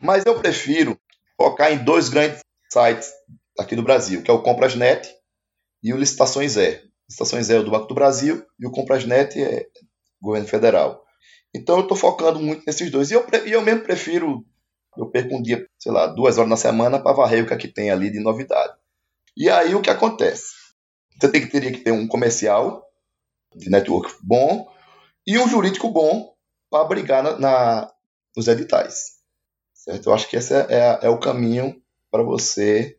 Mas 0.01 0.25
eu 0.27 0.39
prefiro 0.39 0.99
focar 1.37 1.73
em 1.73 1.85
dois 1.85 2.09
grandes 2.09 2.41
sites 2.71 3.13
aqui 3.59 3.77
do 3.77 3.83
Brasil, 3.83 4.23
que 4.23 4.31
é 4.31 4.35
o 4.35 4.43
Comprasnet 4.43 5.09
e 5.83 5.93
o 5.93 5.97
Licitações 5.97 6.57
E. 6.57 6.83
Licitações 7.09 7.49
E 7.49 7.55
é 7.55 7.63
do 7.63 7.71
Banco 7.71 7.87
do 7.87 7.95
Brasil 7.95 8.45
e 8.59 8.67
o 8.67 8.71
Comprasnet 8.71 9.41
é 9.41 9.67
governo 10.21 10.49
federal. 10.49 11.05
Então 11.55 11.77
eu 11.77 11.83
estou 11.83 11.97
focando 11.97 12.41
muito 12.41 12.65
nesses 12.67 12.91
dois. 12.91 13.11
E 13.11 13.15
eu, 13.15 13.25
e 13.47 13.53
eu 13.53 13.63
mesmo 13.63 13.83
prefiro, 13.83 14.45
eu 14.97 15.07
perco 15.07 15.37
um 15.37 15.43
dia, 15.43 15.67
sei 15.79 15.93
lá, 15.93 16.09
duas 16.09 16.37
horas 16.37 16.51
na 16.51 16.57
semana 16.57 17.01
para 17.01 17.13
varrer 17.13 17.45
o 17.45 17.47
que, 17.47 17.55
é 17.55 17.57
que 17.57 17.69
tem 17.69 17.91
ali 17.91 18.11
de 18.11 18.19
novidade. 18.19 18.75
E 19.37 19.49
aí 19.49 19.75
o 19.75 19.83
que 19.83 19.91
acontece? 19.91 20.53
Você 21.21 21.29
tem 21.29 21.41
que, 21.41 21.49
teria 21.49 21.71
que 21.71 21.81
ter 21.81 21.93
um 21.93 22.09
comercial 22.09 22.85
de 23.55 23.71
network 23.71 24.13
bom 24.21 24.69
e 25.25 25.39
um 25.39 25.49
jurídico 25.49 25.89
bom 25.91 26.35
para 26.69 26.85
brigar 26.85 27.23
na, 27.23 27.39
na, 27.39 27.94
nos 28.37 28.49
editais. 28.49 29.15
Certo? 29.73 30.09
Eu 30.09 30.15
acho 30.15 30.29
que 30.29 30.37
esse 30.37 30.55
é, 30.55 30.67
é, 30.71 30.99
é 31.03 31.09
o 31.09 31.19
caminho 31.19 31.77
para 32.11 32.23
você 32.23 32.97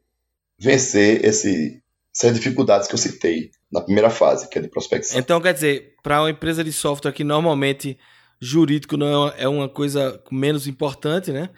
vencer 0.60 1.24
esse, 1.26 1.82
essas 2.16 2.34
dificuldades 2.34 2.88
que 2.88 2.94
eu 2.94 3.00
citei 3.00 3.52
na 3.72 3.82
primeira 3.82 4.10
fase, 4.10 4.48
que 4.48 4.58
é 4.58 4.62
de 4.62 4.68
prospecção. 4.68 5.20
Então, 5.20 5.42
quer 5.42 5.54
dizer, 5.54 5.96
para 6.04 6.22
uma 6.22 6.30
empresa 6.30 6.64
de 6.64 6.72
software 6.72 7.12
que 7.12 7.24
normalmente 7.24 7.98
jurídico 8.40 8.98
não 8.98 9.30
é 9.30 9.48
uma 9.48 9.68
coisa 9.68 10.22
menos 10.32 10.68
importante, 10.68 11.32
né? 11.32 11.50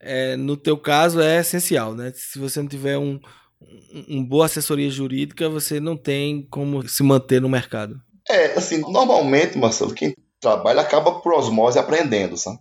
É, 0.00 0.36
no 0.36 0.56
teu 0.56 0.76
caso 0.76 1.20
é 1.20 1.40
essencial, 1.40 1.94
né? 1.94 2.12
Se 2.14 2.38
você 2.38 2.60
não 2.60 2.68
tiver 2.68 2.98
um, 2.98 3.18
um, 3.60 4.18
um 4.18 4.24
boa 4.24 4.46
assessoria 4.46 4.90
jurídica, 4.90 5.48
você 5.48 5.80
não 5.80 5.96
tem 5.96 6.46
como 6.50 6.86
se 6.86 7.02
manter 7.02 7.40
no 7.40 7.48
mercado. 7.48 7.98
É, 8.28 8.52
assim, 8.52 8.80
normalmente, 8.80 9.56
Marcelo, 9.56 9.94
quem 9.94 10.14
trabalha 10.40 10.80
acaba 10.80 11.20
por 11.20 11.32
osmose 11.34 11.78
aprendendo, 11.78 12.36
sabe? 12.36 12.58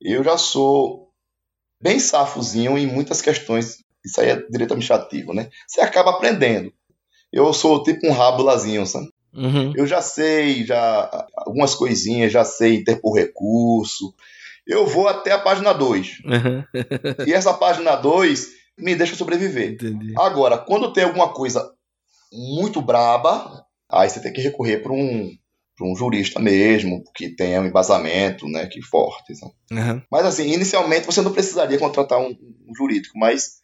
Eu 0.00 0.24
já 0.24 0.38
sou 0.38 1.10
bem 1.80 1.98
safozinho 1.98 2.78
em 2.78 2.86
muitas 2.86 3.20
questões. 3.20 3.78
Isso 4.04 4.20
aí 4.20 4.30
é 4.30 4.36
direito 4.36 4.72
administrativo, 4.72 5.34
né? 5.34 5.50
Você 5.66 5.80
acaba 5.80 6.10
aprendendo. 6.10 6.72
Eu 7.32 7.52
sou 7.52 7.82
tipo 7.82 8.06
um 8.06 8.12
rábulazinho, 8.12 8.86
sabe? 8.86 9.08
Uhum. 9.32 9.72
Eu 9.76 9.86
já 9.86 10.02
sei, 10.02 10.64
já 10.64 11.28
algumas 11.36 11.74
coisinhas, 11.74 12.32
já 12.32 12.44
sei 12.44 12.76
interpor 12.76 13.16
recurso. 13.16 14.14
Eu 14.66 14.86
vou 14.86 15.08
até 15.08 15.32
a 15.32 15.38
página 15.38 15.72
2. 15.72 16.18
Uhum. 16.24 16.64
e 17.26 17.32
essa 17.32 17.54
página 17.54 17.94
2 17.96 18.48
me 18.78 18.94
deixa 18.94 19.14
sobreviver. 19.14 19.72
Entendi. 19.72 20.14
Agora, 20.18 20.58
quando 20.58 20.92
tem 20.92 21.04
alguma 21.04 21.32
coisa 21.32 21.72
muito 22.32 22.80
braba, 22.80 23.64
aí 23.88 24.08
você 24.08 24.20
tem 24.20 24.32
que 24.32 24.40
recorrer 24.40 24.78
para 24.82 24.92
um 24.92 25.30
para 25.80 25.88
um 25.88 25.96
jurista 25.96 26.38
mesmo, 26.38 27.02
que 27.14 27.30
tenha 27.30 27.58
um 27.58 27.64
embasamento, 27.64 28.46
né, 28.46 28.66
que 28.66 28.82
forte. 28.82 29.32
Uhum. 29.72 30.02
Mas 30.10 30.26
assim, 30.26 30.52
inicialmente 30.52 31.06
você 31.06 31.22
não 31.22 31.32
precisaria 31.32 31.78
contratar 31.78 32.18
um, 32.20 32.28
um, 32.28 32.74
jurídico, 32.76 33.18
mas 33.18 33.60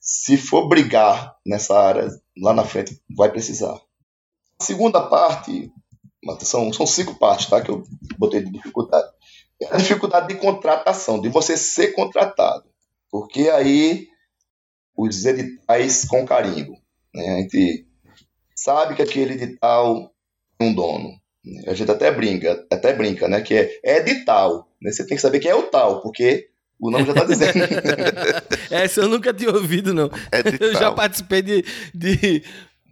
se 0.00 0.36
for 0.36 0.68
brigar 0.68 1.34
nessa 1.44 1.76
área, 1.76 2.08
lá 2.40 2.54
na 2.54 2.64
frente 2.64 3.02
vai 3.16 3.32
precisar. 3.32 3.74
A 4.60 4.64
segunda 4.64 5.00
parte, 5.00 5.72
são, 6.42 6.72
são 6.72 6.86
cinco 6.86 7.18
partes, 7.18 7.46
tá, 7.46 7.60
que 7.60 7.70
eu 7.72 7.82
botei 8.16 8.44
de 8.44 8.52
dificuldade. 8.52 9.08
É 9.60 9.74
a 9.74 9.76
dificuldade 9.76 10.28
de 10.28 10.36
contratação, 10.36 11.20
de 11.20 11.28
você 11.28 11.56
ser 11.56 11.88
contratado. 11.94 12.64
Porque 13.10 13.48
aí 13.48 14.06
os 14.96 15.24
editais 15.24 16.04
com 16.04 16.24
carimbo, 16.24 16.74
né, 17.12 17.28
a 17.28 17.40
gente 17.40 17.88
sabe 18.54 18.94
que 18.94 19.02
aquele 19.02 19.34
edital 19.34 20.14
tem 20.56 20.68
um 20.68 20.74
dono, 20.74 21.20
a 21.66 21.74
gente 21.74 21.90
até 21.90 22.10
brinca, 22.10 22.64
até 22.70 22.92
brinca, 22.92 23.28
né? 23.28 23.40
Que 23.40 23.54
é, 23.54 23.80
é 23.84 23.98
edital. 23.98 24.68
Né? 24.80 24.90
Você 24.90 25.06
tem 25.06 25.16
que 25.16 25.22
saber 25.22 25.40
quem 25.40 25.50
é 25.50 25.54
o 25.54 25.64
tal, 25.64 26.00
porque 26.02 26.48
o 26.78 26.90
nome 26.90 27.04
já 27.04 27.12
está 27.12 27.24
dizendo. 27.24 27.58
Essa 28.70 29.00
eu 29.02 29.08
nunca 29.08 29.32
tinha 29.32 29.50
ouvido, 29.50 29.94
não. 29.94 30.10
É 30.32 30.42
eu 30.60 30.74
já 30.74 30.92
participei 30.92 31.42
de, 31.42 31.64
de 31.94 32.42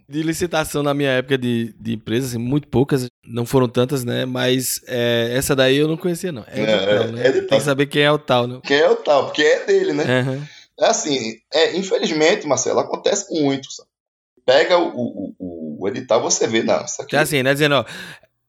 de 0.09 0.23
licitação 0.23 0.83
na 0.83 0.95
minha 0.95 1.11
época 1.11 1.37
de, 1.37 1.75
de 1.79 1.93
empresa, 1.93 2.29
assim, 2.29 2.39
muito 2.39 2.67
poucas, 2.69 3.07
não 3.27 3.45
foram 3.45 3.69
tantas, 3.69 4.05
né? 4.05 4.25
Mas 4.25 4.81
é, 4.87 5.35
essa 5.37 5.55
daí 5.55 5.77
eu 5.77 5.87
não 5.87 5.99
conhecia, 5.99 6.33
não. 6.33 6.45
É, 6.49 6.63
é, 6.63 6.97
tal, 6.97 7.09
né? 7.09 7.27
é 7.27 7.33
Tem 7.33 7.59
que 7.59 7.61
saber 7.61 7.87
quem 7.87 8.03
é 8.03 8.11
o 8.11 8.19
tal, 8.19 8.47
né? 8.47 8.59
Quem 8.65 8.79
é 8.79 8.89
o 8.89 8.97
tal, 8.97 9.27
porque 9.27 9.43
é 9.43 9.67
dele, 9.67 9.93
né? 9.93 10.05
Uhum. 10.23 10.43
É 10.81 10.87
assim, 10.87 11.37
é, 11.53 11.77
infelizmente, 11.77 12.47
Marcelo, 12.47 12.81
acontece 12.81 13.27
muito. 13.43 13.71
Sabe? 13.71 13.89
Pega 14.47 14.79
o, 14.79 14.89
o, 14.89 15.35
o, 15.39 15.85
o 15.85 15.89
edital, 15.89 16.23
você 16.23 16.47
vê, 16.47 16.63
não, 16.63 16.83
isso 16.83 17.03
aqui... 17.03 17.15
É 17.15 17.19
assim, 17.19 17.43
né? 17.43 17.53
Dizendo, 17.53 17.75
ó, 17.75 17.85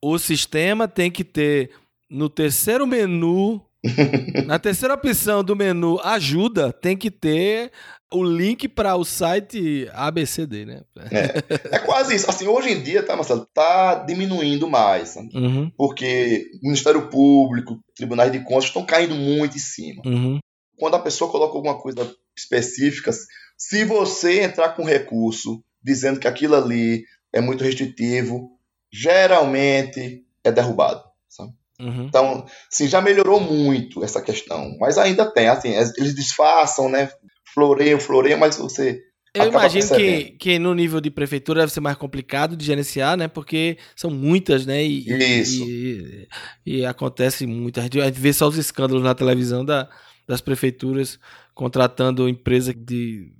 o 0.02 0.18
sistema 0.18 0.88
tem 0.88 1.10
que 1.10 1.24
ter 1.24 1.70
no 2.08 2.28
terceiro 2.28 2.86
menu 2.86 3.62
na 4.46 4.58
terceira 4.58 4.94
opção 4.94 5.42
do 5.42 5.56
menu 5.56 5.98
ajuda, 6.00 6.72
tem 6.72 6.96
que 6.96 7.10
ter 7.10 7.72
o 8.12 8.24
link 8.24 8.68
para 8.68 8.96
o 8.96 9.04
site 9.04 9.88
ABCD, 9.92 10.66
né? 10.66 10.82
É, 11.10 11.76
é, 11.76 11.78
quase 11.78 12.14
isso. 12.14 12.28
Assim, 12.28 12.46
hoje 12.46 12.70
em 12.70 12.82
dia, 12.82 13.02
tá, 13.02 13.14
Marcelo, 13.14 13.46
tá 13.54 13.94
diminuindo 13.94 14.68
mais. 14.68 15.16
Uhum. 15.16 15.70
Porque 15.76 16.50
o 16.62 16.66
Ministério 16.66 17.08
Público, 17.08 17.80
tribunais 17.94 18.32
de 18.32 18.40
contas 18.40 18.64
estão 18.64 18.84
caindo 18.84 19.14
muito 19.14 19.56
em 19.56 19.60
cima. 19.60 20.02
Uhum. 20.04 20.38
Quando 20.76 20.96
a 20.96 21.00
pessoa 21.00 21.30
coloca 21.30 21.54
alguma 21.54 21.78
coisa 21.78 22.12
específica, 22.36 23.12
se 23.56 23.84
você 23.84 24.42
entrar 24.42 24.70
com 24.70 24.84
recurso 24.84 25.62
dizendo 25.82 26.18
que 26.18 26.28
aquilo 26.28 26.56
ali 26.56 27.04
é 27.32 27.40
muito 27.40 27.62
restritivo, 27.62 28.50
geralmente 28.92 30.24
é 30.44 30.50
derrubado. 30.50 31.02
Sabe? 31.28 31.52
Uhum. 31.80 32.06
Então, 32.06 32.44
sim, 32.68 32.86
já 32.86 33.00
melhorou 33.00 33.40
muito 33.40 34.04
essa 34.04 34.20
questão. 34.20 34.76
Mas 34.78 34.98
ainda 34.98 35.24
tem, 35.30 35.48
assim, 35.48 35.70
eles 35.96 36.14
disfarçam, 36.14 36.88
né? 36.88 37.10
Floreiam, 37.54 37.98
floreiam, 37.98 38.38
mas 38.38 38.56
você. 38.56 39.02
Eu 39.32 39.46
imagino 39.46 39.88
que, 39.88 40.24
que 40.32 40.58
no 40.58 40.74
nível 40.74 41.00
de 41.00 41.08
prefeitura 41.08 41.60
deve 41.60 41.72
ser 41.72 41.80
mais 41.80 41.96
complicado 41.96 42.56
de 42.56 42.64
gerenciar, 42.64 43.16
né? 43.16 43.28
Porque 43.28 43.78
são 43.94 44.10
muitas, 44.10 44.66
né? 44.66 44.82
E, 44.84 45.40
Isso. 45.40 45.64
E, 45.64 46.28
e, 46.66 46.78
e 46.78 46.86
acontece 46.86 47.46
muito. 47.46 47.78
A 47.78 47.84
gente, 47.84 48.00
a 48.00 48.06
gente 48.06 48.20
vê 48.20 48.32
só 48.32 48.48
os 48.48 48.56
escândalos 48.56 49.04
na 49.04 49.14
televisão 49.14 49.64
da, 49.64 49.88
das 50.26 50.40
prefeituras 50.40 51.18
contratando 51.54 52.28
empresa 52.28 52.74
de 52.74 53.32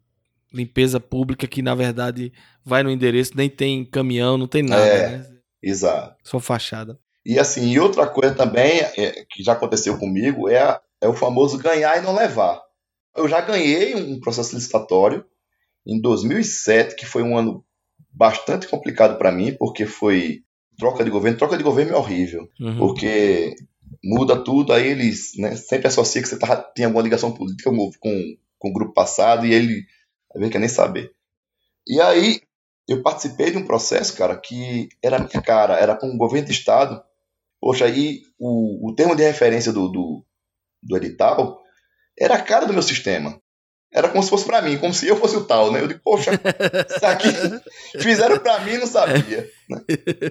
limpeza 0.52 1.00
pública 1.00 1.46
que, 1.46 1.62
na 1.62 1.74
verdade, 1.74 2.32
vai 2.64 2.82
no 2.82 2.90
endereço, 2.90 3.32
nem 3.34 3.48
tem 3.48 3.84
caminhão, 3.84 4.36
não 4.36 4.46
tem 4.46 4.62
nada, 4.62 4.84
é, 4.84 5.18
né? 5.18 5.26
Exato. 5.62 6.16
Só 6.24 6.40
fachada. 6.40 6.98
E 7.24 7.38
assim, 7.38 7.70
e 7.70 7.78
outra 7.78 8.06
coisa 8.06 8.34
também 8.34 8.80
é, 8.80 9.24
que 9.30 9.42
já 9.42 9.52
aconteceu 9.52 9.98
comigo 9.98 10.48
é, 10.48 10.80
é 11.00 11.08
o 11.08 11.14
famoso 11.14 11.58
ganhar 11.58 11.98
e 11.98 12.02
não 12.02 12.14
levar. 12.14 12.60
Eu 13.16 13.28
já 13.28 13.40
ganhei 13.40 13.94
um 13.94 14.20
processo 14.20 14.54
licitatório 14.54 15.24
em 15.86 16.00
2007, 16.00 16.96
que 16.96 17.06
foi 17.06 17.22
um 17.22 17.36
ano 17.36 17.64
bastante 18.10 18.68
complicado 18.68 19.18
para 19.18 19.32
mim, 19.32 19.54
porque 19.58 19.86
foi 19.86 20.42
troca 20.78 21.04
de 21.04 21.10
governo. 21.10 21.38
Troca 21.38 21.56
de 21.56 21.62
governo 21.62 21.92
é 21.92 21.96
horrível, 21.96 22.48
uhum. 22.58 22.78
porque 22.78 23.54
muda 24.02 24.42
tudo, 24.42 24.72
aí 24.72 24.86
eles 24.86 25.32
né, 25.36 25.56
sempre 25.56 25.88
associam 25.88 26.22
que 26.22 26.28
você 26.28 26.38
tá, 26.38 26.56
tem 26.56 26.84
alguma 26.84 27.02
ligação 27.02 27.32
política 27.32 27.70
com, 27.70 27.90
com 28.58 28.70
o 28.70 28.72
grupo 28.72 28.94
passado 28.94 29.46
e 29.46 29.52
ele 29.52 29.84
vezes 30.34 30.52
quer 30.52 30.58
nem 30.58 30.68
saber. 30.68 31.12
E 31.86 32.00
aí 32.00 32.40
eu 32.88 33.02
participei 33.02 33.50
de 33.50 33.58
um 33.58 33.66
processo, 33.66 34.16
cara, 34.16 34.36
que 34.36 34.88
era 35.02 35.18
minha 35.18 35.42
cara, 35.42 35.78
era 35.78 35.96
com 35.96 36.08
o 36.08 36.16
governo 36.16 36.46
do 36.46 36.52
estado, 36.52 37.02
Poxa, 37.60 37.84
aí 37.84 38.22
o, 38.38 38.90
o 38.90 38.94
termo 38.94 39.14
de 39.14 39.22
referência 39.22 39.72
do, 39.72 39.86
do, 39.88 40.24
do 40.82 40.96
edital 40.96 41.60
era 42.18 42.36
a 42.36 42.42
cara 42.42 42.64
do 42.64 42.72
meu 42.72 42.82
sistema. 42.82 43.38
Era 43.92 44.08
como 44.08 44.22
se 44.22 44.30
fosse 44.30 44.44
para 44.44 44.62
mim, 44.62 44.78
como 44.78 44.94
se 44.94 45.06
eu 45.06 45.16
fosse 45.16 45.36
o 45.36 45.44
tal, 45.44 45.70
né? 45.72 45.80
Eu 45.80 45.88
digo, 45.88 46.00
poxa, 46.02 46.30
isso 46.32 47.04
aqui 47.04 47.28
fizeram 48.00 48.38
para 48.38 48.60
mim 48.60 48.78
não 48.78 48.86
sabia. 48.86 49.50
Né? 49.68 49.82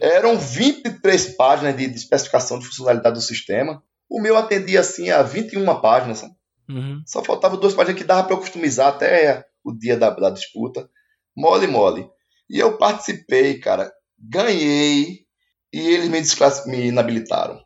Eram 0.01 0.39
23 0.39 1.35
páginas 1.35 1.75
de, 1.75 1.87
de, 1.87 1.95
especificação 1.95 2.57
de 2.57 2.65
funcionalidade 2.65 3.15
do 3.15 3.21
sistema. 3.21 3.83
O 4.09 4.21
meu 4.21 4.37
atendia 4.37 4.79
assim 4.79 5.11
a 5.11 5.21
21 5.21 5.81
páginas. 5.81 6.23
Uhum. 6.69 7.03
Só 7.05 7.21
faltava 7.23 7.57
duas 7.57 7.73
páginas 7.73 7.97
que 7.97 8.07
dava 8.07 8.23
para 8.23 8.33
eu 8.33 8.39
customizar 8.39 8.87
até 8.87 9.45
o 9.63 9.73
dia 9.73 9.97
da, 9.97 10.09
da 10.09 10.29
disputa. 10.29 10.89
Mole, 11.35 11.67
mole. 11.67 12.09
E 12.49 12.57
eu 12.59 12.77
participei, 12.77 13.59
cara. 13.59 13.91
Ganhei 14.17 15.25
e 15.71 15.79
eles 15.79 16.09
me, 16.09 16.71
me 16.71 16.87
inabilitaram. 16.87 17.61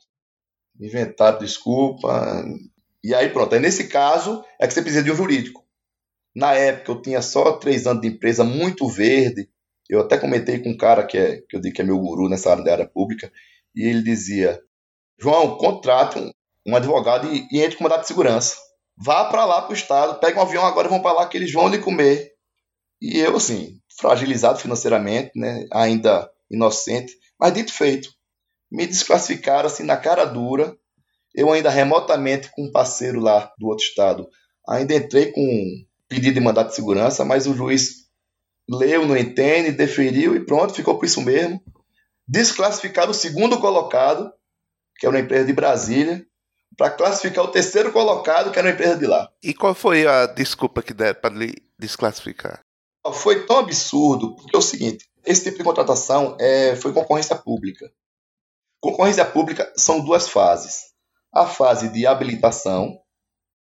Me 0.76 0.88
inventaram 0.88 1.40
desculpa. 1.40 2.44
E 3.04 3.14
aí 3.14 3.30
pronto. 3.30 3.54
Aí 3.54 3.62
nesse 3.62 3.88
caso 3.88 4.44
é 4.60 4.68
que 4.68 4.74
você 4.74 4.82
precisa 4.82 5.04
de 5.04 5.12
um 5.12 5.16
jurídico. 5.16 5.64
Na 6.36 6.54
época 6.54 6.92
eu 6.92 7.02
tinha 7.02 7.22
só 7.22 7.54
três 7.54 7.86
anos 7.88 8.02
de 8.02 8.08
empresa 8.10 8.44
muito 8.44 8.88
verde. 8.88 9.50
Eu 9.90 10.02
até 10.02 10.18
comentei 10.18 10.60
com 10.60 10.70
um 10.70 10.78
cara 10.78 11.06
que, 11.06 11.18
é, 11.18 11.42
que 11.48 11.56
eu 11.56 11.62
digo 11.62 11.76
que 11.76 11.82
é 11.82 11.86
meu 11.86 12.00
guru 12.00 12.28
nessa 12.28 12.52
área 12.52 12.64
da 12.64 12.72
área 12.72 12.88
pública. 12.88 13.32
E 13.76 13.88
ele 13.88 14.02
dizia: 14.02 14.60
João, 15.20 15.58
contrate 15.58 16.18
um, 16.20 16.32
um 16.68 16.76
advogado 16.76 17.32
e, 17.34 17.48
e 17.52 17.62
entre 17.62 17.78
com 17.78 17.84
mandato 17.84 18.02
de 18.02 18.08
segurança. 18.08 18.58
Vá 18.98 19.26
para 19.26 19.46
lá 19.46 19.62
para 19.62 19.72
o 19.72 19.76
estado, 19.76 20.20
pega 20.20 20.40
um 20.40 20.44
avião 20.44 20.66
agora 20.66 20.88
e 20.88 20.90
vão 20.90 21.02
para 21.02 21.14
lá 21.14 21.28
que 21.28 21.38
eles 21.38 21.52
vão 21.52 21.68
lhe 21.68 21.80
comer. 21.80 22.32
E 23.02 23.20
eu, 23.20 23.36
assim, 23.36 23.80
fragilizado 23.98 24.60
financeiramente, 24.60 25.32
né, 25.36 25.66
ainda 25.72 26.30
inocente, 26.50 27.14
mas 27.40 27.54
dito 27.54 27.74
feito, 27.74 28.10
me 28.72 28.88
desclassificaram 28.88 29.68
assim 29.68 29.84
na 29.84 29.98
cara 29.98 30.26
dura. 30.26 30.76
Eu 31.36 31.52
ainda 31.52 31.70
remotamente 31.70 32.52
com 32.52 32.66
um 32.66 32.72
parceiro 32.72 33.20
lá 33.20 33.52
do 33.58 33.68
outro 33.68 33.86
estado, 33.86 34.28
ainda 34.68 34.94
entrei 34.94 35.32
com 35.32 35.42
um 35.42 35.86
pedido 36.08 36.36
de 36.36 36.40
mandato 36.40 36.70
de 36.70 36.76
segurança, 36.76 37.26
mas 37.26 37.48
o 37.48 37.56
juiz 37.56 38.04
leu, 38.70 39.08
não 39.08 39.18
entende, 39.18 39.72
deferiu 39.72 40.36
e 40.36 40.46
pronto, 40.46 40.74
ficou 40.74 40.98
por 40.98 41.06
isso 41.06 41.22
mesmo. 41.22 41.62
Desclassificar 42.28 43.10
o 43.10 43.14
segundo 43.14 43.60
colocado, 43.60 44.32
que 44.98 45.06
era 45.06 45.16
uma 45.16 45.22
empresa 45.22 45.46
de 45.46 45.54
Brasília, 45.54 46.26
para 46.78 46.92
classificar 46.92 47.44
o 47.44 47.52
terceiro 47.52 47.92
colocado, 47.92 48.52
que 48.52 48.60
era 48.60 48.68
uma 48.68 48.74
empresa 48.74 48.96
de 48.96 49.06
lá. 49.06 49.30
E 49.42 49.54
qual 49.54 49.76
foi 49.76 50.08
a 50.08 50.26
desculpa 50.26 50.82
que 50.82 50.94
deram 50.94 51.20
para 51.20 51.36
lhe 51.36 51.54
desclassificar? 51.78 52.63
Foi 53.12 53.46
tão 53.46 53.60
absurdo, 53.60 54.36
porque 54.36 54.56
é 54.56 54.60
o 54.60 54.62
seguinte: 54.62 55.10
esse 55.26 55.44
tipo 55.44 55.58
de 55.58 55.64
contratação 55.64 56.38
é, 56.40 56.76
foi 56.76 56.94
concorrência 56.94 57.36
pública. 57.36 57.92
Concorrência 58.80 59.26
pública 59.26 59.72
são 59.76 60.04
duas 60.04 60.28
fases. 60.30 60.94
A 61.34 61.46
fase 61.46 61.90
de 61.90 62.06
habilitação, 62.06 63.00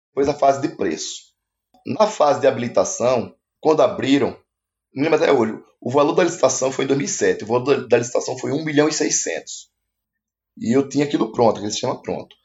depois 0.09 0.29
a 0.29 0.35
fase 0.35 0.61
de 0.61 0.77
preço. 0.77 1.33
Na 1.87 2.07
fase 2.07 2.41
de 2.41 2.47
habilitação, 2.47 3.35
quando 3.61 3.83
abriram, 3.83 4.37
não 4.95 5.05
lembro 5.05 5.23
até 5.23 5.33
hoje, 5.33 5.59
o 5.81 5.91
valor 5.91 6.15
da 6.15 6.25
licitação 6.25 6.71
foi 6.71 6.85
em 6.85 6.89
2007, 6.89 7.45
o 7.45 7.47
valor 7.47 7.89
da 7.89 7.99
licitação 7.99 8.39
foi 8.39 8.53
1 8.53 8.65
milhão 8.65 8.89
e 8.89 8.93
600. 8.93 9.71
E 10.59 10.77
eu 10.77 10.89
tinha 10.89 11.05
aquilo 11.05 11.33
pronto, 11.33 11.57
aquele 11.57 11.73
sistema 11.73 12.01
pronto. 12.01 12.37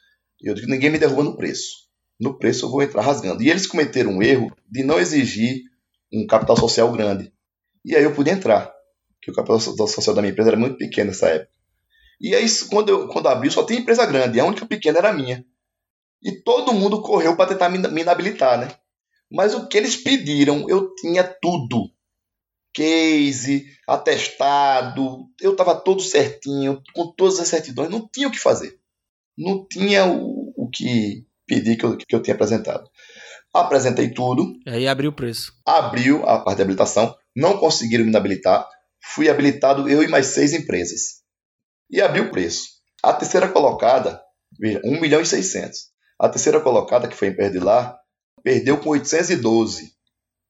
Eu 0.42 0.54
digo, 0.54 0.68
ninguém 0.68 0.90
me 0.90 1.00
derruba 1.00 1.24
no 1.24 1.36
preço. 1.36 1.88
No 2.20 2.38
preço 2.38 2.66
eu 2.66 2.70
vou 2.70 2.82
entrar 2.82 3.02
rasgando. 3.02 3.44
E 3.44 3.50
eles 3.50 3.68
cometeram 3.68 4.12
um 4.12 4.24
erro 4.24 4.52
de 4.70 4.84
não 4.84 5.00
exigir 5.00 5.62
um 6.12 6.26
capital 6.26 6.58
social 6.58 6.92
grande. 6.92 7.32
E 7.84 7.96
aí 7.96 8.04
eu 8.04 8.14
pude 8.14 8.30
entrar 8.30 8.74
que 9.22 9.32
o 9.32 9.34
capital 9.34 9.60
social 9.60 10.16
da 10.16 10.22
minha 10.22 10.32
empresa 10.32 10.50
era 10.50 10.58
muito 10.58 10.78
pequeno 10.78 11.10
nessa 11.10 11.30
época. 11.30 11.52
E 12.20 12.36
aí, 12.36 12.46
quando 12.70 12.90
eu 12.90 13.08
quando 13.08 13.28
abriu, 13.28 13.52
só 13.52 13.64
tinha 13.64 13.80
empresa 13.80 14.06
grande, 14.06 14.40
a 14.40 14.46
única 14.46 14.66
pequena 14.66 14.98
era 14.98 15.10
a 15.10 15.14
minha. 15.14 15.46
E 16.22 16.32
todo 16.44 16.74
mundo 16.74 17.02
correu 17.02 17.36
para 17.36 17.50
tentar 17.50 17.70
me 17.70 18.02
inabilitar, 18.02 18.60
né? 18.60 18.68
Mas 19.32 19.54
o 19.54 19.68
que 19.68 19.78
eles 19.78 19.96
pediram, 19.96 20.68
eu 20.70 20.94
tinha 20.96 21.24
tudo. 21.24 21.92
Case, 22.74 23.66
atestado, 23.88 25.28
eu 25.42 25.52
estava 25.52 25.76
todo 25.76 26.02
certinho, 26.02 26.82
com 26.94 27.12
todas 27.12 27.40
as 27.40 27.48
certidões, 27.48 27.90
não 27.90 28.08
tinha 28.08 28.28
o 28.28 28.32
que 28.32 28.40
fazer. 28.40 28.80
Não 29.38 29.66
tinha 29.68 30.06
o, 30.06 30.54
o 30.56 30.70
que 30.70 31.26
pedir 31.46 31.76
que 31.78 31.86
eu, 31.86 31.98
que 31.98 32.16
eu 32.16 32.22
tinha 32.22 32.36
apresentado. 32.36 32.90
Apresentei 33.54 34.10
tudo. 34.14 34.54
Aí 34.66 34.88
abriu 34.88 35.10
o 35.10 35.14
preço. 35.14 35.54
Abriu 35.66 36.24
a 36.28 36.40
parte 36.40 36.58
de 36.58 36.62
habilitação, 36.64 37.16
não 37.36 37.58
conseguiram 37.58 38.04
me 38.04 38.10
inabilitar 38.10 38.68
fui 39.14 39.30
habilitado 39.30 39.90
eu 39.90 40.04
e 40.04 40.08
mais 40.08 40.28
seis 40.28 40.54
empresas. 40.54 41.22
E 41.90 42.02
abri 42.02 42.22
o 42.22 42.32
preço. 42.32 42.68
A 43.04 43.14
terceira 43.14 43.48
colocada, 43.48 44.22
veja, 44.60 44.82
1 44.84 45.00
milhão 45.00 45.22
e 45.22 45.26
600. 45.26 45.90
A 46.20 46.28
terceira 46.28 46.60
colocada, 46.60 47.08
que 47.08 47.16
foi 47.16 47.30
em 47.30 47.36
Perdilar, 47.36 47.98
perdeu 48.44 48.78
com 48.80 48.90
812. 48.90 49.94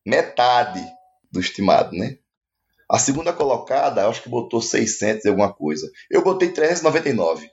Metade 0.05 0.83
do 1.31 1.39
estimado, 1.39 1.95
né? 1.95 2.17
A 2.89 2.97
segunda 2.97 3.33
colocada, 3.33 4.07
acho 4.07 4.23
que 4.23 4.29
botou 4.29 4.61
600 4.61 5.25
e 5.25 5.27
alguma 5.27 5.53
coisa. 5.53 5.91
Eu 6.09 6.23
botei 6.23 6.51
399. 6.51 7.49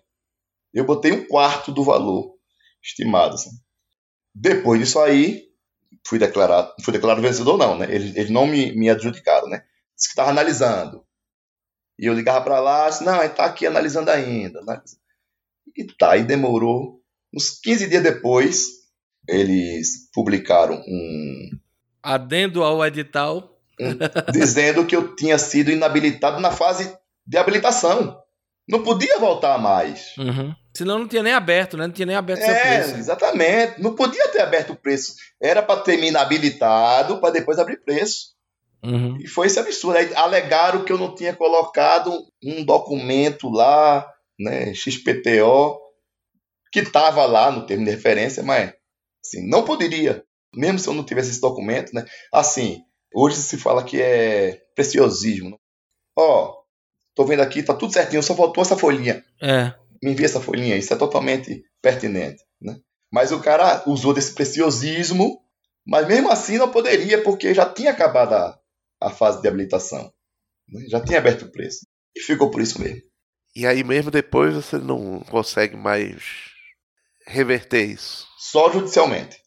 Eu 0.73 0.85
botei 0.85 1.13
um 1.13 1.27
quarto 1.27 1.73
do 1.73 1.83
valor 1.83 2.35
estimado. 2.83 3.35
Assim. 3.35 3.51
Depois 4.35 4.81
disso 4.81 4.99
aí, 5.01 5.45
fui 6.07 6.19
declarado, 6.19 6.73
fui 6.83 6.93
declarado 6.93 7.23
vencedor 7.23 7.57
não, 7.57 7.79
né? 7.79 7.87
Eles, 7.89 8.17
eles 8.17 8.31
não 8.31 8.47
me, 8.47 8.73
me 8.73 8.91
adjudicaram, 8.91 9.49
né? 9.49 9.65
disse 9.97 10.09
que 10.09 10.13
estava 10.13 10.31
analisando. 10.31 11.05
E 11.99 12.07
eu 12.07 12.15
ligava 12.15 12.45
para 12.45 12.61
lá, 12.61 12.89
disse, 12.89 13.05
não, 13.05 13.23
está 13.23 13.45
aqui 13.45 13.67
analisando 13.67 14.11
ainda. 14.11 14.61
E 15.77 15.85
tá, 15.85 16.17
e 16.17 16.25
demorou. 16.25 17.01
Uns 17.33 17.51
15 17.61 17.89
dias 17.89 18.03
depois, 18.03 18.67
eles 19.29 20.11
publicaram 20.13 20.83
um. 20.87 21.51
Adendo 22.03 22.63
ao 22.63 22.85
edital. 22.85 23.51
dizendo 24.33 24.87
que 24.87 24.95
eu 24.95 25.17
tinha 25.17 25.39
sido 25.39 25.71
inabilitado 25.71 26.41
na 26.41 26.51
fase 26.51 26.97
de 27.27 27.37
habilitação. 27.37 28.21
Não 28.69 28.83
podia 28.83 29.19
voltar 29.19 29.59
mais. 29.59 30.17
Uhum. 30.17 30.55
Senão 30.77 30.99
não 30.99 31.09
tinha 31.09 31.23
nem 31.23 31.33
aberto, 31.33 31.77
né? 31.77 31.87
Não 31.87 31.95
tinha 31.95 32.07
nem 32.07 32.17
aberto 32.17 32.41
é, 32.41 32.47
seu 32.47 32.63
preço. 32.63 32.97
Exatamente. 32.97 33.81
Não 33.81 33.95
podia 33.95 34.29
ter 34.29 34.43
aberto 34.43 34.73
o 34.73 34.77
preço. 34.77 35.15
Era 35.41 35.63
para 35.63 35.81
ter 35.81 35.99
me 35.99 36.09
inabilitado 36.09 37.21
para 37.21 37.33
depois 37.33 37.59
abrir 37.59 37.83
preço. 37.85 38.35
Uhum. 38.83 39.17
E 39.21 39.27
foi 39.29 39.47
esse 39.47 39.59
absurdo. 39.59 39.97
Aí 39.97 40.13
alegaram 40.15 40.85
que 40.85 40.93
eu 40.93 40.99
não 40.99 41.15
tinha 41.15 41.35
colocado 41.35 42.13
um 42.43 42.65
documento 42.65 43.49
lá, 43.49 44.07
né, 44.39 44.75
XPTO, 44.75 45.79
que 46.73 46.81
estava 46.81 47.25
lá 47.25 47.53
no 47.53 47.67
termo 47.67 47.85
de 47.85 47.93
referência, 47.93 48.43
mas 48.43 48.73
assim, 49.25 49.49
não 49.49 49.65
poderia. 49.65 50.25
Mesmo 50.55 50.79
se 50.79 50.89
eu 50.89 50.95
não 50.95 51.05
tivesse 51.05 51.31
esse 51.31 51.41
documento, 51.41 51.95
né? 51.95 52.05
Assim, 52.33 52.83
hoje 53.15 53.37
se 53.37 53.57
fala 53.57 53.85
que 53.85 54.03
é 54.03 54.61
preciosismo. 54.75 55.59
Ó, 56.17 56.55
tô 57.15 57.25
vendo 57.25 57.41
aqui, 57.41 57.63
tá 57.63 57.75
tudo 57.75 57.93
certinho, 57.93 58.23
só 58.23 58.35
faltou 58.35 58.63
essa 58.63 58.77
folhinha. 58.77 59.25
É. 59.41 59.73
Me 60.05 60.13
envia 60.13 60.27
essa 60.27 60.39
folhinha, 60.39 60.77
isso 60.77 60.93
é 60.93 60.97
totalmente 60.97 61.65
pertinente, 61.81 62.45
né? 62.61 62.77
Mas 63.11 63.33
o 63.33 63.41
cara 63.41 63.83
usou 63.87 64.13
desse 64.13 64.35
preciosismo, 64.35 65.41
mas 65.87 66.07
mesmo 66.07 66.31
assim 66.31 66.59
não 66.59 66.71
poderia, 66.71 67.23
porque 67.23 67.55
já 67.55 67.65
tinha 67.65 67.91
acabado 67.91 68.35
a, 68.35 68.59
a 69.01 69.09
fase 69.09 69.41
de 69.41 69.49
habilitação. 69.49 70.13
Né? 70.69 70.85
Já 70.91 71.01
tinha 71.01 71.17
aberto 71.17 71.47
o 71.47 71.51
preço. 71.51 71.87
E 72.15 72.21
ficou 72.21 72.51
por 72.51 72.61
isso 72.61 72.79
mesmo. 72.83 73.01
E 73.57 73.67
aí 73.67 73.83
mesmo 73.83 74.11
depois 74.11 74.55
você 74.55 74.77
não 74.77 75.21
consegue 75.21 75.75
mais 75.75 76.23
reverter 77.27 77.85
isso. 77.85 78.27
Só 78.37 78.71
judicialmente. 78.71 79.39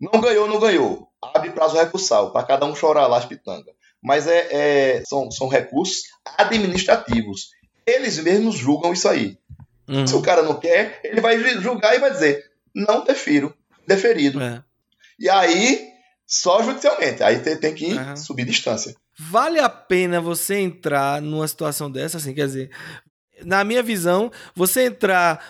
Não 0.00 0.20
ganhou, 0.20 0.48
não 0.48 0.58
ganhou. 0.58 1.06
Abre 1.22 1.52
prazo 1.52 1.76
recursal, 1.76 2.32
para 2.32 2.44
cada 2.44 2.66
um 2.66 2.74
chorar 2.74 3.06
lá 3.06 3.18
as 3.18 3.26
pitangas. 3.26 3.76
Mas 4.02 4.26
é, 4.26 4.48
é, 4.50 5.04
são, 5.04 5.30
são 5.30 5.46
recursos 5.46 6.02
administrativos. 6.36 7.50
Eles 7.86 8.18
mesmos 8.18 8.56
julgam 8.56 8.92
isso 8.92 9.08
aí. 9.08 9.38
Uhum. 9.88 10.06
Se 10.06 10.14
o 10.14 10.22
cara 10.22 10.42
não 10.42 10.58
quer, 10.58 11.00
ele 11.04 11.20
vai 11.20 11.38
julgar 11.60 11.94
e 11.94 11.98
vai 11.98 12.10
dizer: 12.10 12.44
não 12.74 13.04
defiro, 13.04 13.54
deferido. 13.86 14.40
É. 14.40 14.62
E 15.18 15.28
aí, 15.28 15.88
só 16.26 16.62
judicialmente. 16.62 17.22
Aí 17.22 17.40
tem, 17.40 17.56
tem 17.56 17.74
que 17.74 17.92
Uhum. 17.92 18.16
subir 18.16 18.44
distância. 18.44 18.94
Vale 19.18 19.58
a 19.58 19.68
pena 19.68 20.20
você 20.20 20.56
entrar 20.56 21.20
numa 21.20 21.46
situação 21.46 21.90
dessa, 21.90 22.16
assim, 22.16 22.32
quer 22.32 22.46
dizer, 22.46 22.70
na 23.44 23.62
minha 23.64 23.82
visão, 23.82 24.30
você 24.54 24.84
entrar 24.84 25.44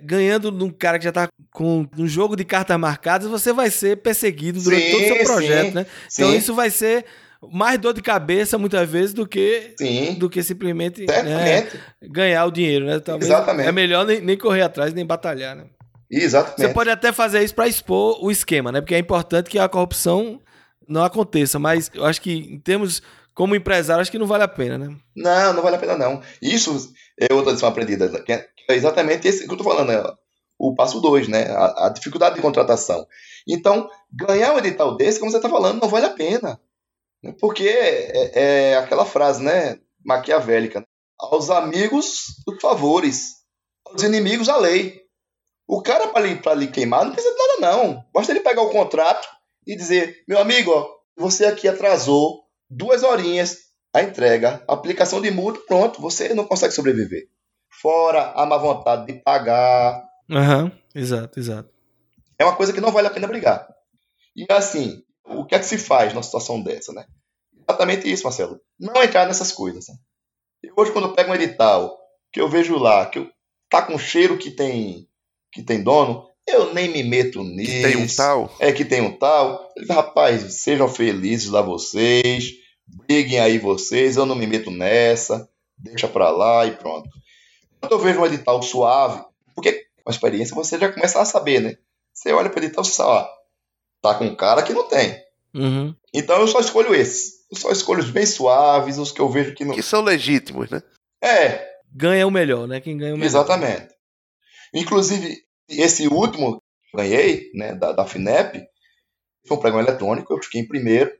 ganhando 0.00 0.52
num 0.52 0.70
cara 0.70 0.98
que 0.98 1.04
já 1.04 1.12
tá 1.12 1.28
com 1.52 1.88
um 1.96 2.06
jogo 2.06 2.36
de 2.36 2.44
cartas 2.44 2.78
marcadas, 2.78 3.28
você 3.28 3.52
vai 3.52 3.70
ser 3.70 3.96
perseguido 3.96 4.60
durante 4.60 4.84
Sim, 4.84 4.90
todo 4.92 5.02
o 5.02 5.06
seu 5.06 5.24
projeto, 5.24 5.68
sim, 5.68 5.74
né? 5.74 5.86
Então 6.12 6.30
Sim, 6.30 6.36
isso 6.36 6.54
vai 6.54 6.70
ser 6.70 7.04
mais 7.52 7.78
dor 7.78 7.94
de 7.94 8.02
cabeça 8.02 8.58
muitas 8.58 8.88
vezes 8.88 9.14
do 9.14 9.26
que 9.26 9.74
sim. 9.78 10.14
do 10.14 10.28
que 10.28 10.42
simplesmente 10.42 11.06
né, 11.06 11.68
ganhar 12.02 12.44
o 12.46 12.50
dinheiro, 12.50 12.86
né? 12.86 12.98
Talvez 12.98 13.30
Exatamente. 13.30 13.68
é 13.68 13.72
melhor 13.72 14.04
nem, 14.04 14.20
nem 14.20 14.36
correr 14.36 14.62
atrás, 14.62 14.92
nem 14.92 15.06
batalhar, 15.06 15.54
né? 15.54 15.66
Exatamente. 16.10 16.60
Você 16.60 16.68
pode 16.70 16.90
até 16.90 17.12
fazer 17.12 17.42
isso 17.44 17.54
para 17.54 17.68
expor 17.68 18.22
o 18.24 18.30
esquema, 18.30 18.72
né? 18.72 18.80
Porque 18.80 18.94
é 18.94 18.98
importante 18.98 19.50
que 19.50 19.58
a 19.58 19.68
corrupção 19.68 20.40
não 20.88 21.04
aconteça, 21.04 21.58
mas 21.58 21.90
eu 21.94 22.04
acho 22.04 22.20
que 22.20 22.32
em 22.32 22.58
termos 22.58 23.02
como 23.34 23.54
empresário, 23.54 24.00
acho 24.00 24.10
que 24.10 24.18
não 24.18 24.26
vale 24.26 24.42
a 24.42 24.48
pena, 24.48 24.78
né? 24.78 24.96
Não, 25.14 25.52
não 25.52 25.62
vale 25.62 25.76
a 25.76 25.78
pena 25.78 25.96
não. 25.96 26.20
Isso 26.42 26.92
é 27.20 27.32
outra 27.32 27.52
lição 27.52 27.68
aprendida, 27.68 28.08
que 28.22 28.32
é 28.32 28.38
que 28.38 28.72
é 28.72 28.74
exatamente 28.74 29.28
esse 29.28 29.46
que 29.46 29.52
eu 29.52 29.56
tô 29.56 29.62
falando, 29.62 29.88
né? 29.88 30.02
o 30.58 30.74
passo 30.74 31.00
2, 31.00 31.28
né? 31.28 31.44
A, 31.50 31.86
a 31.86 31.88
dificuldade 31.88 32.34
de 32.34 32.42
contratação. 32.42 33.06
Então, 33.46 33.88
ganhar 34.12 34.52
um 34.52 34.58
edital 34.58 34.96
desse, 34.96 35.20
como 35.20 35.30
você 35.30 35.36
está 35.36 35.48
falando, 35.48 35.80
não 35.80 35.88
vale 35.88 36.06
a 36.06 36.10
pena. 36.10 36.60
Porque 37.40 37.68
é, 37.68 38.72
é 38.72 38.76
aquela 38.76 39.04
frase, 39.04 39.42
né? 39.42 39.78
Maquiavélica. 40.04 40.84
Aos 41.18 41.50
amigos, 41.50 42.26
os 42.46 42.60
favores. 42.60 43.36
Aos 43.86 44.02
inimigos, 44.02 44.48
a 44.48 44.56
lei. 44.56 45.02
O 45.66 45.82
cara, 45.82 46.08
para 46.08 46.24
lhe, 46.24 46.40
lhe 46.56 46.66
queimar, 46.68 47.04
não 47.04 47.12
precisa 47.12 47.34
de 47.34 47.60
nada, 47.60 47.76
não. 47.76 48.04
Basta 48.14 48.32
ele 48.32 48.40
pegar 48.40 48.62
o 48.62 48.70
contrato 48.70 49.28
e 49.66 49.76
dizer: 49.76 50.24
meu 50.26 50.38
amigo, 50.38 50.70
ó, 50.70 50.88
você 51.16 51.44
aqui 51.44 51.68
atrasou 51.68 52.44
duas 52.70 53.02
horinhas 53.02 53.68
a 53.92 54.02
entrega, 54.02 54.62
aplicação 54.68 55.20
de 55.20 55.30
multa, 55.30 55.60
pronto, 55.66 56.00
você 56.00 56.34
não 56.34 56.44
consegue 56.44 56.72
sobreviver. 56.72 57.28
Fora 57.80 58.32
a 58.34 58.46
má 58.46 58.56
vontade 58.56 59.06
de 59.06 59.20
pagar. 59.20 60.04
Aham, 60.30 60.72
exato, 60.94 61.38
exato. 61.38 61.70
É 62.38 62.44
uma 62.44 62.56
coisa 62.56 62.72
que 62.72 62.80
não 62.80 62.92
vale 62.92 63.08
a 63.08 63.10
pena 63.10 63.26
brigar. 63.26 63.66
E 64.36 64.46
assim, 64.50 65.02
o 65.30 65.44
que 65.44 65.54
é 65.54 65.58
que 65.58 65.66
se 65.66 65.78
faz 65.78 66.12
numa 66.12 66.22
situação 66.22 66.62
dessa, 66.62 66.92
né? 66.92 67.06
Exatamente 67.68 68.10
isso, 68.10 68.24
Marcelo. 68.24 68.60
Não 68.78 69.02
entrar 69.02 69.26
nessas 69.26 69.52
coisas. 69.52 69.88
Né? 69.88 69.94
E 70.62 70.70
hoje, 70.76 70.92
quando 70.92 71.08
eu 71.08 71.14
pego 71.14 71.30
um 71.30 71.34
edital, 71.34 71.98
que 72.32 72.40
eu 72.40 72.48
vejo 72.48 72.76
lá, 72.76 73.06
que 73.06 73.18
eu, 73.18 73.30
tá 73.68 73.82
com 73.82 73.98
cheiro 73.98 74.38
que 74.38 74.50
tem, 74.50 75.08
que 75.52 75.62
tem 75.62 75.82
dono, 75.82 76.26
eu 76.46 76.72
nem 76.72 76.90
me 76.90 77.02
meto 77.02 77.42
nisso. 77.44 77.70
Que 77.70 77.82
tem 77.82 77.96
um 77.96 78.06
tal. 78.06 78.56
É 78.58 78.72
que 78.72 78.84
tem 78.84 79.02
um 79.02 79.16
tal. 79.16 79.70
Digo, 79.76 79.92
Rapaz, 79.92 80.54
sejam 80.54 80.88
felizes 80.88 81.50
lá 81.50 81.60
vocês, 81.60 82.52
briguem 82.86 83.38
aí 83.38 83.58
vocês, 83.58 84.16
eu 84.16 84.24
não 84.24 84.34
me 84.34 84.46
meto 84.46 84.70
nessa, 84.70 85.48
deixa 85.76 86.08
pra 86.08 86.30
lá 86.30 86.66
e 86.66 86.72
pronto. 86.72 87.08
Quando 87.80 87.92
eu 87.92 87.98
vejo 87.98 88.20
um 88.20 88.26
edital 88.26 88.62
suave, 88.62 89.22
porque 89.54 89.72
com 90.02 90.10
a 90.10 90.10
experiência 90.10 90.54
você 90.54 90.78
já 90.78 90.90
começa 90.90 91.20
a 91.20 91.24
saber, 91.24 91.60
né? 91.60 91.76
Você 92.12 92.32
olha 92.32 92.48
pro 92.48 92.64
edital 92.64 92.82
e 92.82 92.86
sabe, 92.86 93.10
ó, 93.10 93.28
tá 94.02 94.14
com 94.14 94.24
um 94.26 94.34
cara 94.34 94.62
que 94.62 94.72
não 94.72 94.88
tem. 94.88 95.16
Uhum. 95.54 95.94
Então 96.14 96.40
eu 96.40 96.48
só 96.48 96.60
escolho 96.60 96.94
esses. 96.94 97.38
Eu 97.50 97.56
só 97.56 97.70
escolho 97.70 98.00
os 98.00 98.10
bem 98.10 98.26
suaves, 98.26 98.98
os 98.98 99.10
que 99.12 99.20
eu 99.20 99.28
vejo 99.28 99.54
que 99.54 99.64
não. 99.64 99.74
Que 99.74 99.82
são 99.82 100.02
legítimos, 100.02 100.70
né? 100.70 100.82
É, 101.22 101.66
Ganha 101.90 102.26
o 102.26 102.30
melhor, 102.30 102.68
né? 102.68 102.80
Quem 102.80 102.96
ganha 102.98 103.14
o 103.14 103.16
melhor. 103.16 103.26
Exatamente. 103.26 103.88
Inclusive, 104.74 105.38
esse 105.68 106.06
último 106.06 106.60
que 106.90 106.96
eu 106.96 106.98
ganhei, 106.98 107.50
né, 107.54 107.74
da, 107.74 107.92
da 107.92 108.04
FINEP, 108.04 108.62
foi 109.46 109.56
um 109.56 109.60
pregão 109.60 109.80
eletrônico, 109.80 110.32
eu 110.32 110.42
fiquei 110.42 110.60
em 110.60 110.68
primeiro, 110.68 111.10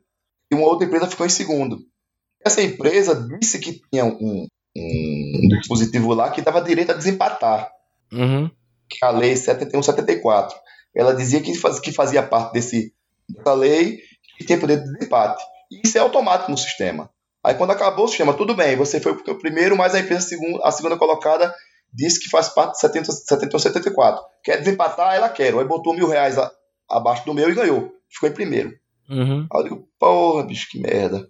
e 0.51 0.55
uma 0.55 0.67
outra 0.67 0.87
empresa 0.87 1.07
ficou 1.07 1.25
em 1.25 1.31
segundo. 1.31 1.79
Essa 2.45 2.63
empresa 2.63 3.15
disse 3.41 3.59
que 3.59 3.81
tinha 3.91 4.05
um, 4.05 4.47
um 4.77 5.49
dispositivo 5.59 6.13
lá 6.13 6.31
que 6.31 6.43
dava 6.43 6.61
direito 6.61 6.93
a 6.93 6.95
desempatar, 6.95 7.71
Uhum. 8.13 8.51
que 8.89 8.99
é 9.03 9.07
a 9.07 9.11
lei 9.11 9.35
7174. 9.37 10.55
Ela 10.95 11.15
dizia 11.15 11.41
que, 11.41 11.55
faz, 11.55 11.79
que 11.81 11.93
fazia 11.93 12.23
parte 12.23 12.53
desse, 12.53 12.93
dessa 13.29 13.53
lei 13.55 13.99
que 14.37 14.45
tinha 14.45 14.59
poder 14.59 14.83
de 14.83 14.93
desempate. 14.93 15.43
E 15.71 15.81
isso 15.85 15.97
é 15.99 16.01
automático 16.01 16.51
no 16.51 16.57
sistema. 16.59 17.11
Aí 17.45 17.55
quando 17.55 17.71
acabou 17.71 18.05
o 18.05 18.09
sistema, 18.09 18.35
tudo 18.35 18.55
bem, 18.55 18.77
você 18.77 19.01
foi 19.01 19.13
o 19.13 19.39
primeiro, 19.39 19.77
mas 19.77 19.95
a 19.95 20.01
empresa 20.01 20.27
segunda, 20.29 20.61
a 20.65 20.71
segunda 20.71 20.97
colocada 20.97 21.55
disse 21.93 22.21
que 22.21 22.29
faz 22.29 22.49
parte 22.49 22.73
de 22.73 22.81
70, 22.81 23.13
71, 23.13 23.59
74. 23.59 24.23
Quer 24.43 24.59
desempatar? 24.59 25.15
Ela 25.15 25.29
quer. 25.29 25.55
Aí 25.55 25.65
botou 25.65 25.95
mil 25.95 26.09
reais 26.09 26.37
a- 26.39 26.51
abaixo 26.89 27.25
do 27.25 27.35
meu 27.35 27.49
e 27.51 27.55
ganhou. 27.55 27.93
Ficou 28.11 28.29
em 28.29 28.33
primeiro. 28.35 28.73
Uhum. 29.09 29.47
Aí 29.53 29.61
eu 29.61 29.63
digo, 29.65 29.89
porra, 29.99 30.43
bicho, 30.45 30.69
que 30.71 30.79
merda. 30.81 31.27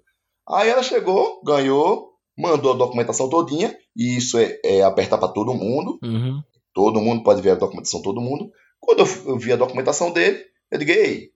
Aí 0.49 0.69
ela 0.69 0.83
chegou, 0.83 1.41
ganhou, 1.45 2.13
mandou 2.37 2.73
a 2.73 2.77
documentação 2.77 3.29
todinha, 3.29 3.77
e 3.97 4.17
isso 4.17 4.39
é, 4.39 4.59
é 4.65 4.83
aberta 4.83 5.19
para 5.19 5.29
todo 5.29 5.55
mundo. 5.55 5.99
Uhum. 6.03 6.41
Todo 6.75 7.01
mundo 7.01 7.23
pode 7.23 7.43
ver 7.43 7.51
a 7.51 7.55
documentação, 7.57 8.01
todo 8.03 8.21
mundo. 8.21 8.51
Quando 8.81 9.01
eu, 9.01 9.07
eu 9.33 9.39
vi 9.39 9.53
a 9.53 9.57
documentação 9.57 10.13
dele, 10.13 10.45
eu 10.71 10.79
digo, 10.79 10.91
ei, 10.91 11.31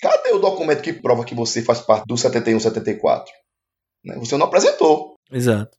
cadê 0.00 0.30
o 0.32 0.38
documento 0.38 0.82
que 0.82 0.92
prova 0.92 1.24
que 1.24 1.34
você 1.34 1.62
faz 1.62 1.80
parte 1.80 2.06
do 2.06 2.16
71, 2.16 2.58
74? 2.60 3.32
Né? 4.04 4.16
Você 4.18 4.36
não 4.36 4.46
apresentou. 4.46 5.14
Exato. 5.30 5.76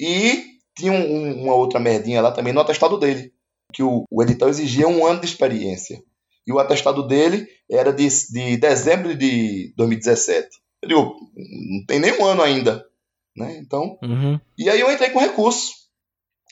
E 0.00 0.44
tinha 0.76 0.92
um- 0.92 1.42
uma 1.44 1.54
outra 1.54 1.78
merdinha 1.78 2.20
lá 2.20 2.32
também 2.32 2.52
no 2.52 2.60
atestado 2.60 2.98
dele, 2.98 3.32
que 3.72 3.82
o, 3.82 4.04
o 4.10 4.22
edital 4.22 4.48
exigia 4.48 4.88
um 4.88 5.06
ano 5.06 5.20
de 5.20 5.26
experiência. 5.26 6.02
E 6.46 6.52
o 6.52 6.58
atestado 6.58 7.06
dele 7.06 7.46
era 7.70 7.92
de, 7.92 8.06
de 8.30 8.56
dezembro 8.56 9.14
de 9.16 9.72
2017. 9.76 10.48
Eu 10.82 10.88
digo, 10.88 11.16
não 11.34 11.86
tem 11.86 11.98
nem 11.98 12.12
um 12.20 12.24
ano 12.24 12.42
ainda. 12.42 12.84
Né? 13.36 13.56
Então, 13.58 13.98
Uhum. 14.02 14.38
e 14.58 14.68
aí 14.68 14.78
eu 14.80 14.92
entrei 14.92 15.10
com 15.10 15.18
recurso. 15.18 15.72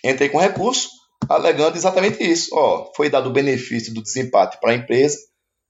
Entrei 0.04 0.28
com 0.30 0.38
recurso, 0.38 0.88
alegando 1.28 1.76
exatamente 1.76 2.22
isso. 2.22 2.50
Ó, 2.54 2.92
foi 2.94 3.08
dado 3.10 3.28
o 3.28 3.32
benefício 3.32 3.92
do 3.92 4.02
desempate 4.02 4.58
para 4.60 4.72
a 4.72 4.74
empresa, 4.74 5.18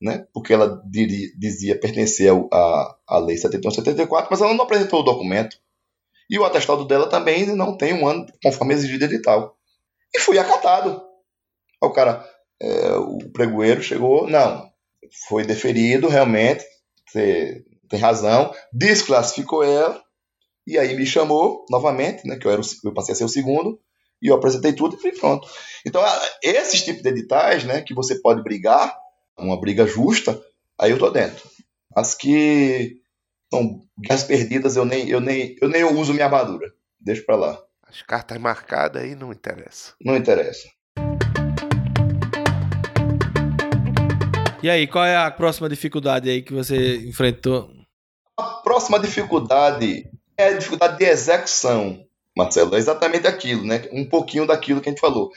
né? 0.00 0.26
porque 0.32 0.52
ela 0.52 0.82
diri- 0.90 1.32
dizia 1.38 1.78
pertencer 1.78 2.32
à, 2.52 2.96
à 3.08 3.18
Lei 3.18 3.36
7174, 3.36 4.28
mas 4.30 4.40
ela 4.40 4.54
não 4.54 4.64
apresentou 4.64 5.00
o 5.00 5.04
documento. 5.04 5.56
E 6.30 6.38
o 6.38 6.44
atestado 6.44 6.84
dela 6.86 7.08
também 7.08 7.46
não 7.46 7.76
tem 7.76 7.92
um 7.92 8.06
ano, 8.06 8.26
conforme 8.42 8.74
exigido 8.74 9.04
edital. 9.04 9.56
E 10.14 10.18
fui 10.20 10.38
acatado. 10.38 11.02
O 11.82 11.90
cara, 11.90 12.24
é, 12.60 12.92
o 12.94 13.18
pregoeiro 13.32 13.82
chegou, 13.82 14.28
não, 14.28 14.70
foi 15.28 15.44
deferido 15.44 16.08
realmente, 16.08 16.64
você 17.06 17.64
tem 17.88 17.98
razão, 17.98 18.54
desclassificou 18.72 19.62
ela, 19.62 20.02
e 20.66 20.78
aí 20.78 20.94
me 20.94 21.04
chamou 21.04 21.66
novamente, 21.68 22.26
né, 22.26 22.36
que 22.38 22.46
eu, 22.46 22.50
era 22.52 22.60
o, 22.60 22.64
eu 22.84 22.94
passei 22.94 23.12
a 23.12 23.16
ser 23.16 23.24
o 23.24 23.28
segundo, 23.28 23.80
e 24.22 24.28
eu 24.28 24.36
apresentei 24.36 24.72
tudo 24.72 24.94
e 24.94 25.00
fui 25.00 25.12
pronto. 25.12 25.48
Então, 25.84 26.00
esses 26.42 26.82
tipos 26.82 27.02
de 27.02 27.08
editais, 27.08 27.64
né, 27.64 27.82
que 27.82 27.92
você 27.92 28.20
pode 28.20 28.42
brigar, 28.42 28.96
uma 29.36 29.60
briga 29.60 29.84
justa, 29.84 30.40
aí 30.78 30.92
eu 30.92 30.98
tô 30.98 31.10
dentro. 31.10 31.50
As 31.94 32.14
que 32.14 32.98
são 33.52 33.80
guerras 33.98 34.22
perdidas, 34.22 34.76
eu 34.76 34.84
nem, 34.84 35.08
eu 35.08 35.20
nem, 35.20 35.56
eu 35.60 35.68
nem 35.68 35.84
uso 35.84 36.14
minha 36.14 36.26
armadura. 36.26 36.72
Deixa 37.00 37.22
pra 37.22 37.34
lá. 37.34 37.58
As 37.82 38.00
cartas 38.02 38.38
marcadas 38.38 39.02
aí 39.02 39.14
não 39.16 39.32
interessa. 39.32 39.92
Não 40.00 40.16
interessa. 40.16 40.68
E 44.62 44.70
aí, 44.70 44.86
qual 44.86 45.04
é 45.04 45.16
a 45.16 45.30
próxima 45.30 45.68
dificuldade 45.68 46.30
aí 46.30 46.40
que 46.40 46.52
você 46.52 46.98
enfrentou? 47.08 47.68
A 48.38 48.44
próxima 48.62 49.00
dificuldade 49.00 50.08
é 50.36 50.46
a 50.46 50.56
dificuldade 50.56 50.98
de 50.98 51.04
execução, 51.04 52.06
Marcelo. 52.36 52.74
É 52.74 52.78
exatamente 52.78 53.26
aquilo, 53.26 53.64
né? 53.64 53.88
Um 53.92 54.08
pouquinho 54.08 54.46
daquilo 54.46 54.80
que 54.80 54.88
a 54.88 54.92
gente 54.92 55.00
falou. 55.00 55.30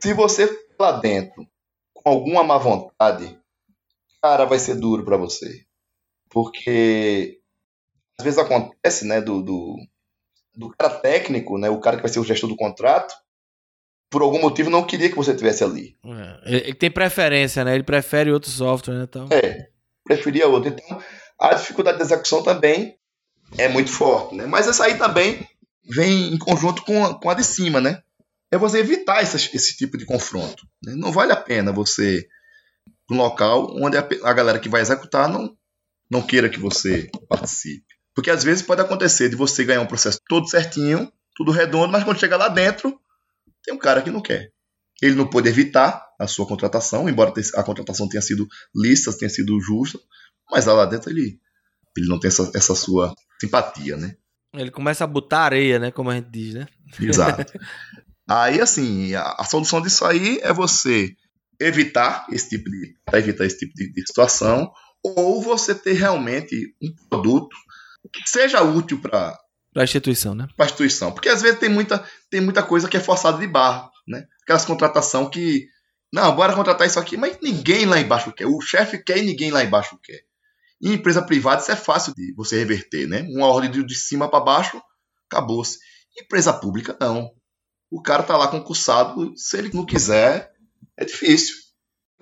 Se 0.00 0.12
você 0.14 0.48
lá 0.78 0.92
dentro 0.92 1.46
com 1.92 2.08
alguma 2.08 2.44
má 2.44 2.56
vontade, 2.58 3.38
cara, 4.22 4.44
vai 4.44 4.58
ser 4.58 4.76
duro 4.76 5.04
para 5.04 5.16
você. 5.16 5.64
Porque 6.30 7.38
às 8.18 8.24
vezes 8.24 8.38
acontece, 8.38 9.06
né, 9.06 9.20
do, 9.20 9.42
do, 9.42 9.76
do 10.54 10.70
cara 10.70 10.94
técnico, 10.94 11.58
né, 11.58 11.70
o 11.70 11.80
cara 11.80 11.96
que 11.96 12.02
vai 12.02 12.10
ser 12.10 12.20
o 12.20 12.24
gestor 12.24 12.48
do 12.48 12.56
contrato, 12.56 13.14
por 14.10 14.22
algum 14.22 14.40
motivo 14.40 14.70
não 14.70 14.84
queria 14.84 15.08
que 15.08 15.16
você 15.16 15.32
estivesse 15.32 15.62
ali. 15.62 15.96
É, 16.44 16.56
ele 16.56 16.74
tem 16.74 16.90
preferência, 16.90 17.64
né? 17.64 17.74
Ele 17.74 17.82
prefere 17.82 18.32
outro 18.32 18.50
software, 18.50 18.94
né? 18.94 19.04
Então... 19.04 19.28
É, 19.30 19.68
preferia 20.02 20.48
outro. 20.48 20.70
Então, 20.70 21.02
a 21.38 21.54
dificuldade 21.54 21.98
de 21.98 22.04
execução 22.04 22.42
também 22.42 22.98
é 23.58 23.68
muito 23.68 23.90
forte, 23.90 24.34
né? 24.34 24.46
Mas 24.46 24.66
essa 24.66 24.84
aí 24.84 24.96
também 24.96 25.46
vem 25.88 26.32
em 26.32 26.38
conjunto 26.38 26.82
com 26.82 27.04
a, 27.04 27.18
com 27.18 27.30
a 27.30 27.34
de 27.34 27.44
cima, 27.44 27.80
né? 27.80 28.02
É 28.50 28.58
você 28.58 28.78
evitar 28.78 29.22
esse, 29.22 29.36
esse 29.54 29.76
tipo 29.76 29.96
de 29.96 30.04
confronto. 30.04 30.66
Né? 30.82 30.94
Não 30.94 31.12
vale 31.12 31.32
a 31.32 31.36
pena 31.36 31.72
você 31.72 32.26
um 33.10 33.16
local 33.16 33.74
onde 33.80 33.96
a, 33.96 34.06
a 34.24 34.32
galera 34.32 34.58
que 34.58 34.68
vai 34.68 34.80
executar 34.80 35.28
não, 35.28 35.56
não 36.10 36.22
queira 36.22 36.48
que 36.48 36.58
você 36.58 37.10
participe. 37.28 37.86
Porque 38.14 38.30
às 38.30 38.42
vezes 38.42 38.62
pode 38.62 38.80
acontecer 38.80 39.28
de 39.28 39.36
você 39.36 39.64
ganhar 39.64 39.80
um 39.80 39.86
processo 39.86 40.20
todo 40.28 40.48
certinho, 40.48 41.10
tudo 41.34 41.52
redondo, 41.52 41.92
mas 41.92 42.04
quando 42.04 42.18
chega 42.18 42.36
lá 42.36 42.48
dentro, 42.48 42.98
tem 43.62 43.72
um 43.74 43.78
cara 43.78 44.02
que 44.02 44.10
não 44.10 44.20
quer. 44.20 44.50
Ele 45.00 45.14
não 45.14 45.28
pode 45.28 45.48
evitar 45.48 46.04
a 46.18 46.26
sua 46.26 46.46
contratação, 46.46 47.08
embora 47.08 47.32
a 47.54 47.62
contratação 47.62 48.08
tenha 48.08 48.20
sido 48.20 48.48
lista, 48.74 49.16
tenha 49.16 49.28
sido 49.28 49.60
justa, 49.60 49.98
mas 50.50 50.66
lá 50.66 50.84
dentro 50.84 51.10
ele, 51.10 51.38
ele 51.96 52.08
não 52.08 52.18
tem 52.18 52.28
essa, 52.28 52.50
essa 52.54 52.74
sua 52.74 53.14
simpatia, 53.40 53.96
né? 53.96 54.16
Ele 54.60 54.70
começa 54.70 55.04
a 55.04 55.06
botar 55.06 55.40
areia, 55.40 55.78
né? 55.78 55.90
Como 55.90 56.10
a 56.10 56.14
gente 56.14 56.30
diz, 56.30 56.54
né? 56.54 56.66
Exato. 57.00 57.52
aí, 58.28 58.60
assim, 58.60 59.14
a, 59.14 59.36
a 59.38 59.44
solução 59.44 59.80
disso 59.80 60.04
aí 60.04 60.38
é 60.42 60.52
você 60.52 61.14
evitar 61.60 62.26
esse 62.30 62.50
tipo 62.50 62.70
de, 62.70 62.94
evitar 63.12 63.44
esse 63.44 63.58
tipo 63.58 63.74
de, 63.74 63.92
de 63.92 64.06
situação, 64.06 64.72
ou 65.02 65.42
você 65.42 65.74
ter 65.74 65.94
realmente 65.94 66.74
um 66.82 66.92
produto 67.08 67.56
que 68.12 68.28
seja 68.28 68.62
útil 68.62 69.00
para 69.00 69.38
para 69.72 69.82
a 69.82 69.84
instituição, 69.84 70.34
né? 70.34 70.48
Para 70.56 70.64
a 70.64 70.68
instituição. 70.68 71.12
Porque 71.12 71.28
às 71.28 71.42
vezes 71.42 71.60
tem 71.60 71.68
muita, 71.68 72.04
tem 72.30 72.40
muita 72.40 72.62
coisa 72.62 72.88
que 72.88 72.96
é 72.96 73.00
forçada 73.00 73.38
de 73.38 73.46
barra, 73.46 73.88
né? 74.06 74.26
Aquelas 74.42 74.64
contratação 74.64 75.30
que. 75.30 75.68
Não, 76.12 76.34
bora 76.34 76.54
contratar 76.54 76.86
isso 76.86 76.98
aqui, 76.98 77.16
mas 77.16 77.38
ninguém 77.40 77.84
lá 77.84 78.00
embaixo 78.00 78.32
quer. 78.32 78.46
O 78.46 78.60
chefe 78.60 78.98
quer 78.98 79.18
e 79.18 79.26
ninguém 79.26 79.50
lá 79.50 79.62
embaixo 79.62 79.98
quer. 80.02 80.22
Em 80.82 80.94
empresa 80.94 81.22
privada 81.22 81.60
isso 81.60 81.72
é 81.72 81.76
fácil 81.76 82.14
de 82.14 82.32
você 82.34 82.58
reverter, 82.58 83.06
né? 83.06 83.22
Uma 83.30 83.46
ordem 83.46 83.84
de 83.84 83.94
cima 83.94 84.30
para 84.30 84.44
baixo, 84.44 84.80
acabou-se. 85.30 85.78
Empresa 86.20 86.52
pública, 86.52 86.96
não. 87.00 87.30
O 87.90 88.02
cara 88.02 88.22
tá 88.22 88.36
lá 88.36 88.48
concursado, 88.48 89.32
se 89.36 89.56
ele 89.56 89.70
não 89.72 89.84
quiser, 89.84 90.50
é 90.96 91.04
difícil. 91.04 91.56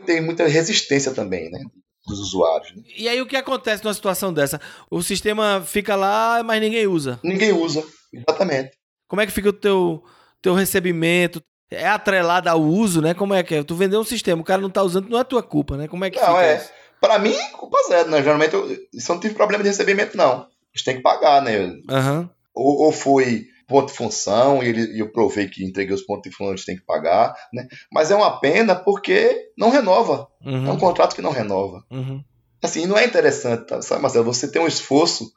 Tem 0.04 0.20
muita 0.20 0.46
resistência 0.46 1.12
também, 1.12 1.50
né? 1.50 1.60
dos 2.06 2.20
usuários. 2.20 2.74
Né? 2.74 2.82
E 2.96 3.08
aí 3.08 3.20
o 3.20 3.26
que 3.26 3.36
acontece 3.36 3.82
numa 3.82 3.92
situação 3.92 4.32
dessa? 4.32 4.60
O 4.90 5.02
sistema 5.02 5.62
fica 5.66 5.96
lá, 5.96 6.42
mas 6.44 6.60
ninguém 6.60 6.86
usa. 6.86 7.18
Ninguém 7.22 7.52
usa, 7.52 7.84
exatamente. 8.12 8.70
Como 9.08 9.20
é 9.20 9.26
que 9.26 9.32
fica 9.32 9.48
o 9.48 9.52
teu, 9.52 10.02
teu 10.40 10.54
recebimento? 10.54 11.42
É 11.68 11.88
atrelado 11.88 12.48
ao 12.48 12.62
uso, 12.62 13.02
né? 13.02 13.12
Como 13.12 13.34
é 13.34 13.42
que 13.42 13.56
é? 13.56 13.64
Tu 13.64 13.74
vendeu 13.74 14.00
um 14.00 14.04
sistema, 14.04 14.40
o 14.40 14.44
cara 14.44 14.62
não 14.62 14.70
tá 14.70 14.82
usando, 14.84 15.08
não 15.08 15.18
é 15.18 15.24
tua 15.24 15.42
culpa, 15.42 15.76
né? 15.76 15.88
Como 15.88 16.04
é 16.04 16.10
que 16.10 16.20
não, 16.20 16.26
fica 16.26 16.42
é. 16.42 16.56
isso? 16.56 16.70
Pra 17.00 17.18
mim, 17.18 17.37
culpa 17.52 17.78
zero, 17.88 18.11
né? 18.11 18.22
Geralmente 18.22 18.54
eu, 18.54 18.68
isso 18.92 19.12
não 19.12 19.20
tive 19.20 19.35
problema 19.35 19.62
de 19.62 19.68
recebimento, 19.68 20.16
não. 20.16 20.46
Eles 20.72 20.85
têm 20.85 20.96
que 20.96 21.02
pagar, 21.02 21.42
né? 21.42 21.59
Uhum. 21.88 22.28
Ou, 22.54 22.85
ou 22.85 22.92
foi 22.92 23.46
ponto 23.66 23.88
de 23.90 23.96
função 23.96 24.62
e, 24.62 24.68
ele, 24.68 24.96
e 24.96 25.00
eu 25.00 25.11
provei 25.11 25.48
que 25.48 25.64
entreguei 25.64 25.94
os 25.94 26.02
pontos 26.02 26.30
de 26.30 26.37
função, 26.37 26.52
eles 26.52 26.64
têm 26.64 26.76
que 26.76 26.85
pagar, 26.85 27.35
né? 27.52 27.66
Mas 27.92 28.11
é 28.11 28.14
uma 28.14 28.40
pena 28.40 28.74
porque 28.74 29.50
não 29.59 29.70
renova. 29.70 30.28
Uhum. 30.44 30.68
É 30.68 30.72
um 30.72 30.78
contrato 30.78 31.14
que 31.14 31.22
não 31.22 31.32
renova. 31.32 31.85
Uhum. 31.90 32.22
Assim, 32.62 32.87
não 32.87 32.96
é 32.96 33.04
interessante, 33.04 33.66
tá? 33.66 33.82
sabe, 33.82 34.02
Marcelo? 34.02 34.24
Você 34.24 34.48
tem 34.48 34.62
um 34.62 34.66
esforço 34.66 35.30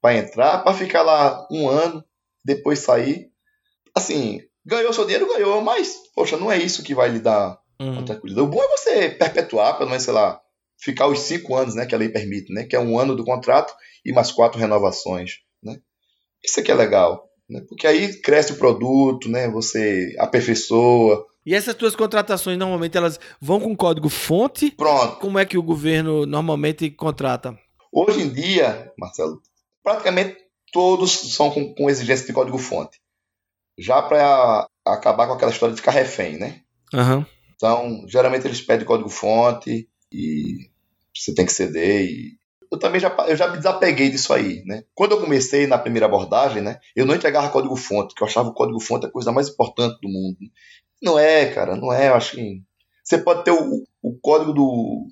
para 0.00 0.16
entrar, 0.16 0.58
para 0.58 0.76
ficar 0.76 1.02
lá 1.02 1.46
um 1.50 1.68
ano, 1.68 2.04
depois 2.44 2.80
sair. 2.80 3.30
Assim, 3.94 4.40
ganhou 4.64 4.92
seu 4.92 5.04
dinheiro, 5.04 5.28
ganhou, 5.28 5.60
mas, 5.60 5.96
poxa, 6.14 6.36
não 6.36 6.50
é 6.50 6.58
isso 6.58 6.82
que 6.82 6.94
vai 6.94 7.08
lhe 7.08 7.20
dar 7.20 7.58
uhum. 7.80 8.04
tranquilidade. 8.04 8.46
O 8.46 8.50
bom 8.50 8.62
é 8.62 8.68
você 8.68 9.10
perpetuar, 9.10 9.76
pelo 9.78 9.90
menos, 9.90 10.02
sei 10.02 10.12
lá, 10.12 10.40
ficar 10.78 11.06
os 11.06 11.20
cinco 11.20 11.54
anos, 11.54 11.74
né, 11.74 11.86
que 11.86 11.94
a 11.94 11.98
lei 11.98 12.08
permite, 12.08 12.52
né? 12.52 12.64
Que 12.64 12.76
é 12.76 12.80
um 12.80 12.98
ano 12.98 13.16
do 13.16 13.24
contrato 13.24 13.74
e 14.04 14.12
mais 14.12 14.30
quatro 14.30 14.58
renovações, 14.58 15.38
né? 15.62 15.78
Isso 16.44 16.60
aqui 16.60 16.70
é 16.70 16.74
legal, 16.74 17.28
né? 17.48 17.62
Porque 17.68 17.86
aí 17.86 18.20
cresce 18.20 18.52
o 18.52 18.58
produto, 18.58 19.28
né? 19.28 19.48
Você 19.50 20.14
aperfeiçoa, 20.18 21.26
e 21.46 21.54
essas 21.54 21.76
tuas 21.76 21.94
contratações, 21.94 22.58
normalmente, 22.58 22.96
elas 22.96 23.20
vão 23.40 23.60
com 23.60 23.76
código 23.76 24.08
fonte? 24.08 24.72
Pronto. 24.72 25.20
Como 25.20 25.38
é 25.38 25.46
que 25.46 25.56
o 25.56 25.62
governo 25.62 26.26
normalmente 26.26 26.90
contrata? 26.90 27.56
Hoje 27.92 28.20
em 28.20 28.32
dia, 28.32 28.92
Marcelo, 28.98 29.40
praticamente 29.80 30.36
todos 30.72 31.12
são 31.34 31.48
com, 31.52 31.72
com 31.72 31.88
exigência 31.88 32.26
de 32.26 32.32
código 32.32 32.58
fonte. 32.58 32.98
Já 33.78 34.02
para 34.02 34.66
acabar 34.84 35.28
com 35.28 35.34
aquela 35.34 35.52
história 35.52 35.72
de 35.72 35.80
ficar 35.80 35.92
refém, 35.92 36.36
né? 36.36 36.62
Uhum. 36.92 37.24
Então, 37.54 38.04
geralmente 38.08 38.44
eles 38.44 38.60
pedem 38.60 38.84
código 38.84 39.08
fonte 39.08 39.88
e 40.12 40.70
você 41.14 41.34
tem 41.34 41.46
que 41.46 41.52
ceder. 41.52 42.02
E... 42.02 42.38
Eu 42.70 42.78
também 42.78 43.00
já, 43.00 43.14
eu 43.28 43.36
já 43.36 43.48
me 43.48 43.56
desapeguei 43.56 44.10
disso 44.10 44.32
aí, 44.32 44.62
né? 44.64 44.84
Quando 44.94 45.12
eu 45.12 45.20
comecei 45.20 45.66
na 45.66 45.78
primeira 45.78 46.06
abordagem, 46.06 46.62
né? 46.62 46.80
Eu 46.94 47.06
não 47.06 47.14
entregava 47.14 47.50
código 47.50 47.76
fonte, 47.76 48.14
que 48.14 48.22
eu 48.22 48.26
achava 48.26 48.48
o 48.48 48.54
código 48.54 48.80
fonte 48.80 49.06
a 49.06 49.10
coisa 49.10 49.32
mais 49.32 49.48
importante 49.48 50.00
do 50.00 50.08
mundo. 50.08 50.38
Não 51.02 51.18
é, 51.18 51.46
cara, 51.52 51.76
não 51.76 51.92
é. 51.92 52.08
Eu 52.08 52.14
acho 52.14 52.36
que 52.36 52.62
você 53.04 53.18
pode 53.18 53.44
ter 53.44 53.52
o, 53.52 53.84
o 54.02 54.18
código 54.18 54.52
do, 54.52 55.06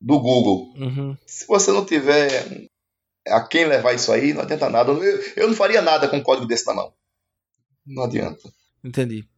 do 0.00 0.18
Google. 0.18 0.72
Uhum. 0.76 1.16
Se 1.26 1.46
você 1.46 1.70
não 1.72 1.84
tiver 1.84 2.68
a 3.28 3.40
quem 3.46 3.66
levar 3.66 3.94
isso 3.94 4.12
aí, 4.12 4.32
não 4.32 4.42
adianta 4.42 4.70
nada. 4.70 4.92
Eu, 4.92 5.22
eu 5.36 5.48
não 5.48 5.54
faria 5.54 5.82
nada 5.82 6.08
com 6.08 6.16
um 6.16 6.22
código 6.22 6.46
desse 6.46 6.66
na 6.66 6.74
mão. 6.74 6.92
Não 7.86 8.04
adianta. 8.04 8.50
Entendi. 8.82 9.28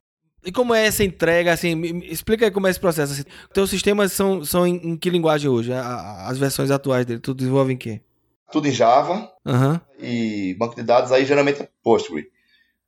E 0.47 0.53
como 0.53 0.73
é 0.73 0.87
essa 0.87 1.05
entrega, 1.05 1.53
assim, 1.53 1.75
me, 1.75 2.07
explica 2.07 2.45
aí 2.45 2.51
como 2.51 2.67
é 2.67 2.71
esse 2.71 2.81
processo. 2.81 3.13
Assim, 3.13 3.25
teus 3.53 3.69
sistemas 3.69 4.13
são, 4.13 4.45
são 4.45 4.67
em, 4.67 4.77
em 4.77 4.97
que 4.97 5.11
linguagem 5.11 5.51
hoje? 5.51 5.73
A, 5.73 6.29
as 6.29 6.39
versões 6.39 6.71
atuais 6.71 7.05
dele, 7.05 7.21
tu 7.21 7.35
desenvolve 7.35 7.73
em 7.73 7.77
quê? 7.77 8.01
Tudo 8.53 8.69
em 8.69 8.73
Java. 8.73 9.29
Uhum. 9.45 9.81
E 10.01 10.55
banco 10.59 10.77
de 10.77 10.83
dados 10.83 11.11
aí 11.13 11.27
geralmente 11.27 11.63
é 11.63 11.69
Postgre. 11.83 12.31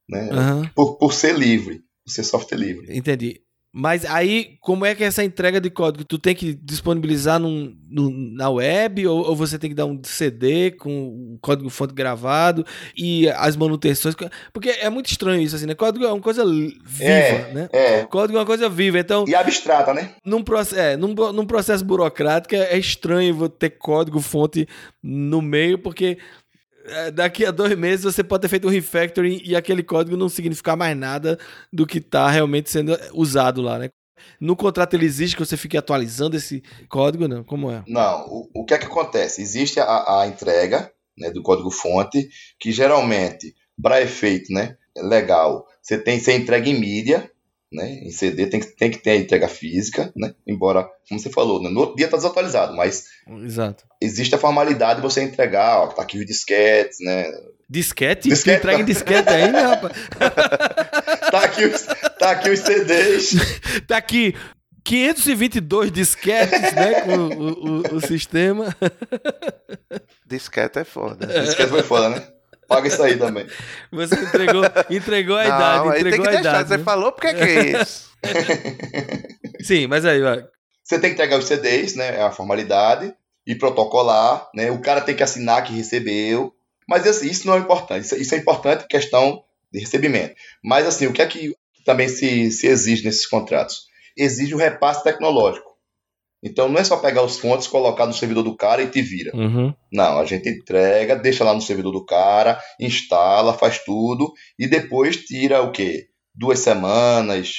Né? 0.09 0.31
Uhum. 0.33 0.69
Por, 0.75 0.97
por 0.97 1.13
ser 1.13 1.37
livre 1.37 1.83
ser 2.09 2.25
software 2.25 2.59
livre. 2.59 2.97
Entendi. 2.97 3.41
Mas 3.81 4.05
aí, 4.05 4.57
como 4.61 4.85
é 4.85 4.93
que 4.93 5.05
é 5.05 5.07
essa 5.07 5.23
entrega 5.23 5.61
de 5.61 5.71
código? 5.71 6.05
Tu 6.05 6.19
tem 6.19 6.35
que 6.35 6.53
disponibilizar 6.53 7.39
num, 7.39 7.77
num, 7.89 8.11
na 8.35 8.51
web 8.51 9.07
ou, 9.07 9.25
ou, 9.25 9.37
você 9.37 9.57
tem 9.57 9.71
que 9.71 9.77
dar 9.77 9.87
um 9.87 10.01
CD 10.03 10.73
com 10.73 11.35
o 11.35 11.39
código 11.41 11.71
fonte 11.71 11.95
gravado 11.95 12.67
e 12.97 13.29
as 13.29 13.57
manutenções? 13.57 14.17
Porque 14.53 14.71
é 14.71 14.91
muito 14.91 15.07
estranho 15.07 15.41
isso, 15.41 15.55
assim, 15.55 15.67
né? 15.67 15.77
Código 15.77 16.05
é 16.05 16.13
uma 16.13 16.21
coisa 16.21 16.45
viva, 16.45 17.05
é, 17.05 17.53
né? 17.55 17.69
É. 17.73 18.05
Código 18.07 18.37
é 18.37 18.41
uma 18.41 18.47
coisa 18.47 18.69
viva, 18.69 18.99
então... 18.99 19.25
E 19.29 19.35
abstrata, 19.37 19.95
né? 19.95 20.11
Num, 20.25 20.43
é, 20.75 20.97
num, 20.97 21.15
num 21.15 21.47
processo 21.47 21.85
burocrático 21.85 22.57
é, 22.57 22.75
é 22.75 22.79
estranho 22.79 23.49
ter 23.49 23.71
código 23.71 24.19
fonte 24.19 24.67
no 25.01 25.41
meio, 25.41 25.79
porque 25.79 26.19
daqui 27.13 27.45
a 27.45 27.51
dois 27.51 27.77
meses 27.77 28.05
você 28.05 28.25
pode 28.25 28.43
ter 28.43 28.49
feito 28.49 28.67
um 28.67 28.71
refactoring 28.71 29.41
e 29.45 29.55
aquele 29.57 29.83
código 29.83 30.17
não 30.17 30.29
significar 30.29 30.77
mais 30.77 30.97
nada 30.97 31.39
do 31.73 31.87
que 31.87 31.99
está 31.99 32.31
realmente 32.31 32.71
sendo 32.71 32.97
usado 33.13 33.61
lá, 33.63 33.79
né? 33.79 33.91
No 34.41 34.57
contrato 34.57 34.95
ele 34.95 35.07
existe 35.07 35.37
que 35.37 35.45
você 35.45 35.57
fique 35.57 35.77
atualizando 35.77 36.37
esse 36.37 36.63
código, 36.89 37.29
não? 37.29 37.45
Como 37.45 37.71
é? 37.71 37.83
Não, 37.87 38.27
o, 38.29 38.51
o 38.55 38.65
que 38.65 38.75
é 38.75 38.79
que 38.79 38.87
acontece? 38.87 39.41
Existe 39.41 39.81
a, 39.81 40.21
a 40.21 40.27
entrega 40.27 40.93
né, 41.17 41.31
do 41.31 41.43
código 41.43 41.71
fonte, 41.71 42.29
que 42.59 42.71
geralmente, 42.71 43.55
para 43.81 44.03
efeito 44.03 44.53
né, 44.53 44.77
legal, 44.97 45.67
você 45.83 45.99
tem 45.99 46.19
você 46.19 46.37
entrega 46.37 46.69
em 46.69 46.79
mídia, 46.79 47.31
né? 47.73 47.91
Em 48.03 48.11
CD 48.11 48.47
tem 48.47 48.61
que, 48.61 48.67
tem 48.67 48.91
que 48.91 48.99
ter 48.99 49.11
a 49.11 49.17
entrega 49.17 49.49
física, 49.49 50.13
né? 50.17 50.35
Embora, 50.47 50.89
como 51.09 51.21
você 51.21 51.31
falou, 51.31 51.63
né? 51.63 51.69
no 51.69 51.81
outro 51.81 51.97
dia 51.97 52.07
está 52.07 52.17
desatualizado, 52.17 52.75
mas 52.75 53.05
Exato. 53.45 53.85
existe 54.01 54.35
a 54.35 54.39
formalidade 54.39 55.01
de 55.01 55.07
você 55.07 55.23
entregar, 55.23 55.81
ó, 55.81 55.87
tá 55.89 56.03
aqui 56.03 56.19
os 56.19 56.27
disquetes, 56.27 56.99
né? 57.01 57.31
Disquete? 57.69 58.31
disquete 58.31 58.59
entrega 58.59 58.81
em 58.81 58.85
disquete 58.85 59.29
ainda, 59.29 59.69
rapaz? 59.69 59.93
tá, 61.31 61.45
aqui 61.45 61.67
os, 61.67 61.83
tá 62.19 62.31
aqui 62.31 62.51
os 62.51 62.61
CDs. 62.61 63.33
tá 63.87 63.99
aqui 63.99 64.35
522 64.85 65.93
disquetes, 65.93 66.73
né? 66.73 67.03
Com 67.03 67.17
o, 67.19 67.53
o, 67.53 67.97
o 67.97 68.01
sistema. 68.01 68.75
Disquete 70.27 70.79
é 70.79 70.85
foda. 70.85 71.27
Disquete 71.27 71.69
foi 71.69 71.83
foda, 71.83 72.09
né? 72.09 72.27
Paga 72.69 72.87
isso 72.87 73.03
aí 73.03 73.17
também. 73.17 73.47
Você 73.91 74.15
entregou, 74.15 74.63
entregou 74.91 75.37
a 75.37 75.45
Não, 75.45 75.57
idade, 75.57 75.89
aí 75.89 75.93
tem 75.93 76.01
entregou 76.01 76.23
que 76.23 76.29
a 76.29 76.33
deixar. 76.33 76.51
idade. 76.51 76.69
Você 76.69 76.77
né? 76.77 76.85
falou 76.85 77.13
porque 77.13 77.35
que 77.35 77.43
é 77.43 77.81
isso? 77.83 78.11
Sim, 79.63 79.87
mas 79.87 80.05
aí, 80.05 80.21
vai. 80.21 80.45
Você 80.85 80.99
tem 80.99 81.11
que 81.11 81.15
entregar 81.15 81.39
os 81.39 81.47
CDs, 81.47 81.95
né? 81.95 82.17
É 82.19 82.23
a 82.23 82.31
formalidade. 82.31 83.13
E 83.47 83.55
protocolar, 83.55 84.47
né? 84.55 84.71
O 84.71 84.79
cara 84.81 85.01
tem 85.01 85.17
que 85.17 85.23
assinar 85.23 85.65
que 85.65 85.73
recebeu. 85.73 86.53
Mas 86.87 87.07
assim, 87.07 87.29
isso 87.31 87.47
não 87.47 87.55
é 87.55 87.59
importante. 87.59 88.05
Isso, 88.05 88.17
isso 88.17 88.35
é 88.35 88.39
importante 88.39 88.87
questão 88.87 89.43
de 89.73 89.81
recebimento. 89.81 90.35
Mas 90.63 90.87
assim, 90.87 91.07
o 91.07 91.13
que 91.13 91.23
é 91.23 91.27
que 91.27 91.55
também 91.85 92.09
se, 92.09 92.51
se 92.51 92.67
exige 92.67 93.05
nesses 93.05 93.27
contratos? 93.27 93.87
Exige 94.17 94.55
o 94.55 94.59
repasse 94.59 95.03
tecnológico. 95.03 95.68
Então 96.43 96.69
não 96.69 96.79
é 96.79 96.85
só 96.85 96.97
pegar 96.97 97.23
os 97.23 97.39
fontes, 97.39 97.67
colocar 97.67 98.07
no 98.07 98.13
servidor 98.13 98.45
do 98.45 98.57
cara 98.57 98.83
e 98.83 98.89
te 98.89 99.03
vira. 99.03 99.35
Uhum. 99.35 99.75
Não, 99.93 100.19
a 100.19 100.25
gente 100.25 100.49
entrega, 100.49 101.17
deixa 101.17 101.45
lá 101.45 101.53
no 101.53 101.61
servidor 101.61 101.93
do 101.93 102.05
cara, 102.05 102.61
instala, 102.81 103.55
faz 103.55 103.83
tudo 103.85 104.33
e 104.59 104.67
depois 104.67 105.17
tira 105.17 105.63
o 105.63 105.73
quê? 105.73 106.07
Duas 106.35 106.61
semanas, 106.61 107.53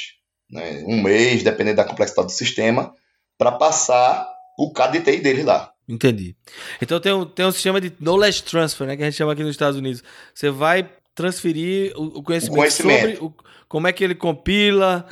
né, 0.49 0.83
um 0.87 1.01
mês, 1.01 1.43
dependendo 1.43 1.77
da 1.77 1.83
complexidade 1.83 2.27
do 2.27 2.33
sistema, 2.33 2.93
para 3.37 3.51
passar 3.51 4.27
o 4.57 4.71
KDTI 4.71 5.19
dele 5.19 5.43
lá. 5.43 5.71
Entendi. 5.87 6.35
Então 6.81 6.99
tem 6.99 7.11
um, 7.11 7.25
tem 7.25 7.45
um 7.45 7.51
sistema 7.51 7.81
de 7.81 7.91
knowledge 7.99 8.43
transfer, 8.43 8.85
né? 8.85 8.95
Que 8.95 9.01
a 9.01 9.05
gente 9.05 9.17
chama 9.17 9.33
aqui 9.33 9.41
nos 9.41 9.51
Estados 9.51 9.77
Unidos. 9.77 10.03
Você 10.33 10.51
vai 10.51 10.87
transferir 11.23 11.91
o, 11.95 12.23
conhecimento, 12.23 12.53
O 12.53 12.57
conhecimento. 12.57 12.99
sobre 13.17 13.25
o, 13.25 13.33
como 13.67 13.87
é 13.87 13.93
que 13.93 14.03
ele 14.03 14.15
compila 14.15 15.05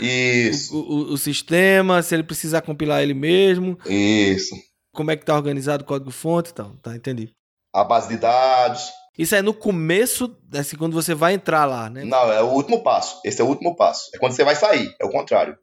o, 0.71 1.13
o- 1.13 1.17
sistema, 1.17 2.01
se 2.01 2.15
ele 2.15 2.23
precisar 2.23 2.61
compilar 2.61 3.01
ele 3.03 3.13
mesmo, 3.13 3.77
isso. 3.85 4.55
como 4.93 5.11
é 5.11 5.15
que 5.17 5.25
tá 5.25 5.35
organizado 5.35 5.83
o 5.83 5.85
código-fonte 5.87 6.51
e 6.51 6.53
tal. 6.53 6.71
Tá, 6.81 6.95
entendi. 6.95 7.29
A 7.73 7.83
base 7.83 8.07
de 8.09 8.17
dados. 8.17 8.89
Isso 9.17 9.35
é 9.35 9.41
no 9.41 9.53
começo, 9.53 10.35
assim, 10.53 10.75
quando 10.77 10.93
você 10.93 11.13
vai 11.13 11.33
entrar 11.33 11.65
lá, 11.65 11.89
né? 11.89 12.03
Não, 12.05 12.31
é 12.31 12.41
o 12.41 12.47
último 12.51 12.81
passo. 12.83 13.19
Esse 13.25 13.41
é 13.41 13.43
o 13.43 13.47
último 13.47 13.75
passo. 13.75 14.09
É 14.13 14.17
quando 14.19 14.33
você 14.33 14.43
vai 14.43 14.55
sair. 14.55 14.95
É 14.99 15.05
o 15.05 15.09
contrário. 15.09 15.57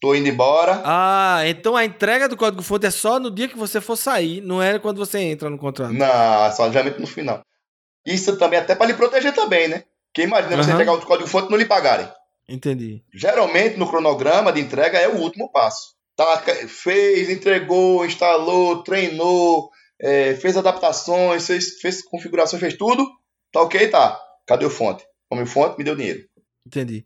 Tô 0.00 0.14
indo 0.14 0.28
embora. 0.28 0.80
Ah, 0.84 1.42
então 1.46 1.76
a 1.76 1.84
entrega 1.84 2.26
do 2.28 2.36
código-fonte 2.36 2.86
é 2.86 2.90
só 2.90 3.20
no 3.20 3.30
dia 3.30 3.48
que 3.48 3.56
você 3.58 3.80
for 3.82 3.96
sair, 3.96 4.40
não 4.40 4.62
é 4.62 4.78
quando 4.78 4.96
você 4.96 5.18
entra 5.18 5.50
no 5.50 5.58
contrato. 5.58 5.92
Não, 5.92 6.52
só 6.52 6.70
geralmente 6.70 7.00
no 7.00 7.06
final. 7.06 7.42
Isso 8.06 8.36
também 8.38 8.58
até 8.58 8.74
para 8.74 8.86
lhe 8.86 8.94
proteger 8.94 9.34
também, 9.34 9.68
né? 9.68 9.84
Porque 10.12 10.22
imagina 10.26 10.56
você 10.56 10.70
Aham. 10.70 10.74
entregar 10.82 10.92
o 10.92 11.06
código-fonte 11.06 11.48
e 11.48 11.50
não 11.50 11.58
lhe 11.58 11.64
pagarem. 11.66 12.08
Entendi. 12.48 13.02
Geralmente 13.14 13.76
no 13.78 13.88
cronograma 13.88 14.52
de 14.52 14.60
entrega 14.60 14.98
é 14.98 15.08
o 15.08 15.18
último 15.18 15.50
passo. 15.52 15.94
Tá, 16.16 16.42
fez, 16.68 17.30
entregou, 17.30 18.04
instalou, 18.04 18.82
treinou, 18.82 19.70
é, 20.00 20.34
fez 20.34 20.56
adaptações, 20.56 21.46
fez, 21.46 21.78
fez 21.80 22.02
configurações, 22.02 22.60
fez 22.60 22.74
tudo. 22.76 23.08
Tá 23.52 23.62
ok? 23.62 23.88
Tá. 23.88 24.20
Cadê 24.46 24.64
o 24.66 24.70
fonte? 24.70 25.04
Come 25.28 25.42
o 25.42 25.46
fonte, 25.46 25.78
me 25.78 25.84
deu 25.84 25.94
dinheiro. 25.96 26.24
Entendi. 26.66 27.04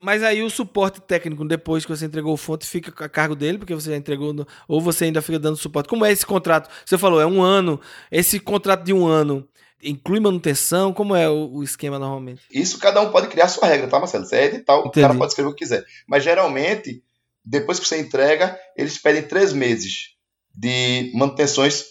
Mas 0.00 0.22
aí 0.22 0.40
o 0.42 0.48
suporte 0.48 1.00
técnico, 1.00 1.44
depois 1.44 1.84
que 1.84 1.90
você 1.90 2.06
entregou 2.06 2.32
o 2.32 2.36
fonte, 2.36 2.64
fica 2.64 3.04
a 3.04 3.08
cargo 3.08 3.34
dele, 3.34 3.58
porque 3.58 3.74
você 3.74 3.90
já 3.90 3.96
entregou, 3.96 4.32
no- 4.32 4.46
ou 4.68 4.80
você 4.80 5.06
ainda 5.06 5.20
fica 5.20 5.40
dando 5.40 5.56
suporte. 5.56 5.88
Como 5.88 6.04
é 6.04 6.12
esse 6.12 6.24
contrato? 6.24 6.70
Você 6.86 6.96
falou, 6.96 7.20
é 7.20 7.26
um 7.26 7.42
ano. 7.42 7.80
Esse 8.12 8.38
contrato 8.38 8.84
de 8.84 8.92
um 8.92 9.06
ano 9.08 9.46
inclui 9.82 10.20
manutenção? 10.20 10.92
Como 10.92 11.14
é 11.14 11.28
o, 11.28 11.50
o 11.54 11.62
esquema 11.62 11.98
normalmente? 11.98 12.42
Isso 12.50 12.78
cada 12.78 13.00
um 13.00 13.10
pode 13.10 13.28
criar 13.28 13.44
a 13.46 13.48
sua 13.48 13.66
regra, 13.68 13.88
tá, 13.88 13.98
Marcelo? 13.98 14.24
Isso 14.24 14.34
é 14.34 14.44
edital, 14.46 14.78
o 14.84 14.88
Entendi. 14.88 15.06
cara 15.06 15.14
pode 15.18 15.30
escrever 15.32 15.50
o 15.50 15.54
que 15.54 15.64
quiser. 15.64 15.84
Mas 16.06 16.24
geralmente, 16.24 17.02
depois 17.44 17.78
que 17.78 17.86
você 17.86 17.98
entrega, 18.00 18.58
eles 18.76 18.98
pedem 18.98 19.22
três 19.22 19.52
meses 19.52 20.14
de 20.54 21.10
manutenções 21.14 21.84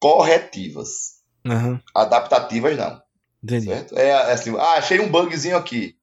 corretivas. 0.00 1.18
Aham, 1.46 1.80
Adaptativas 1.94 2.76
não. 2.76 3.00
entendi. 3.42 3.66
Certo? 3.66 3.96
É 3.98 4.12
assim, 4.32 4.54
ah, 4.56 4.74
achei 4.78 5.00
um 5.00 5.08
bugzinho 5.08 5.56
aqui. 5.56 5.96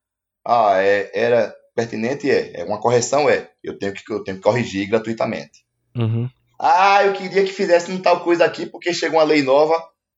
Ah, 0.46 0.76
é, 0.82 1.12
era 1.14 1.54
pertinente? 1.76 2.30
É. 2.30 2.62
É 2.62 2.64
uma 2.64 2.80
correção? 2.80 3.30
É. 3.30 3.50
Eu 3.64 3.78
tenho 3.78 3.94
que, 3.94 4.02
eu 4.12 4.24
tenho 4.24 4.38
que 4.38 4.44
corrigir 4.44 4.88
gratuitamente. 4.88 5.66
Uhum. 5.96 6.30
Ah, 6.60 7.04
eu 7.04 7.14
queria 7.14 7.44
que 7.44 7.52
fizesse 7.52 7.92
um 7.92 8.02
tal 8.02 8.22
coisa 8.24 8.46
aqui 8.46 8.66
porque 8.66 8.94
chegou 8.94 9.20
uma 9.20 9.26
lei 9.26 9.42
nova. 9.44 9.76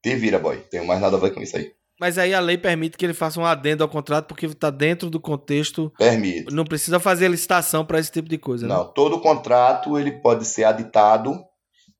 Te 0.07 0.15
vira, 0.15 0.39
boy. 0.39 0.57
Tenho 0.71 0.85
mais 0.85 1.01
nada 1.01 1.17
a 1.17 1.19
ver 1.19 1.33
com 1.33 1.41
isso 1.41 1.57
aí. 1.57 1.71
Mas 1.99 2.17
aí 2.17 2.33
a 2.33 2.39
lei 2.39 2.57
permite 2.57 2.95
que 2.95 3.03
ele 3.05 3.13
faça 3.13 3.39
um 3.39 3.45
adendo 3.45 3.83
ao 3.83 3.89
contrato, 3.89 4.27
porque 4.27 4.45
está 4.45 4.69
dentro 4.69 5.09
do 5.09 5.19
contexto. 5.19 5.91
Permite. 5.97 6.53
Não 6.53 6.63
precisa 6.63 6.99
fazer 6.99 7.27
licitação 7.27 7.83
para 7.83 7.99
esse 7.99 8.11
tipo 8.11 8.29
de 8.29 8.37
coisa, 8.37 8.67
né? 8.67 8.73
Não, 8.75 8.85
todo 8.93 9.19
contrato 9.19 9.97
ele 9.97 10.11
pode 10.11 10.45
ser 10.45 10.63
aditado 10.63 11.35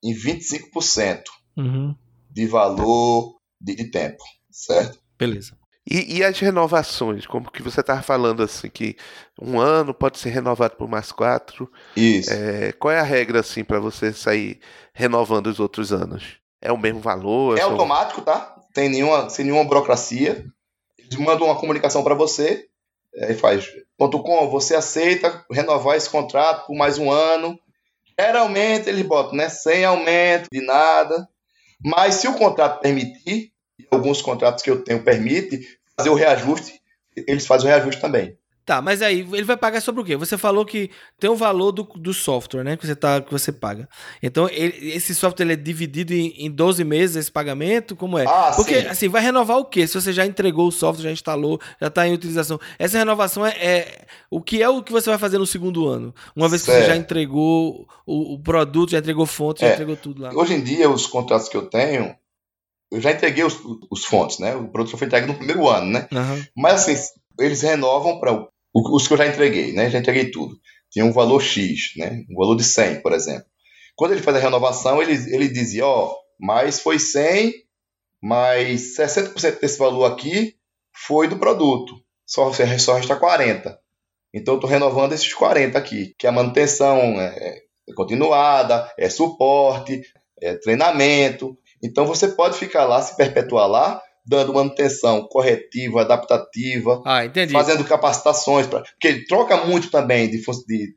em 0.04 0.14
25% 0.14 1.24
Uhum. 1.58 1.96
de 2.30 2.46
valor 2.46 3.38
de, 3.60 3.76
de 3.76 3.90
tempo, 3.90 4.24
certo? 4.52 5.00
Beleza. 5.18 5.58
E, 5.90 6.18
e 6.18 6.24
as 6.24 6.38
renovações? 6.40 7.26
Como 7.26 7.50
que 7.50 7.64
você 7.64 7.80
estava 7.80 8.02
falando 8.04 8.44
assim, 8.44 8.70
que 8.70 8.96
um 9.42 9.60
ano 9.60 9.94
pode 9.94 10.20
ser 10.20 10.30
renovado 10.30 10.76
por 10.76 10.88
mais 10.88 11.12
quatro. 11.12 11.72
Isso. 11.96 12.32
É, 12.32 12.72
qual 12.74 12.92
é 12.94 13.00
a 13.00 13.04
regra 13.04 13.40
assim 13.40 13.64
para 13.64 13.80
você 13.80 14.14
sair 14.14 14.60
renovando 14.94 15.48
os 15.48 15.60
outros 15.60 15.92
anos? 15.92 16.38
É 16.62 16.72
o 16.72 16.78
mesmo 16.78 17.00
valor? 17.00 17.58
É 17.58 17.62
só- 17.62 17.70
automático, 17.72 18.22
tá? 18.22 18.56
Tem 18.74 18.90
nenhuma, 18.90 19.30
sem 19.30 19.46
nenhuma 19.46 19.64
burocracia. 19.66 20.46
Eles 20.98 21.16
mandam 21.20 21.48
uma 21.48 21.56
comunicação 21.60 22.04
para 22.04 22.16
você. 22.16 22.66
Aí 23.22 23.34
faz. 23.34 23.68
Ponto 23.98 24.22
.com, 24.22 24.50
você 24.50 24.76
aceita 24.76 25.44
renovar 25.52 25.96
esse 25.98 26.10
contrato 26.10 26.68
por 26.68 26.76
mais 26.76 26.98
um 26.98 27.10
ano. 27.12 27.58
Geralmente 28.20 28.90
eles 28.90 29.04
botam, 29.06 29.36
né? 29.36 29.50
Sem 29.50 29.86
aumento 29.86 30.48
de 30.52 30.62
nada. 30.62 31.28
Mas 31.84 32.16
se 32.16 32.28
o 32.28 32.34
contrato 32.34 32.82
permitir, 32.82 33.52
e 33.80 33.88
alguns 33.92 34.22
contratos 34.22 34.64
que 34.64 34.70
eu 34.70 34.84
tenho 34.84 35.04
permite, 35.04 35.60
fazer 35.96 36.10
o 36.10 36.16
reajuste, 36.16 36.80
eles 37.16 37.46
fazem 37.46 37.68
o 37.68 37.70
reajuste 37.70 38.02
também. 38.02 38.38
Tá, 38.68 38.82
mas 38.82 39.02
aí 39.02 39.22
ele 39.22 39.44
vai 39.46 39.56
pagar 39.56 39.80
sobre 39.82 40.02
o 40.02 40.04
quê? 40.04 40.18
Você 40.18 40.38
falou 40.38 40.66
que 40.66 40.92
tem 41.18 41.30
o 41.30 41.38
valor 41.38 41.72
do, 41.72 41.84
do 41.84 42.14
software, 42.14 42.66
né? 42.66 42.76
Que 42.76 42.86
você, 42.86 42.98
tá, 42.98 43.22
que 43.22 43.32
você 43.32 43.50
paga. 43.50 43.88
Então, 44.22 44.50
ele- 44.50 44.92
esse 44.92 45.16
software 45.16 45.46
ele 45.46 45.54
é 45.54 45.56
dividido 45.56 46.14
em, 46.14 46.34
em 46.38 46.52
12 46.52 46.84
meses, 46.84 47.16
esse 47.16 47.32
pagamento? 47.32 47.96
Como 47.96 48.20
é? 48.20 48.26
Ah, 48.28 48.52
Porque, 48.58 48.82
sim. 48.82 48.88
assim, 48.88 49.08
vai 49.08 49.22
renovar 49.22 49.58
o 49.58 49.64
quê? 49.64 49.88
Se 49.88 49.94
você 49.94 50.12
já 50.12 50.26
entregou 50.26 50.68
o 50.68 50.72
software, 50.72 51.06
já 51.06 51.12
instalou, 51.14 51.62
já 51.80 51.88
está 51.88 52.06
em 52.06 52.14
utilização. 52.14 52.60
Essa 52.78 52.98
renovação 52.98 53.46
é, 53.46 53.52
é- 53.52 54.06
O 54.30 54.42
que 54.42 54.62
é 54.62 54.68
o 54.68 54.84
que 54.84 54.92
você 54.92 55.10
vai 55.10 55.18
fazer 55.18 55.38
no 55.38 55.48
segundo 55.48 55.88
ano? 55.88 56.14
Uma 56.36 56.50
vez 56.50 56.62
que 56.62 56.66
você 56.70 56.80
Certo. 56.80 56.88
já 56.88 56.96
entregou 56.98 57.88
o, 58.06 58.34
o 58.34 58.40
produto, 58.40 58.92
já 58.92 58.98
entregou 59.00 59.26
fonte, 59.26 59.62
já 59.62 59.68
É. 59.68 59.74
entregou 59.76 59.96
tudo 59.96 60.22
lá. 60.24 60.32
Hoje 60.36 60.54
em 60.56 60.62
dia, 60.62 60.90
os 60.90 61.08
contratos 61.08 61.48
que 61.48 61.56
eu 61.56 61.68
tenho, 61.70 62.14
eu 62.92 63.00
já 63.00 63.12
entreguei 63.12 63.46
os, 63.46 63.58
os 63.90 64.04
fontes, 64.04 64.40
né? 64.40 64.54
O 64.58 64.68
produto 64.68 64.92
só 64.92 64.98
foi 64.98 65.08
entregue 65.08 65.26
no 65.28 65.36
primeiro 65.36 65.70
ano, 65.70 65.90
né? 65.90 66.08
Aham. 66.12 66.46
Mas 66.54 66.82
assim, 66.90 66.96
eles 67.40 67.62
renovam 67.62 68.20
para 68.20 68.46
os 68.80 69.08
que 69.08 69.14
eu 69.14 69.18
já 69.18 69.28
entreguei, 69.28 69.74
né? 69.74 69.90
Já 69.90 70.00
entreguei 70.00 70.32
tudo. 70.32 70.56
Tinha 70.92 71.06
um 71.06 71.14
valor 71.14 71.42
X, 71.42 71.94
né? 71.98 72.24
Um 72.30 72.36
valor 72.36 72.56
de 72.56 72.64
100, 72.64 73.02
por 73.02 73.14
exemplo. 73.14 73.46
Quando 73.96 74.12
ele 74.12 74.22
faz 74.22 74.38
a 74.38 74.40
renovação, 74.40 75.02
ele, 75.02 75.14
ele 75.34 75.48
dizia, 75.48 75.86
ó, 75.86 76.16
mas 76.40 76.80
foi 76.80 77.00
100, 77.00 77.54
mas 78.22 78.96
60% 78.98 79.60
desse 79.60 79.78
valor 79.78 80.06
aqui 80.06 80.56
foi 81.06 81.28
do 81.28 81.38
produto. 81.38 81.94
Só, 82.26 82.52
só 82.78 82.94
resta 82.96 83.16
40. 83.16 83.80
Então 84.34 84.60
eu 84.62 84.68
renovando 84.68 85.14
esses 85.14 85.34
40 85.34 85.78
aqui, 85.78 86.14
que 86.18 86.28
a 86.28 86.32
manutenção 86.32 86.98
é, 87.20 87.62
é 87.90 87.94
continuada, 87.96 88.92
é 88.98 89.10
suporte, 89.10 90.02
é 90.42 90.56
treinamento. 90.56 91.58
Então 91.82 92.06
você 92.06 92.28
pode 92.28 92.58
ficar 92.58 92.86
lá, 92.86 93.02
se 93.02 93.16
perpetuar 93.16 93.68
lá, 93.68 94.02
dando 94.28 94.54
manutenção 94.54 95.28
corretiva, 95.28 96.02
adaptativa, 96.02 97.02
Ah, 97.06 97.22
fazendo 97.52 97.84
capacitações, 97.86 98.68
pra, 98.68 98.82
porque 98.82 99.08
ele 99.08 99.26
troca 99.26 99.66
muito 99.66 99.90
também 99.90 100.30
de, 100.30 100.38
de 100.68 100.96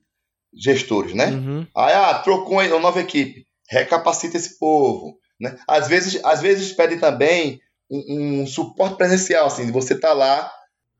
gestores, 0.54 1.14
né? 1.14 1.26
Uhum. 1.30 1.66
Aí, 1.76 1.94
ah, 1.94 2.14
trocou 2.18 2.54
uma 2.54 2.66
nova 2.80 3.00
equipe, 3.00 3.46
recapacita 3.70 4.36
esse 4.36 4.58
povo, 4.58 5.16
né? 5.40 5.56
Às 5.68 5.88
vezes, 5.88 6.20
às 6.24 6.40
vezes 6.40 6.72
pedem 6.72 6.98
também 6.98 7.60
um, 7.90 8.40
um 8.42 8.46
suporte 8.46 8.96
presencial, 8.96 9.46
assim, 9.46 9.66
de 9.66 9.72
você 9.72 9.94
estar 9.94 10.12
lá 10.12 10.50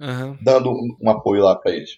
Aham. 0.01 0.39
dando 0.41 0.71
um, 0.71 0.97
um 1.03 1.11
apoio 1.11 1.43
lá 1.43 1.57
para 1.57 1.73
eles. 1.73 1.91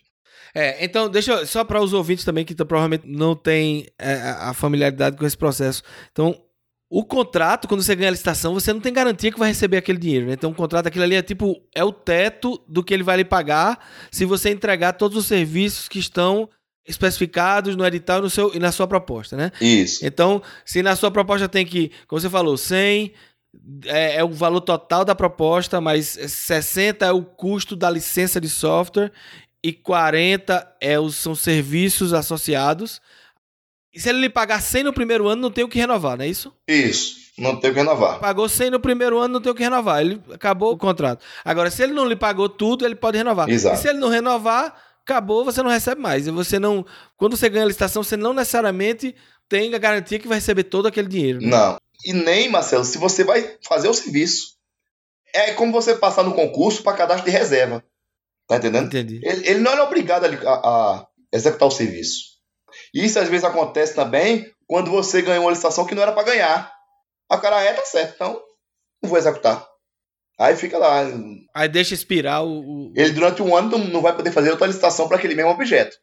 É, 0.54 0.84
então, 0.84 1.08
deixa 1.08 1.32
eu, 1.32 1.46
só 1.46 1.64
para 1.64 1.80
os 1.80 1.92
ouvintes 1.92 2.24
também 2.24 2.44
que 2.44 2.54
tá- 2.54 2.64
provavelmente 2.64 3.06
não 3.06 3.34
tem 3.34 3.86
é, 3.98 4.14
a 4.14 4.52
familiaridade 4.52 5.16
com 5.16 5.24
esse 5.26 5.36
processo. 5.36 5.82
Então, 6.10 6.38
o 6.95 7.03
contrato, 7.03 7.66
quando 7.66 7.82
você 7.82 7.97
ganha 7.97 8.09
a 8.09 8.11
licitação, 8.11 8.53
você 8.53 8.70
não 8.70 8.78
tem 8.78 8.93
garantia 8.93 9.32
que 9.32 9.38
vai 9.38 9.49
receber 9.49 9.78
aquele 9.78 9.97
dinheiro, 9.97 10.26
né? 10.26 10.34
Então, 10.34 10.51
o 10.51 10.55
contrato, 10.55 10.88
aquilo 10.88 11.05
ali 11.05 11.14
é 11.14 11.22
tipo, 11.22 11.59
é 11.74 11.82
o 11.82 11.90
teto 11.90 12.62
do 12.68 12.84
que 12.84 12.93
ele 12.93 13.03
vai 13.03 13.16
lhe 13.16 13.24
pagar 13.24 13.82
se 14.11 14.26
você 14.26 14.51
entregar 14.51 14.93
todos 14.93 15.16
os 15.16 15.24
serviços 15.24 15.88
que 15.88 15.99
estão 15.99 16.51
especificados 16.86 17.76
no 17.76 17.86
edital 17.86 18.18
e, 18.18 18.22
no 18.22 18.28
seu, 18.28 18.55
e 18.55 18.59
na 18.59 18.70
sua 18.70 18.86
proposta, 18.86 19.38
né? 19.38 19.51
Isso. 19.59 20.05
Então, 20.05 20.43
se 20.66 20.82
na 20.82 20.95
sua 20.95 21.11
proposta 21.11 21.49
tem 21.49 21.64
que, 21.64 21.90
como 22.07 22.20
você 22.20 22.28
falou, 22.28 22.59
100 22.59 23.11
é, 23.86 24.16
é 24.16 24.24
o 24.24 24.28
valor 24.28 24.61
total 24.61 25.03
da 25.03 25.14
proposta, 25.14 25.80
mas 25.80 26.09
60 26.09 27.07
é 27.07 27.12
o 27.12 27.22
custo 27.24 27.74
da 27.74 27.88
licença 27.88 28.38
de 28.38 28.51
software 28.51 29.11
e 29.64 29.72
40 29.72 30.76
é 30.78 31.01
os, 31.01 31.16
são 31.16 31.34
serviços 31.34 32.12
associados. 32.12 33.01
E 33.95 34.01
se 34.01 34.09
ele 34.09 34.20
lhe 34.20 34.30
pagar 34.30 34.61
100 34.61 34.84
no 34.84 34.93
primeiro 34.93 35.28
ano, 35.28 35.43
não 35.43 35.51
tem 35.51 35.64
o 35.64 35.68
que 35.68 35.78
renovar, 35.78 36.16
não 36.16 36.24
é 36.24 36.28
isso? 36.28 36.53
Isso, 36.66 37.16
não 37.38 37.57
tem 37.61 37.70
o 37.70 37.74
que 37.74 37.80
renovar. 37.80 38.18
Pagou 38.20 38.49
100 38.49 38.70
no 38.70 38.80
primeiro 38.80 39.18
ano, 39.18 39.34
não 39.34 39.40
tem 39.40 39.53
o 39.53 39.55
que 39.55 39.62
renovar. 39.62 40.01
Ele 40.01 40.20
acabou 40.32 40.72
o 40.72 40.78
contrato. 40.78 41.22
Agora, 41.45 41.70
se 41.70 41.82
ele 41.82 41.93
não 41.93 42.07
lhe 42.07 42.16
pagou 42.16 42.49
tudo, 42.49 42.84
ele 42.86 42.95
pode 42.95 43.18
renovar. 43.18 43.49
Exato. 43.51 43.76
E 43.76 43.78
se 43.82 43.88
ele 43.88 43.99
não 43.99 44.09
renovar, 44.09 44.74
acabou, 45.03 45.45
você 45.45 45.62
não 45.62 45.70
recebe 45.70 46.01
mais. 46.01 46.26
E 46.26 46.30
você 46.30 46.59
não. 46.59 46.86
Quando 47.16 47.36
você 47.36 47.49
ganha 47.49 47.64
a 47.64 47.68
licitação, 47.68 48.03
você 48.03 48.16
não 48.16 48.32
necessariamente 48.32 49.14
tem 49.49 49.74
a 49.74 49.78
garantia 49.78 50.18
que 50.18 50.26
vai 50.28 50.38
receber 50.38 50.64
todo 50.64 50.86
aquele 50.86 51.09
dinheiro. 51.09 51.40
né? 51.43 51.49
Não. 51.49 51.76
E 52.05 52.12
nem, 52.14 52.49
Marcelo, 52.49 52.84
se 52.84 52.97
você 52.99 53.22
vai 53.22 53.57
fazer 53.66 53.88
o 53.88 53.95
serviço. 53.95 54.53
É 55.34 55.53
como 55.53 55.72
você 55.72 55.95
passar 55.95 56.22
no 56.24 56.34
concurso 56.34 56.82
para 56.82 56.97
cadastro 56.97 57.24
de 57.30 57.30
reserva. 57.36 57.82
Tá 58.49 58.57
entendendo? 58.57 58.86
Entendi. 58.86 59.20
Ele, 59.22 59.49
ele 59.49 59.61
não 59.61 59.72
é 59.72 59.82
obrigado 59.82 60.24
a, 60.24 60.28
a- 60.28 60.97
a 61.01 61.07
executar 61.32 61.68
o 61.68 61.70
serviço. 61.70 62.31
Isso 62.95 63.18
às 63.18 63.28
vezes 63.28 63.45
acontece 63.45 63.95
também 63.95 64.47
quando 64.66 64.90
você 64.90 65.22
ganhou 65.22 65.45
uma 65.45 65.51
licitação 65.51 65.86
que 65.86 65.95
não 65.95 66.03
era 66.03 66.12
para 66.12 66.24
ganhar. 66.24 66.72
A 67.30 67.38
cara 67.38 67.61
é, 67.62 67.72
tá 67.72 67.82
certo, 67.84 68.14
então 68.14 68.40
não 69.03 69.09
vou 69.11 69.18
executar. 69.18 69.66
Aí 70.38 70.57
fica 70.57 70.76
lá. 70.78 71.03
Aí 71.55 71.68
deixa 71.68 71.95
expirar 71.95 72.43
o. 72.45 72.88
o- 72.88 72.93
Ele 72.97 73.12
durante 73.12 73.43
um 73.43 73.55
ano 73.57 73.70
não, 73.78 73.78
não 73.86 74.01
vai 74.03 74.14
poder 74.14 74.32
fazer 74.32 74.51
outra 74.51 74.66
licitação 74.66 75.07
para 75.09 75.16
aquele 75.16 75.34
mesmo 75.34 75.51
objeto. 75.51 75.97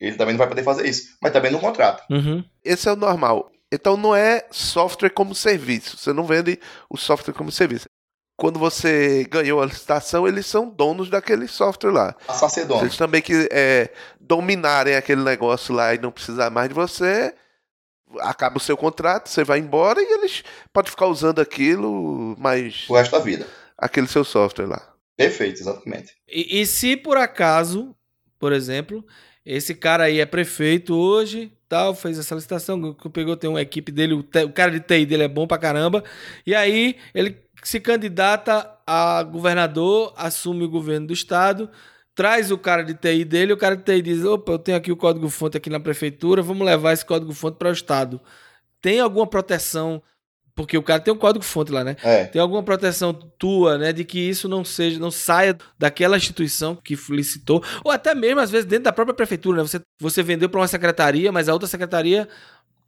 Ele 0.00 0.16
também 0.16 0.34
não 0.34 0.38
vai 0.38 0.48
poder 0.48 0.62
fazer 0.62 0.86
isso, 0.88 1.16
mas 1.22 1.32
também 1.32 1.50
não 1.50 1.58
contrata. 1.60 2.04
Uhum. 2.10 2.44
Esse 2.64 2.88
é 2.88 2.92
o 2.92 2.96
normal. 2.96 3.50
Então 3.70 3.96
não 3.96 4.14
é 4.14 4.46
software 4.50 5.10
como 5.10 5.34
serviço. 5.34 5.96
Você 5.98 6.12
não 6.12 6.24
vende 6.24 6.58
o 6.88 6.96
software 6.96 7.34
como 7.34 7.50
serviço. 7.52 7.86
Quando 8.36 8.58
você 8.58 9.24
ganhou 9.28 9.60
a 9.60 9.66
licitação, 9.66 10.26
eles 10.26 10.46
são 10.46 10.70
donos 10.70 11.10
daquele 11.10 11.48
software 11.48 11.90
lá. 11.90 12.14
Dono. 12.68 12.82
eles 12.82 12.96
também 12.96 13.20
que 13.20 13.48
é, 13.50 13.90
dominarem 14.28 14.94
aquele 14.94 15.22
negócio 15.22 15.74
lá 15.74 15.94
e 15.94 15.98
não 15.98 16.12
precisar 16.12 16.50
mais 16.50 16.68
de 16.68 16.74
você, 16.74 17.34
acaba 18.20 18.58
o 18.58 18.60
seu 18.60 18.76
contrato, 18.76 19.28
você 19.28 19.42
vai 19.44 19.58
embora 19.58 20.00
e 20.00 20.12
eles 20.14 20.42
podem 20.72 20.90
ficar 20.90 21.06
usando 21.06 21.40
aquilo, 21.40 22.36
mas 22.38 22.84
O 22.88 22.94
resto 22.94 23.12
da 23.12 23.18
vida. 23.18 23.46
aquele 23.76 24.06
seu 24.06 24.24
software 24.24 24.66
lá. 24.66 24.94
Perfeito, 25.16 25.60
exatamente. 25.60 26.12
E, 26.28 26.60
e 26.60 26.66
se 26.66 26.96
por 26.96 27.16
acaso, 27.16 27.94
por 28.38 28.52
exemplo, 28.52 29.04
esse 29.44 29.74
cara 29.74 30.04
aí 30.04 30.20
é 30.20 30.26
prefeito 30.26 30.94
hoje, 30.94 31.52
tal, 31.68 31.94
fez 31.94 32.18
essa 32.18 32.34
licitação, 32.34 32.94
que 32.94 33.08
pegou, 33.10 33.36
tem 33.36 33.50
uma 33.50 33.60
equipe 33.60 33.90
dele, 33.90 34.14
o, 34.14 34.22
te- 34.22 34.44
o 34.44 34.52
cara 34.52 34.70
de 34.70 34.80
TI 34.80 35.04
dele 35.06 35.24
é 35.24 35.28
bom 35.28 35.46
pra 35.46 35.58
caramba, 35.58 36.04
e 36.46 36.54
aí 36.54 36.96
ele 37.14 37.36
se 37.62 37.80
candidata 37.80 38.70
a 38.86 39.22
governador, 39.24 40.14
assume 40.16 40.64
o 40.64 40.68
governo 40.70 41.08
do 41.08 41.12
estado, 41.12 41.68
traz 42.18 42.50
o 42.50 42.58
cara 42.58 42.82
de 42.82 42.94
TI 42.94 43.24
dele, 43.24 43.52
o 43.52 43.56
cara 43.56 43.76
de 43.76 43.84
TI 43.84 44.02
diz, 44.02 44.24
opa, 44.24 44.50
eu 44.50 44.58
tenho 44.58 44.76
aqui 44.76 44.90
o 44.90 44.96
código-fonte 44.96 45.56
aqui 45.56 45.70
na 45.70 45.78
prefeitura, 45.78 46.42
vamos 46.42 46.66
levar 46.66 46.92
esse 46.92 47.06
código-fonte 47.06 47.56
para 47.56 47.68
o 47.68 47.72
estado. 47.72 48.20
Tem 48.82 48.98
alguma 48.98 49.24
proteção, 49.24 50.02
porque 50.52 50.76
o 50.76 50.82
cara 50.82 50.98
tem 51.00 51.14
um 51.14 51.16
código-fonte 51.16 51.70
lá, 51.70 51.84
né? 51.84 51.94
É. 52.02 52.24
Tem 52.24 52.42
alguma 52.42 52.60
proteção 52.60 53.14
tua, 53.14 53.78
né, 53.78 53.92
de 53.92 54.02
que 54.02 54.18
isso 54.18 54.48
não 54.48 54.64
seja, 54.64 54.98
não 54.98 55.12
saia 55.12 55.56
daquela 55.78 56.16
instituição 56.16 56.74
que 56.74 56.98
licitou, 57.08 57.62
ou 57.84 57.92
até 57.92 58.16
mesmo 58.16 58.40
às 58.40 58.50
vezes 58.50 58.66
dentro 58.66 58.86
da 58.86 58.92
própria 58.92 59.14
prefeitura, 59.14 59.58
né? 59.58 59.68
Você, 59.68 59.80
você 60.00 60.20
vendeu 60.20 60.48
para 60.48 60.58
uma 60.58 60.66
secretaria, 60.66 61.30
mas 61.30 61.48
a 61.48 61.52
outra 61.52 61.68
secretaria 61.68 62.28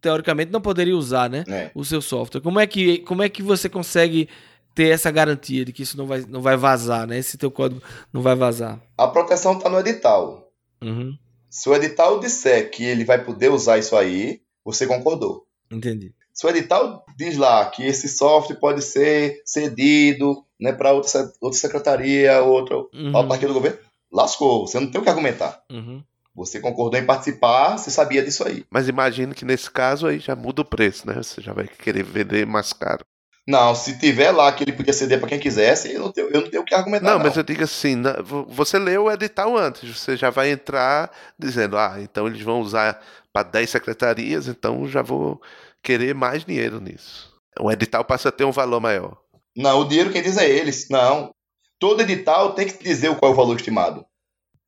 teoricamente 0.01 0.51
não 0.51 0.59
poderia 0.59 0.97
usar, 0.97 1.29
né, 1.29 1.45
é. 1.47 1.71
o 1.73 1.85
seu 1.85 2.01
software. 2.01 2.41
Como 2.41 2.59
é 2.59 2.67
que 2.67 2.97
como 2.97 3.23
é 3.23 3.29
que 3.29 3.41
você 3.41 3.69
consegue 3.69 4.27
ter 4.73 4.89
essa 4.89 5.11
garantia 5.11 5.65
de 5.65 5.71
que 5.73 5.83
isso 5.83 5.97
não 5.97 6.05
vai, 6.07 6.21
não 6.27 6.41
vai 6.41 6.55
vazar, 6.57 7.05
né? 7.07 7.17
Esse 7.17 7.37
teu 7.37 7.51
código 7.51 7.81
não 8.13 8.21
vai 8.21 8.35
vazar. 8.35 8.79
A 8.97 9.07
proteção 9.07 9.53
está 9.57 9.69
no 9.69 9.79
edital. 9.79 10.49
Uhum, 10.83 11.17
Se 11.49 11.69
o 11.69 11.75
edital 11.75 12.19
disser 12.19 12.71
que 12.71 12.83
ele 12.83 13.03
vai 13.05 13.23
poder 13.23 13.49
usar 13.51 13.77
isso 13.77 13.95
aí, 13.95 14.41
você 14.65 14.87
concordou. 14.87 15.45
entendi. 15.71 16.13
Se 16.33 16.45
o 16.47 16.49
edital 16.49 17.05
diz 17.17 17.37
lá 17.37 17.65
que 17.69 17.85
esse 17.85 18.07
software 18.07 18.55
pode 18.55 18.81
ser 18.81 19.41
cedido 19.45 20.43
né, 20.59 20.71
para 20.71 20.93
outra, 20.93 21.29
outra 21.41 21.59
secretaria, 21.59 22.41
outra 22.41 22.77
Uhum, 22.77 23.11
do 23.11 23.53
governo, 23.53 23.77
lascou. 24.11 24.65
Você 24.65 24.79
não 24.79 24.89
tem 24.89 24.99
o 25.01 25.03
que 25.03 25.09
argumentar. 25.09 25.61
uhum. 25.71 26.01
Você 26.33 26.61
concordou 26.61 26.97
em 26.97 27.05
participar, 27.05 27.77
você 27.77 27.91
sabia 27.91 28.23
disso 28.23 28.47
aí. 28.47 28.63
Mas 28.71 28.87
imagine 28.87 29.35
que 29.35 29.43
nesse 29.43 29.69
caso 29.69 30.07
aí 30.07 30.17
já 30.17 30.33
muda 30.33 30.61
o 30.61 30.65
preço, 30.65 31.05
né? 31.05 31.15
Você 31.15 31.41
já 31.41 31.51
vai 31.51 31.67
querer 31.67 32.03
vender 32.03 32.47
mais 32.47 32.71
caro. 32.71 33.03
Não, 33.47 33.73
se 33.73 33.97
tiver 33.97 34.31
lá 34.31 34.51
que 34.51 34.63
ele 34.63 34.71
podia 34.73 34.93
ceder 34.93 35.19
para 35.19 35.29
quem 35.29 35.39
quisesse, 35.39 35.91
eu 35.93 35.99
não 36.01 36.11
tenho, 36.11 36.27
eu 36.29 36.41
não 36.41 36.49
tenho 36.49 36.61
o 36.61 36.65
que 36.65 36.75
argumentar. 36.75 37.05
Não, 37.05 37.17
Não, 37.17 37.25
mas 37.25 37.35
eu 37.35 37.43
digo 37.43 37.63
assim, 37.63 38.01
vo- 38.23 38.45
você 38.47 38.77
leu 38.77 39.05
o 39.05 39.11
edital 39.11 39.57
antes, 39.57 39.97
você 39.97 40.15
já 40.15 40.29
vai 40.29 40.51
entrar 40.51 41.11
dizendo, 41.37 41.75
ah, 41.77 41.95
então 41.99 42.27
eles 42.27 42.41
vão 42.41 42.61
usar 42.61 43.01
para 43.33 43.43
10 43.43 43.69
secretarias, 43.69 44.47
então 44.47 44.87
já 44.87 45.01
vou 45.01 45.41
querer 45.81 46.13
mais 46.13 46.45
dinheiro 46.45 46.79
nisso. 46.79 47.33
O 47.59 47.71
edital 47.71 48.05
passa 48.05 48.29
a 48.29 48.31
ter 48.31 48.43
um 48.45 48.51
valor 48.51 48.79
maior. 48.79 49.17
Não, 49.57 49.79
o 49.81 49.85
dinheiro 49.87 50.11
quem 50.11 50.21
diz 50.21 50.37
é 50.37 50.47
eles. 50.49 50.87
Não. 50.89 51.31
Todo 51.79 52.01
edital 52.01 52.53
tem 52.53 52.67
que 52.67 52.81
dizer 52.83 53.13
qual 53.17 53.31
é 53.31 53.33
o 53.33 53.37
valor 53.37 53.55
estimado. 53.55 54.05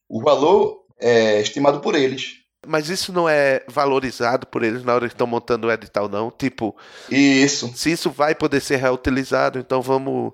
O 0.09 0.21
valor 0.21 0.83
é 0.99 1.39
estimado 1.39 1.79
por 1.79 1.93
eles. 1.95 2.42
Mas 2.65 2.89
isso 2.89 3.11
não 3.11 3.27
é 3.27 3.63
valorizado 3.67 4.47
por 4.47 4.63
eles 4.63 4.83
na 4.83 4.93
hora 4.93 5.07
que 5.07 5.13
estão 5.13 5.27
montando 5.27 5.67
o 5.67 5.71
edital, 5.71 6.07
não. 6.07 6.31
Tipo, 6.31 6.75
Isso. 7.09 7.71
se 7.75 7.91
isso 7.91 8.09
vai 8.09 8.33
poder 8.33 8.61
ser 8.61 8.77
reutilizado, 8.77 9.59
então 9.59 9.81
vamos. 9.81 10.33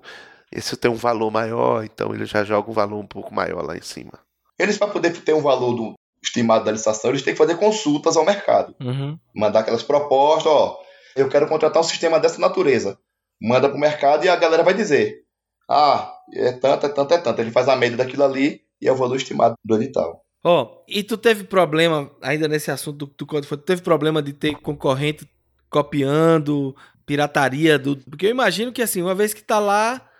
Esse 0.52 0.76
tem 0.76 0.90
um 0.90 0.96
valor 0.96 1.30
maior, 1.30 1.84
então 1.84 2.12
ele 2.14 2.26
já 2.26 2.42
joga 2.42 2.70
um 2.70 2.74
valor 2.74 2.98
um 2.98 3.06
pouco 3.06 3.32
maior 3.32 3.64
lá 3.64 3.76
em 3.76 3.82
cima. 3.82 4.12
Eles, 4.58 4.76
para 4.76 4.88
poder 4.88 5.12
ter 5.12 5.32
um 5.32 5.40
valor 5.40 5.74
do 5.74 5.94
estimado 6.22 6.64
da 6.64 6.72
licitação, 6.72 7.10
eles 7.10 7.22
têm 7.22 7.34
que 7.34 7.38
fazer 7.38 7.56
consultas 7.56 8.16
ao 8.16 8.24
mercado. 8.24 8.74
Uhum. 8.80 9.18
Mandar 9.34 9.60
aquelas 9.60 9.82
propostas, 9.82 10.52
ó, 10.52 10.78
eu 11.16 11.28
quero 11.28 11.48
contratar 11.48 11.80
um 11.80 11.84
sistema 11.84 12.20
dessa 12.20 12.40
natureza. 12.40 12.98
Manda 13.40 13.68
para 13.68 13.76
o 13.76 13.80
mercado 13.80 14.24
e 14.24 14.28
a 14.28 14.36
galera 14.36 14.62
vai 14.62 14.74
dizer, 14.74 15.22
ah, 15.68 16.12
é 16.34 16.52
tanto, 16.52 16.86
é 16.86 16.88
tanto, 16.88 17.14
é 17.14 17.18
tanto. 17.18 17.40
Ele 17.40 17.50
faz 17.50 17.68
a 17.68 17.76
média 17.76 17.96
daquilo 17.96 18.24
ali 18.24 18.60
e 18.80 18.88
é 18.88 18.92
o 18.92 18.96
valor 18.96 19.16
estimado 19.16 19.54
do 19.64 19.76
edital. 19.76 20.22
Ó, 20.42 20.82
e 20.88 21.02
tu 21.02 21.18
teve 21.18 21.44
problema, 21.44 22.10
ainda 22.22 22.48
nesse 22.48 22.70
assunto 22.70 23.06
do, 23.06 23.14
do 23.18 23.26
código 23.26 23.48
fonte, 23.48 23.62
tu 23.62 23.66
teve 23.66 23.82
problema 23.82 24.22
de 24.22 24.32
ter 24.32 24.54
concorrente 24.56 25.28
copiando, 25.68 26.74
pirataria 27.04 27.78
do. 27.78 27.96
Porque 27.96 28.26
eu 28.26 28.30
imagino 28.30 28.72
que 28.72 28.82
assim, 28.82 29.02
uma 29.02 29.14
vez 29.14 29.34
que 29.34 29.42
tá 29.42 29.58
lá, 29.58 30.10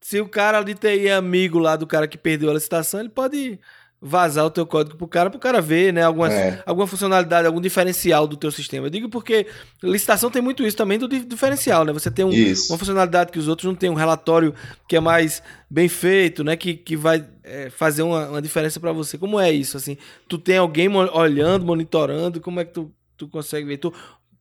se 0.00 0.20
o 0.20 0.28
cara 0.28 0.62
de 0.62 0.74
TI 0.74 1.08
é 1.08 1.14
amigo 1.14 1.58
lá 1.58 1.74
do 1.76 1.86
cara 1.86 2.06
que 2.06 2.16
perdeu 2.16 2.50
a 2.50 2.54
licitação, 2.54 3.00
ele 3.00 3.08
pode 3.08 3.58
vazar 4.00 4.44
o 4.44 4.50
teu 4.50 4.66
código 4.66 4.96
pro 4.96 5.08
cara, 5.08 5.30
pro 5.30 5.38
cara 5.40 5.60
ver, 5.60 5.92
né? 5.92 6.02
Alguma, 6.02 6.30
É. 6.32 6.62
alguma 6.66 6.86
funcionalidade, 6.86 7.46
algum 7.46 7.60
diferencial 7.60 8.26
do 8.26 8.36
teu 8.36 8.50
sistema. 8.52 8.86
Eu 8.86 8.90
digo 8.90 9.08
porque 9.08 9.46
licitação 9.82 10.30
tem 10.30 10.42
muito 10.42 10.62
isso 10.66 10.76
também 10.76 10.98
do 10.98 11.08
di- 11.08 11.24
diferencial, 11.24 11.84
né? 11.84 11.92
Você 11.92 12.10
tem 12.10 12.24
um, 12.24 12.28
uma 12.30 12.78
funcionalidade 12.78 13.32
que 13.32 13.38
os 13.38 13.48
outros 13.48 13.66
não 13.66 13.74
têm, 13.74 13.88
um 13.90 13.94
relatório 13.94 14.54
que 14.88 14.96
é 14.96 15.00
mais 15.00 15.42
bem 15.68 15.88
feito, 15.88 16.44
né? 16.44 16.56
Que, 16.56 16.74
que 16.74 16.94
vai 16.96 17.26
é, 17.42 17.70
fazer 17.70 18.02
uma, 18.02 18.28
uma 18.28 18.42
diferença 18.42 18.78
para 18.78 18.92
você. 18.92 19.16
Como 19.16 19.40
é 19.40 19.50
isso, 19.50 19.76
assim? 19.76 19.96
Tu 20.28 20.36
tem 20.38 20.58
alguém 20.58 20.88
olhando, 20.94 21.64
monitorando, 21.64 22.40
como 22.40 22.60
é 22.60 22.64
que 22.64 22.72
tu, 22.74 22.92
tu 23.16 23.26
consegue 23.28 23.66
ver? 23.66 23.78
Tu 23.78 23.92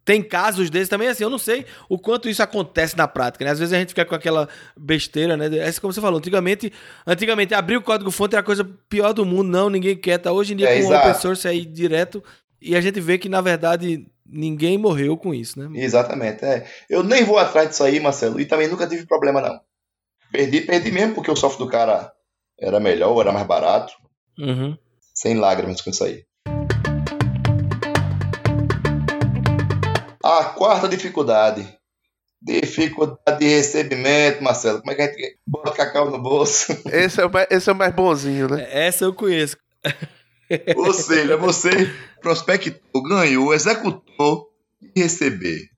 tem 0.06 0.22
casos 0.22 0.70
desses 0.70 0.88
também, 0.88 1.08
assim, 1.08 1.24
eu 1.24 1.30
não 1.32 1.40
sei 1.40 1.66
o 1.90 1.98
quanto 1.98 2.30
isso 2.30 2.44
acontece 2.44 2.96
na 2.96 3.08
prática, 3.08 3.44
né? 3.44 3.50
Às 3.50 3.58
vezes 3.58 3.74
a 3.74 3.80
gente 3.80 3.90
fica 3.90 4.06
com 4.06 4.14
aquela 4.14 4.48
besteira, 4.78 5.36
né? 5.36 5.48
É 5.48 5.72
como 5.74 5.92
você 5.92 6.00
falou, 6.00 6.20
antigamente, 6.20 6.72
antigamente 7.08 7.56
abrir 7.56 7.78
o 7.78 7.82
código 7.82 8.12
fonte 8.12 8.36
era 8.36 8.42
a 8.42 8.46
coisa 8.46 8.64
pior 8.88 9.14
do 9.14 9.26
mundo, 9.26 9.50
não, 9.50 9.68
ninguém 9.68 9.98
quer, 9.98 10.20
tá? 10.20 10.32
Hoje 10.32 10.54
em 10.54 10.58
dia 10.58 10.70
É, 10.70 10.80
com 10.80 10.90
o 10.90 10.96
open 10.96 11.14
source 11.16 11.48
aí 11.48 11.66
direto, 11.66 12.24
e 12.62 12.76
a 12.76 12.82
gente 12.82 13.00
vê 13.02 13.18
que, 13.18 13.28
na 13.28 13.42
verdade, 13.42 14.06
ninguém 14.24 14.78
morreu 14.78 15.18
com 15.18 15.34
isso, 15.34 15.60
né? 15.60 15.68
Exatamente. 15.82 16.46
É. 16.46 16.68
Eu 16.88 17.04
nem 17.04 17.24
vou 17.24 17.40
atrás 17.40 17.70
disso 17.70 17.84
aí, 17.84 18.00
Marcelo, 18.00 18.40
e 18.40 18.46
também 18.46 18.68
nunca 18.68 18.88
tive 18.88 19.08
problema, 19.08 19.42
não. 19.42 19.60
Perdi, 20.32 20.62
perdi 20.62 20.92
mesmo 20.92 21.16
porque 21.16 21.32
o 21.32 21.36
software 21.36 21.66
do 21.66 21.72
cara 21.72 22.12
era 22.60 22.80
melhor, 22.80 23.20
era 23.22 23.32
mais 23.32 23.48
barato. 23.48 23.94
Uhum. 24.38 24.78
Sem 25.14 25.36
lágrimas 25.36 25.82
com 25.82 25.90
isso 25.90 26.04
aí. 26.04 26.24
A 30.26 30.44
quarta 30.46 30.90
dificuldade. 30.90 31.68
Dificuldade 32.42 33.38
de 33.40 33.46
recebimento, 33.46 34.44
Marcelo. 34.44 34.80
Como 34.80 34.92
é 34.92 34.96
que 34.96 35.02
a 35.04 35.06
gente 35.06 35.38
bota 35.46 35.72
cacau 35.72 36.10
no 36.10 36.20
bolso? 36.20 36.74
Esse 36.92 37.22
é 37.22 37.26
o 37.26 37.32
mais, 37.32 37.48
esse 37.52 37.70
é 37.70 37.74
o 37.74 37.76
mais 37.76 37.94
bonzinho, 37.94 38.48
né? 38.50 38.68
Essa 38.72 39.06
eu 39.06 39.14
conheço. 39.14 39.56
Ou 40.76 40.92
seja, 40.94 41.38
você 41.38 41.70
prospectou, 42.22 43.04
ganhou, 43.04 43.54
executou 43.54 44.50
e 44.82 45.00
receber. 45.00 45.70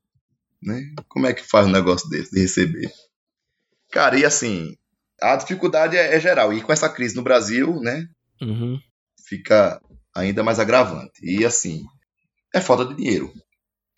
Né? 0.64 0.82
Como 1.10 1.28
é 1.28 1.34
que 1.34 1.44
faz 1.44 1.68
um 1.68 1.72
negócio 1.72 2.10
desse 2.10 2.32
de 2.32 2.40
receber? 2.40 2.90
Cara, 3.92 4.18
e 4.18 4.24
assim, 4.24 4.78
a 5.22 5.36
dificuldade 5.36 5.98
é, 5.98 6.16
é 6.16 6.20
geral. 6.22 6.54
E 6.54 6.62
com 6.62 6.72
essa 6.72 6.88
crise 6.90 7.16
no 7.18 7.22
Brasil, 7.22 7.82
né, 7.82 8.08
Uhum. 8.42 8.80
fica 9.28 9.82
ainda 10.16 10.42
mais 10.42 10.58
agravante. 10.58 11.20
E 11.22 11.46
assim, 11.46 11.84
é 12.54 12.62
falta 12.62 12.86
de 12.86 12.96
dinheiro. 12.96 13.30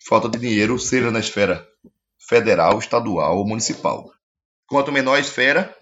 Falta 0.06 0.28
de 0.28 0.38
dinheiro, 0.38 0.78
seja 0.78 1.10
na 1.10 1.20
esfera 1.20 1.66
federal, 2.28 2.78
estadual 2.78 3.36
ou 3.38 3.46
municipal. 3.46 4.10
Quanto 4.66 4.92
menor 4.92 5.14
a 5.16 5.20
esfera, 5.20 5.74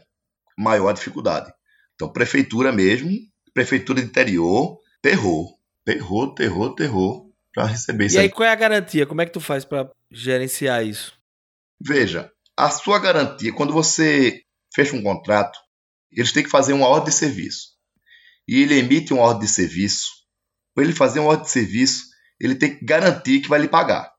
maior 0.57 0.89
a 0.89 0.93
dificuldade. 0.93 1.53
Então, 1.95 2.12
prefeitura 2.12 2.73
mesmo, 2.73 3.11
prefeitura 3.53 4.01
de 4.01 4.07
interior, 4.07 4.79
terror. 5.03 5.57
Terror, 5.85 6.35
terror, 6.35 6.75
terror 6.75 7.29
para 7.55 7.66
receber 7.66 8.05
E 8.05 8.07
isso 8.09 8.19
aí, 8.19 8.25
aí. 8.27 8.31
qual 8.31 8.47
é 8.49 8.53
a 8.53 8.57
garantia? 8.57 9.07
Como 9.07 9.21
é 9.23 9.27
que 9.27 9.33
tu 9.33 9.41
faz 9.41 9.64
pra 9.64 9.91
gerenciar 10.11 10.85
isso? 10.85 11.12
Veja, 11.81 12.31
a 12.57 12.71
sua 12.71 12.99
garantia, 12.99 13.53
quando 13.53 13.73
você 13.73 14.43
fecha 14.75 14.95
um 14.95 15.03
contrato, 15.03 15.59
eles 16.12 16.33
têm 16.33 16.43
que 16.43 16.51
fazer 16.51 16.73
uma 16.73 16.87
ordem 16.89 17.11
de 17.11 17.14
serviço. 17.14 17.69
E 18.47 18.62
ele 18.62 18.79
emite 18.79 19.12
uma 19.12 19.23
ordem 19.23 19.47
de 19.47 19.49
serviço. 19.53 20.09
Para 20.75 20.85
ele 20.85 20.93
fazer 20.93 21.21
uma 21.21 21.31
ordem 21.31 21.45
de 21.45 21.51
serviço, 21.51 22.07
ele 22.41 22.55
tem 22.55 22.76
que 22.76 22.84
garantir 22.84 23.41
que 23.41 23.49
vai 23.49 23.61
lhe 23.61 23.68
pagar. 23.68 24.12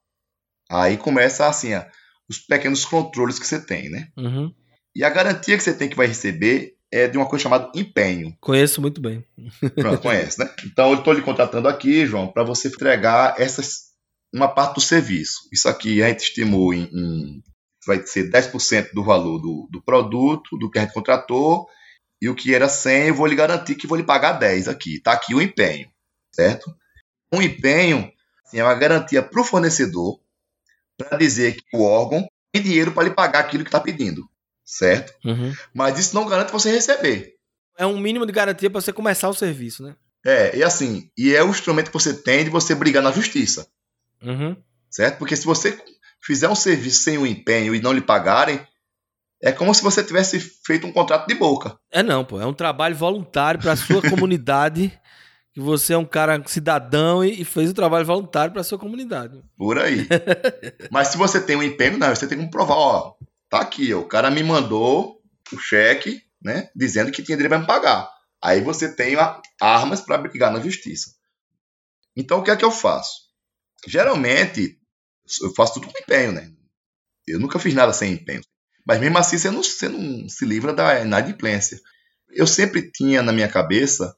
Aí 0.69 0.97
começa 0.97 1.47
assim, 1.47 1.73
ó, 1.73 1.83
os 2.29 2.37
pequenos 2.37 2.85
controles 2.85 3.39
que 3.39 3.47
você 3.47 3.59
tem, 3.59 3.89
né? 3.89 4.09
Uhum. 4.17 4.53
E 4.95 5.03
a 5.03 5.09
garantia 5.09 5.57
que 5.57 5.63
você 5.63 5.73
tem 5.73 5.89
que 5.89 5.95
vai 5.95 6.07
receber 6.07 6.75
é 6.91 7.07
de 7.07 7.17
uma 7.17 7.27
coisa 7.27 7.43
chamada 7.43 7.71
empenho. 7.75 8.35
Conheço 8.39 8.81
muito 8.81 8.99
bem. 8.99 9.23
Pronto, 9.75 10.01
conhece, 10.01 10.39
né? 10.39 10.49
Então 10.65 10.91
eu 10.91 10.99
estou 10.99 11.13
lhe 11.13 11.21
contratando 11.21 11.67
aqui, 11.67 12.05
João, 12.05 12.27
para 12.27 12.43
você 12.43 12.67
entregar 12.67 13.39
essas 13.39 13.89
uma 14.33 14.47
parte 14.47 14.75
do 14.75 14.81
serviço. 14.81 15.47
Isso 15.51 15.67
aqui 15.67 16.03
a 16.03 16.09
gente 16.09 16.21
estimou 16.21 16.73
em, 16.73 16.83
em 16.83 17.43
vai 17.85 18.05
ser 18.05 18.29
10% 18.29 18.93
do 18.93 19.03
valor 19.03 19.39
do, 19.39 19.67
do 19.71 19.81
produto, 19.81 20.57
do 20.57 20.69
que 20.69 20.77
a 20.77 20.81
gente 20.81 20.93
contratou, 20.93 21.67
e 22.21 22.29
o 22.29 22.35
que 22.35 22.53
era 22.53 22.69
100 22.69 23.07
eu 23.07 23.15
vou 23.15 23.25
lhe 23.25 23.35
garantir 23.35 23.75
que 23.75 23.87
vou 23.87 23.97
lhe 23.97 24.03
pagar 24.03 24.33
10 24.33 24.67
aqui. 24.67 24.99
Tá 25.01 25.13
aqui 25.13 25.33
o 25.33 25.41
empenho, 25.41 25.89
certo? 26.31 26.71
Um 27.33 27.41
empenho 27.41 28.11
assim, 28.45 28.59
é 28.59 28.63
uma 28.63 28.75
garantia 28.75 29.21
para 29.21 29.41
o 29.41 29.43
fornecedor 29.43 30.19
para 30.97 31.17
dizer 31.17 31.55
que 31.55 31.77
o 31.77 31.83
órgão 31.83 32.27
tem 32.51 32.61
dinheiro 32.61 32.91
para 32.91 33.03
lhe 33.03 33.11
pagar 33.13 33.39
aquilo 33.41 33.63
que 33.63 33.69
está 33.69 33.79
pedindo, 33.79 34.23
certo? 34.65 35.13
Uhum. 35.23 35.53
Mas 35.73 35.97
isso 35.99 36.15
não 36.15 36.27
garante 36.27 36.51
você 36.51 36.71
receber. 36.71 37.35
É 37.77 37.85
um 37.85 37.97
mínimo 37.99 38.25
de 38.25 38.31
garantia 38.33 38.69
pra 38.69 38.81
você 38.81 38.91
começar 38.91 39.29
o 39.29 39.33
serviço, 39.33 39.83
né? 39.83 39.95
É, 40.25 40.57
e 40.57 40.63
assim, 40.63 41.09
e 41.17 41.33
é 41.33 41.41
o 41.43 41.49
instrumento 41.49 41.87
que 41.87 41.93
você 41.93 42.13
tem 42.13 42.43
de 42.43 42.49
você 42.49 42.75
brigar 42.75 43.01
na 43.01 43.11
justiça, 43.11 43.67
Uhum. 44.21 44.57
certo? 44.89 45.17
Porque 45.17 45.35
se 45.35 45.45
você 45.45 45.81
fizer 46.21 46.49
um 46.49 46.55
serviço 46.55 47.03
sem 47.03 47.17
o 47.17 47.25
empenho 47.25 47.73
e 47.73 47.79
não 47.79 47.93
lhe 47.93 48.01
pagarem, 48.01 48.59
é 49.41 49.53
como 49.53 49.73
se 49.73 49.81
você 49.81 50.03
tivesse 50.03 50.37
feito 50.65 50.85
um 50.85 50.91
contrato 50.91 51.25
de 51.27 51.35
boca. 51.35 51.79
É 51.89 52.03
não, 52.03 52.25
pô. 52.25 52.41
É 52.41 52.45
um 52.45 52.53
trabalho 52.53 52.95
voluntário 52.97 53.61
pra 53.61 53.77
sua 53.77 54.01
comunidade. 54.09 54.91
Que 55.53 55.59
você 55.59 55.93
é 55.93 55.97
um 55.97 56.05
cara 56.05 56.41
cidadão 56.47 57.23
e, 57.23 57.43
fez 57.43 57.71
o 57.71 57.73
trabalho 57.73 58.05
voluntário 58.05 58.53
pra 58.53 58.63
sua 58.63 58.77
comunidade. 58.77 59.41
Por 59.57 59.79
aí. 59.79 60.07
Mas 60.91 61.09
se 61.09 61.17
você 61.17 61.41
tem 61.41 61.55
um 61.55 61.63
empenho, 61.63 61.97
não, 61.97 62.09
você 62.15 62.27
tem 62.27 62.37
que 62.37 62.51
provar, 62.51 62.75
ó, 62.75 63.15
tá 63.49 63.59
aqui, 63.59 63.93
ó, 63.93 63.99
o 63.99 64.07
cara 64.07 64.29
me 64.29 64.43
mandou 64.43 65.19
o 65.51 65.57
cheque, 65.57 66.21
né, 66.41 66.69
dizendo 66.75 67.11
que 67.11 67.23
tinha 67.23 67.35
direito 67.35 67.49
para 67.49 67.59
me 67.59 67.67
pagar. 67.67 68.09
Aí 68.41 68.61
você 68.61 68.93
tem 68.95 69.15
a- 69.15 69.41
armas 69.59 70.01
para 70.01 70.17
brigar 70.19 70.51
na 70.51 70.59
justiça. 70.59 71.11
Então 72.15 72.39
o 72.39 72.43
que 72.43 72.51
é 72.51 72.55
que 72.55 72.63
eu 72.65 72.71
faço? 72.71 73.11
Geralmente 73.87 74.77
eu 75.41 75.53
faço 75.55 75.75
tudo 75.75 75.87
com 75.91 75.99
empenho, 75.99 76.31
né? 76.31 76.51
Eu 77.27 77.39
nunca 77.39 77.59
fiz 77.59 77.73
nada 77.73 77.91
sem 77.91 78.13
empenho. 78.13 78.41
Mas 78.85 78.99
mesmo 78.99 79.17
assim 79.17 79.37
você 79.37 79.49
não, 79.51 79.63
você 79.63 79.89
não 79.89 80.29
se 80.29 80.45
livra 80.45 80.73
da 80.73 81.01
inadimplência. 81.01 81.79
Eu 82.29 82.45
sempre 82.47 82.91
tinha 82.91 83.21
na 83.21 83.31
minha 83.33 83.47
cabeça 83.47 84.15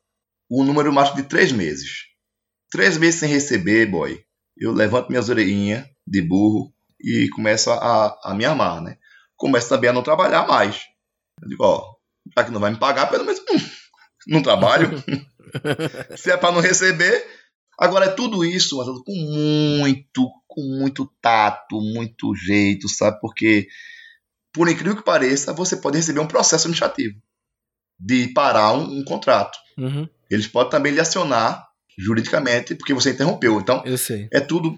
o 0.51 0.63
número 0.63 0.91
máximo 0.91 1.17
de 1.17 1.23
três 1.23 1.51
meses. 1.51 2.05
Três 2.69 2.97
meses 2.97 3.19
sem 3.19 3.29
receber, 3.29 3.85
boy 3.85 4.23
eu 4.61 4.71
levanto 4.71 5.09
minhas 5.09 5.27
orelhinhas 5.27 5.85
de 6.05 6.21
burro 6.21 6.71
e 7.01 7.27
começo 7.29 7.71
a, 7.71 8.15
a 8.23 8.35
me 8.35 8.45
armar, 8.45 8.79
né? 8.79 8.97
Começo 9.35 9.67
também 9.69 9.89
a 9.89 9.93
não 9.93 10.03
trabalhar 10.03 10.47
mais. 10.47 10.81
Eu 11.41 11.49
digo, 11.49 11.63
ó, 11.63 11.95
já 12.37 12.43
que 12.43 12.51
não 12.51 12.59
vai 12.59 12.69
me 12.69 12.77
pagar, 12.77 13.09
pelo 13.09 13.25
menos 13.25 13.39
hum, 13.39 13.69
não 14.27 14.43
trabalho. 14.43 14.91
Se 16.15 16.31
é 16.31 16.37
para 16.37 16.51
não 16.51 16.61
receber. 16.61 17.25
Agora 17.79 18.05
é 18.05 18.09
tudo 18.09 18.45
isso, 18.45 18.77
mas 18.77 18.87
com 19.03 19.15
muito, 19.79 20.29
com 20.47 20.61
muito 20.61 21.11
tato, 21.19 21.81
muito 21.81 22.35
jeito, 22.35 22.87
sabe? 22.87 23.19
Porque, 23.19 23.67
por 24.53 24.69
incrível 24.69 24.95
que 24.95 25.03
pareça, 25.03 25.51
você 25.51 25.75
pode 25.75 25.97
receber 25.97 26.19
um 26.19 26.27
processo 26.27 26.67
administrativo 26.67 27.19
de 27.99 28.27
parar 28.27 28.73
um, 28.73 28.99
um 28.99 29.03
contrato. 29.03 29.57
Uhum. 29.75 30.07
Eles 30.33 30.47
podem 30.47 30.71
também 30.71 30.91
lhe 30.93 30.99
acionar 30.99 31.65
juridicamente 31.97 32.73
porque 32.75 32.93
você 32.93 33.11
interrompeu. 33.11 33.59
Então, 33.59 33.83
Eu 33.85 33.97
sei. 33.97 34.27
é 34.31 34.39
tudo 34.39 34.77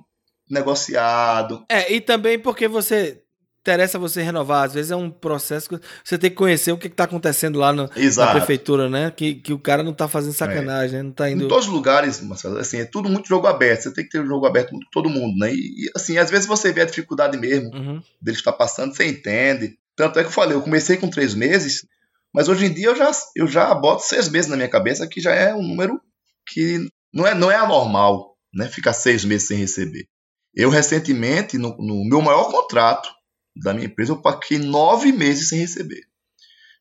negociado. 0.49 1.63
É, 1.69 1.91
e 1.93 2.01
também 2.01 2.39
porque 2.39 2.67
você. 2.67 3.19
Interessa 3.65 3.97
você 3.97 4.21
renovar. 4.21 4.65
Às 4.65 4.73
vezes 4.73 4.91
é 4.91 4.95
um 4.97 5.09
processo 5.09 5.69
que 5.69 5.79
você 6.03 6.17
tem 6.17 6.29
que 6.29 6.35
conhecer 6.35 6.73
o 6.73 6.77
que, 6.77 6.89
que 6.89 6.95
tá 6.97 7.05
acontecendo 7.05 7.57
lá 7.57 7.71
no- 7.71 7.89
na 8.17 8.31
prefeitura, 8.33 8.89
né? 8.89 9.09
Que, 9.09 9.35
que 9.35 9.53
o 9.53 9.57
cara 9.57 9.81
não 9.81 9.93
tá 9.93 10.05
fazendo 10.05 10.33
sacanagem, 10.33 10.97
né? 10.97 11.03
Não 11.03 11.11
tá 11.13 11.29
Em 11.29 11.35
indo. 11.35 11.47
todos 11.47 11.67
os 11.67 11.71
lugares, 11.71 12.19
Marcelo, 12.19 12.57
assim, 12.57 12.79
é 12.79 12.83
tudo 12.83 13.07
muito 13.07 13.25
jogo 13.29 13.47
aberto. 13.47 13.83
Você 13.83 13.93
tem 13.93 14.03
que 14.03 14.09
ter 14.09 14.19
um 14.19 14.25
jogo 14.27 14.45
aberto 14.45 14.71
com 14.71 14.79
todo 14.91 15.09
mundo, 15.09 15.37
né? 15.39 15.49
E, 15.53 15.85
e, 15.85 15.91
assim, 15.95 16.17
às 16.17 16.29
vezes 16.29 16.45
você 16.45 16.73
vê 16.73 16.81
a 16.81 16.85
dificuldade 16.85 17.37
mesmo 17.37 17.73
Uhum. 17.73 18.01
dele 18.21 18.37
estar 18.37 18.51
passando, 18.51 18.93
você 18.93 19.07
entende. 19.07 19.77
Tanto 19.95 20.19
é 20.19 20.23
que 20.23 20.27
eu 20.27 20.33
falei, 20.33 20.57
eu 20.57 20.61
comecei 20.61 20.97
com 20.97 21.09
três 21.09 21.33
meses, 21.33 21.85
mas 22.33 22.49
hoje 22.49 22.65
em 22.65 22.73
dia 22.73 22.87
eu 22.87 22.95
já, 22.95 23.11
eu 23.35 23.47
já 23.47 23.73
boto 23.75 24.03
seis 24.03 24.27
meses 24.27 24.49
na 24.49 24.55
minha 24.55 24.69
cabeça, 24.69 25.07
que 25.07 25.21
já 25.21 25.33
é 25.33 25.53
um 25.53 25.61
número 25.61 26.01
que 26.47 26.87
não 27.13 27.27
é, 27.27 27.35
não 27.35 27.51
é 27.51 27.55
anormal, 27.55 28.35
né? 28.53 28.67
Ficar 28.67 28.93
seis 28.93 29.23
meses 29.23 29.47
sem 29.47 29.57
receber. 29.57 30.07
Eu, 30.53 30.69
recentemente, 30.69 31.57
no, 31.57 31.75
no 31.77 32.03
meu 32.05 32.21
maior 32.21 32.51
contrato 32.51 33.09
da 33.55 33.73
minha 33.73 33.85
empresa, 33.85 34.11
eu 34.11 34.21
paguei 34.21 34.57
nove 34.57 35.11
meses 35.11 35.49
sem 35.49 35.59
receber. 35.59 36.01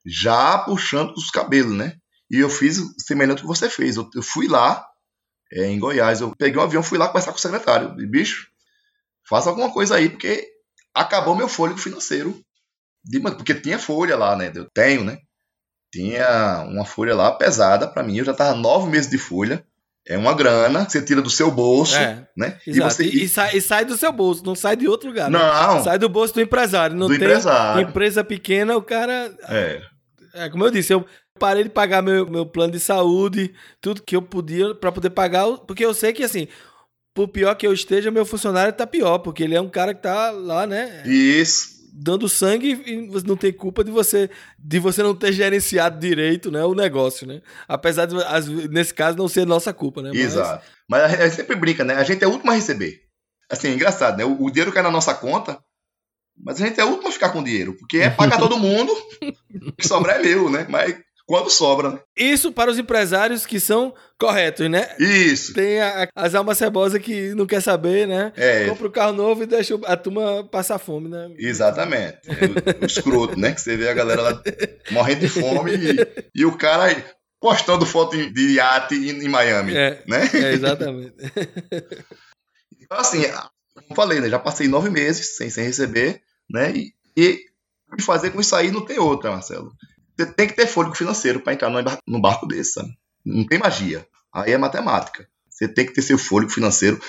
Já 0.05 0.59
puxando 0.59 1.13
os 1.13 1.31
cabelos, 1.31 1.77
né? 1.77 1.97
E 2.31 2.39
eu 2.39 2.49
fiz 2.49 2.81
semelhante 2.99 3.43
ao 3.43 3.49
que 3.49 3.59
você 3.59 3.69
fez. 3.69 3.97
Eu, 3.97 4.09
eu 4.15 4.23
fui 4.23 4.49
lá, 4.49 4.85
é, 5.53 5.67
em 5.67 5.79
Goiás, 5.79 6.21
eu 6.21 6.35
peguei 6.37 6.59
um 6.59 6.65
avião, 6.65 6.83
fui 6.83 6.99
lá 6.99 7.09
conversar 7.09 7.33
com 7.33 7.39
o 7.39 7.41
secretário. 7.41 8.01
E, 8.01 8.07
bicho, 8.07 8.49
faça 9.29 9.51
alguma 9.51 9.71
coisa 9.71 9.97
aí, 9.97 10.09
porque 10.09 10.51
acabou 10.95 11.37
meu 11.37 11.49
fôlego 11.49 11.79
financeiro. 11.79 12.43
De, 13.05 13.21
porque 13.21 13.55
tinha 13.55 13.79
folha 13.79 14.17
lá, 14.17 14.35
né? 14.37 14.51
Eu 14.55 14.69
tenho, 14.71 15.05
né? 15.05 15.19
Tinha 15.93 16.65
uma 16.69 16.85
folha 16.85 17.15
lá 17.15 17.31
pesada 17.33 17.87
para 17.87 18.03
mim. 18.03 18.17
Eu 18.17 18.25
já 18.25 18.33
tava 18.35 18.55
nove 18.57 18.89
meses 18.91 19.11
de 19.11 19.19
folha. 19.19 19.65
É 20.09 20.19
uma 20.19 20.35
grana 20.35 20.85
que 20.85 20.91
você 20.93 21.03
tira 21.03 21.23
do 21.23 21.31
seu 21.31 21.49
bolso, 21.49 21.95
É, 21.95 22.27
né? 22.37 22.59
exato. 22.67 23.03
E 23.03 23.07
você. 23.11 23.25
e 23.25 23.29
sai, 23.29 23.57
e 23.57 23.61
sai 23.61 23.85
do 23.85 23.97
seu 23.97 24.11
bolso, 24.11 24.43
não 24.45 24.57
sai 24.57 24.75
de 24.75 24.89
outro 24.89 25.09
lugar. 25.09 25.31
né? 25.31 25.39
Não, 25.39 25.85
Sai 25.85 25.97
do 25.97 26.09
bolso 26.09 26.35
do 26.35 26.41
empresário. 26.41 26.97
Não 26.97 27.07
do 27.07 27.15
tem 27.17 27.23
empresário. 27.25 27.83
empresa 27.89 28.25
pequena, 28.25 28.77
o 28.77 28.83
cara. 28.83 29.33
É. 29.49 29.81
É, 30.35 30.49
como 30.49 30.65
eu 30.65 30.71
disse, 30.73 30.93
eu 30.93 31.05
parei 31.39 31.63
de 31.63 31.71
pagar 31.71 32.03
meu, 32.03 32.29
meu 32.29 32.45
plano 32.47 32.73
de 32.73 32.81
saúde, 32.81 33.55
tudo 33.81 34.03
que 34.03 34.17
eu 34.17 34.23
podia 34.23 34.75
pra 34.75 34.91
poder 34.91 35.11
pagar, 35.11 35.47
porque 35.59 35.85
eu 35.85 35.93
sei 35.95 36.13
que 36.13 36.25
assim, 36.25 36.49
por 37.15 37.29
pior 37.29 37.55
que 37.55 37.67
eu 37.67 37.73
esteja, 37.73 38.11
meu 38.11 38.25
funcionário 38.25 38.73
tá 38.73 38.87
pior, 38.87 39.19
porque 39.19 39.43
ele 39.45 39.55
é 39.55 39.61
um 39.61 39.69
cara 39.69 39.93
que 39.95 40.03
tá 40.03 40.31
lá, 40.31 40.67
né, 40.67 41.03
Isso. 41.07 41.69
Dando 41.95 42.29
sangue 42.29 42.83
e 42.87 43.07
você 43.09 43.27
não 43.27 43.37
tem 43.37 43.53
culpa 43.53 43.85
de 43.85 43.91
você 43.91 44.31
de 44.59 44.79
você 44.79 45.03
não 45.03 45.15
ter 45.15 45.33
gerenciado 45.33 46.01
direito, 46.01 46.51
né, 46.51 46.65
o 46.65 46.75
negócio, 46.75 47.27
né? 47.27 47.43
Apesar 47.69 48.07
de 48.07 48.15
vezes, 48.17 48.71
nesse 48.71 48.95
caso 48.95 49.19
não 49.19 49.29
ser 49.29 49.47
nossa 49.47 49.73
culpa, 49.75 50.01
né? 50.01 50.09
Mas- 50.09 50.21
Exato. 50.21 50.65
Mas 50.89 51.03
a 51.03 51.09
gente 51.25 51.37
sempre 51.37 51.55
brinca, 51.57 51.85
né? 51.85 51.95
A 51.95 52.03
gente 52.05 52.25
é 52.25 52.27
o 52.27 52.31
último 52.31 52.51
a 52.51 52.55
receber. 52.55 53.03
Assim, 53.51 53.69
é 53.69 53.75
engraçado, 53.75 54.17
né? 54.17 54.25
O, 54.25 54.43
o 54.43 54.51
dinheiro 54.51 54.73
cai 54.73 54.83
na 54.83 54.91
nossa 54.91 55.15
conta, 55.15 55.59
mas 56.43 56.61
a 56.61 56.67
gente 56.67 56.81
é 56.81 56.85
o 56.85 56.89
último 56.89 57.09
a 57.09 57.13
ficar 57.13 57.29
com 57.31 57.41
o 57.41 57.45
dinheiro, 57.45 57.75
porque 57.75 57.99
é 57.99 58.09
pagar 58.11 58.39
todo 58.39 58.59
mundo, 58.59 58.91
o 59.67 59.73
que 59.77 59.87
sobrar 59.87 60.17
é 60.19 60.23
meu, 60.23 60.49
né? 60.49 60.67
Mas 60.71 60.97
quando 61.27 61.49
sobra, 61.51 61.91
né? 61.91 62.01
Isso 62.17 62.53
para 62.53 62.71
os 62.71 62.79
empresários 62.79 63.47
que 63.47 63.59
são 63.61 63.95
corretos, 64.19 64.69
né? 64.71 64.95
Isso. 64.99 65.55
Tem 65.55 65.81
a- 65.81 66.09
as 66.15 66.35
almas 66.35 66.59
cebosas 66.59 67.01
que 67.01 67.35
não 67.35 67.47
quer 67.47 67.61
saber, 67.61 68.07
né? 68.07 68.33
É, 68.37 68.67
Compra 68.69 68.87
o 68.87 68.91
carro 68.93 69.13
novo 69.13 69.43
e 69.43 69.47
deixa 69.47 69.79
a 69.87 69.97
turma 69.97 70.45
passar 70.51 70.79
fome, 70.79 71.09
né? 71.09 71.31
exatamente. 71.39 72.19
É 72.29 72.79
o, 72.81 72.83
o 72.83 72.87
escroto, 72.87 73.39
né? 73.39 73.53
Que 73.53 73.61
você 73.61 73.77
vê 73.77 73.89
a 73.89 73.95
galera 73.95 74.23
lá 74.23 74.43
morrendo 74.91 75.21
de 75.21 75.29
fome 75.29 75.73
e, 75.75 76.41
e 76.43 76.45
o 76.45 76.57
cara 76.57 76.95
postando 77.41 77.85
foto 77.85 78.17
de 78.17 78.55
iate 78.55 78.95
em, 78.95 79.25
em 79.25 79.29
Miami, 79.29 79.75
É, 79.77 80.03
né? 80.07 80.29
é, 80.35 80.53
exatamente. 80.53 81.15
Então, 82.81 82.99
assim, 83.01 83.23
como 83.75 83.95
falei, 83.97 84.21
né? 84.21 84.29
Já 84.29 84.39
passei 84.39 84.69
nove 84.69 84.91
meses 84.91 85.37
sem, 85.37 85.49
sem 85.49 85.65
receber, 85.65 86.21
né? 86.51 86.73
E, 86.77 86.93
e 87.97 88.03
fazer 88.03 88.31
com 88.31 88.41
isso 88.41 88.55
aí 88.55 88.71
não 88.71 88.85
tem 88.85 88.99
outra, 88.99 89.31
Marcelo. 89.31 89.73
Você 90.17 90.27
tem 90.27 90.47
que 90.49 90.55
ter 90.55 90.67
fôlego 90.67 90.95
financeiro 90.95 91.41
para 91.41 91.53
entrar 91.55 91.71
num 91.71 91.83
bar- 91.83 91.99
num 92.07 92.21
barco 92.21 92.47
desse, 92.47 92.73
sabe? 92.75 92.91
Não 93.25 93.47
tem 93.47 93.59
magia. 93.59 94.07
Aí 94.33 94.53
é 94.53 94.59
matemática. 94.59 95.27
Você 95.49 95.69
tem 95.69 95.87
que 95.87 95.93
ter 95.93 96.03
seu 96.03 96.19
fôlego 96.19 96.51
financeiro. 96.53 97.01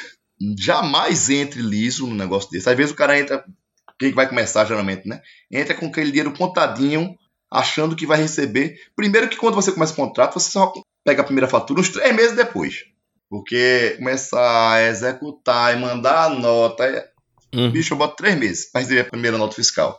Jamais 0.58 1.30
entre 1.30 1.62
liso 1.62 2.06
num 2.08 2.16
negócio 2.16 2.50
desse. 2.50 2.70
Às 2.70 2.76
vezes 2.78 2.92
o 2.92 2.96
cara 2.96 3.18
entra. 3.20 3.44
Quem 4.00 4.12
vai 4.12 4.28
começar, 4.28 4.66
geralmente, 4.66 5.08
né? 5.08 5.22
Entra 5.52 5.74
com 5.76 5.86
aquele 5.86 6.10
dinheiro 6.12 6.34
contadinho, 6.34 7.16
achando 7.50 7.96
que 7.96 8.06
vai 8.06 8.18
receber. 8.18 8.76
Primeiro 8.96 9.30
que 9.30 9.38
quando 9.38 9.56
você 9.56 9.72
começa 9.72 9.94
o 9.94 9.96
contrato, 9.96 10.34
você 10.40 10.50
só 10.50 10.74
pega 11.06 11.22
a 11.22 11.26
primeira 11.26 11.48
fatura 11.48 11.80
uns 11.80 11.90
três 11.90 12.14
meses 12.16 12.36
depois. 12.36 12.84
Porque 13.30 13.96
começar 13.98 14.74
a 14.74 14.84
executar 14.84 15.76
e 15.76 15.80
mandar 15.80 16.26
a 16.26 16.30
nota. 16.30 16.84
é- 16.86 17.12
Uhum. 17.56 17.70
Bicho, 17.72 17.94
eu 17.94 17.98
boto 18.00 18.16
três 18.16 18.36
meses 18.36 18.72
para 18.72 18.82
receber 18.82 19.02
a 19.02 19.06
primeira 19.06 19.38
nota 19.38 19.54
fiscal. 19.56 19.98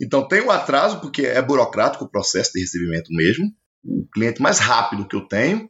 Então 0.00 0.26
tem 0.26 0.40
um 0.40 0.50
atraso, 0.50 1.00
porque 1.00 1.26
é 1.26 1.42
burocrático 1.42 2.04
o 2.04 2.08
processo 2.08 2.52
de 2.54 2.60
recebimento 2.60 3.12
mesmo. 3.12 3.52
O 3.84 4.06
cliente 4.12 4.40
mais 4.40 4.58
rápido 4.58 5.06
que 5.06 5.14
eu 5.14 5.28
tenho, 5.28 5.68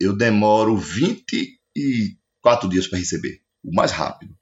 eu 0.00 0.16
demoro 0.16 0.76
20 0.76 1.60
e 1.76 2.16
quatro 2.40 2.68
dias 2.68 2.86
para 2.86 2.98
receber. 2.98 3.40
O 3.62 3.74
mais 3.74 3.92
rápido. 3.92 4.34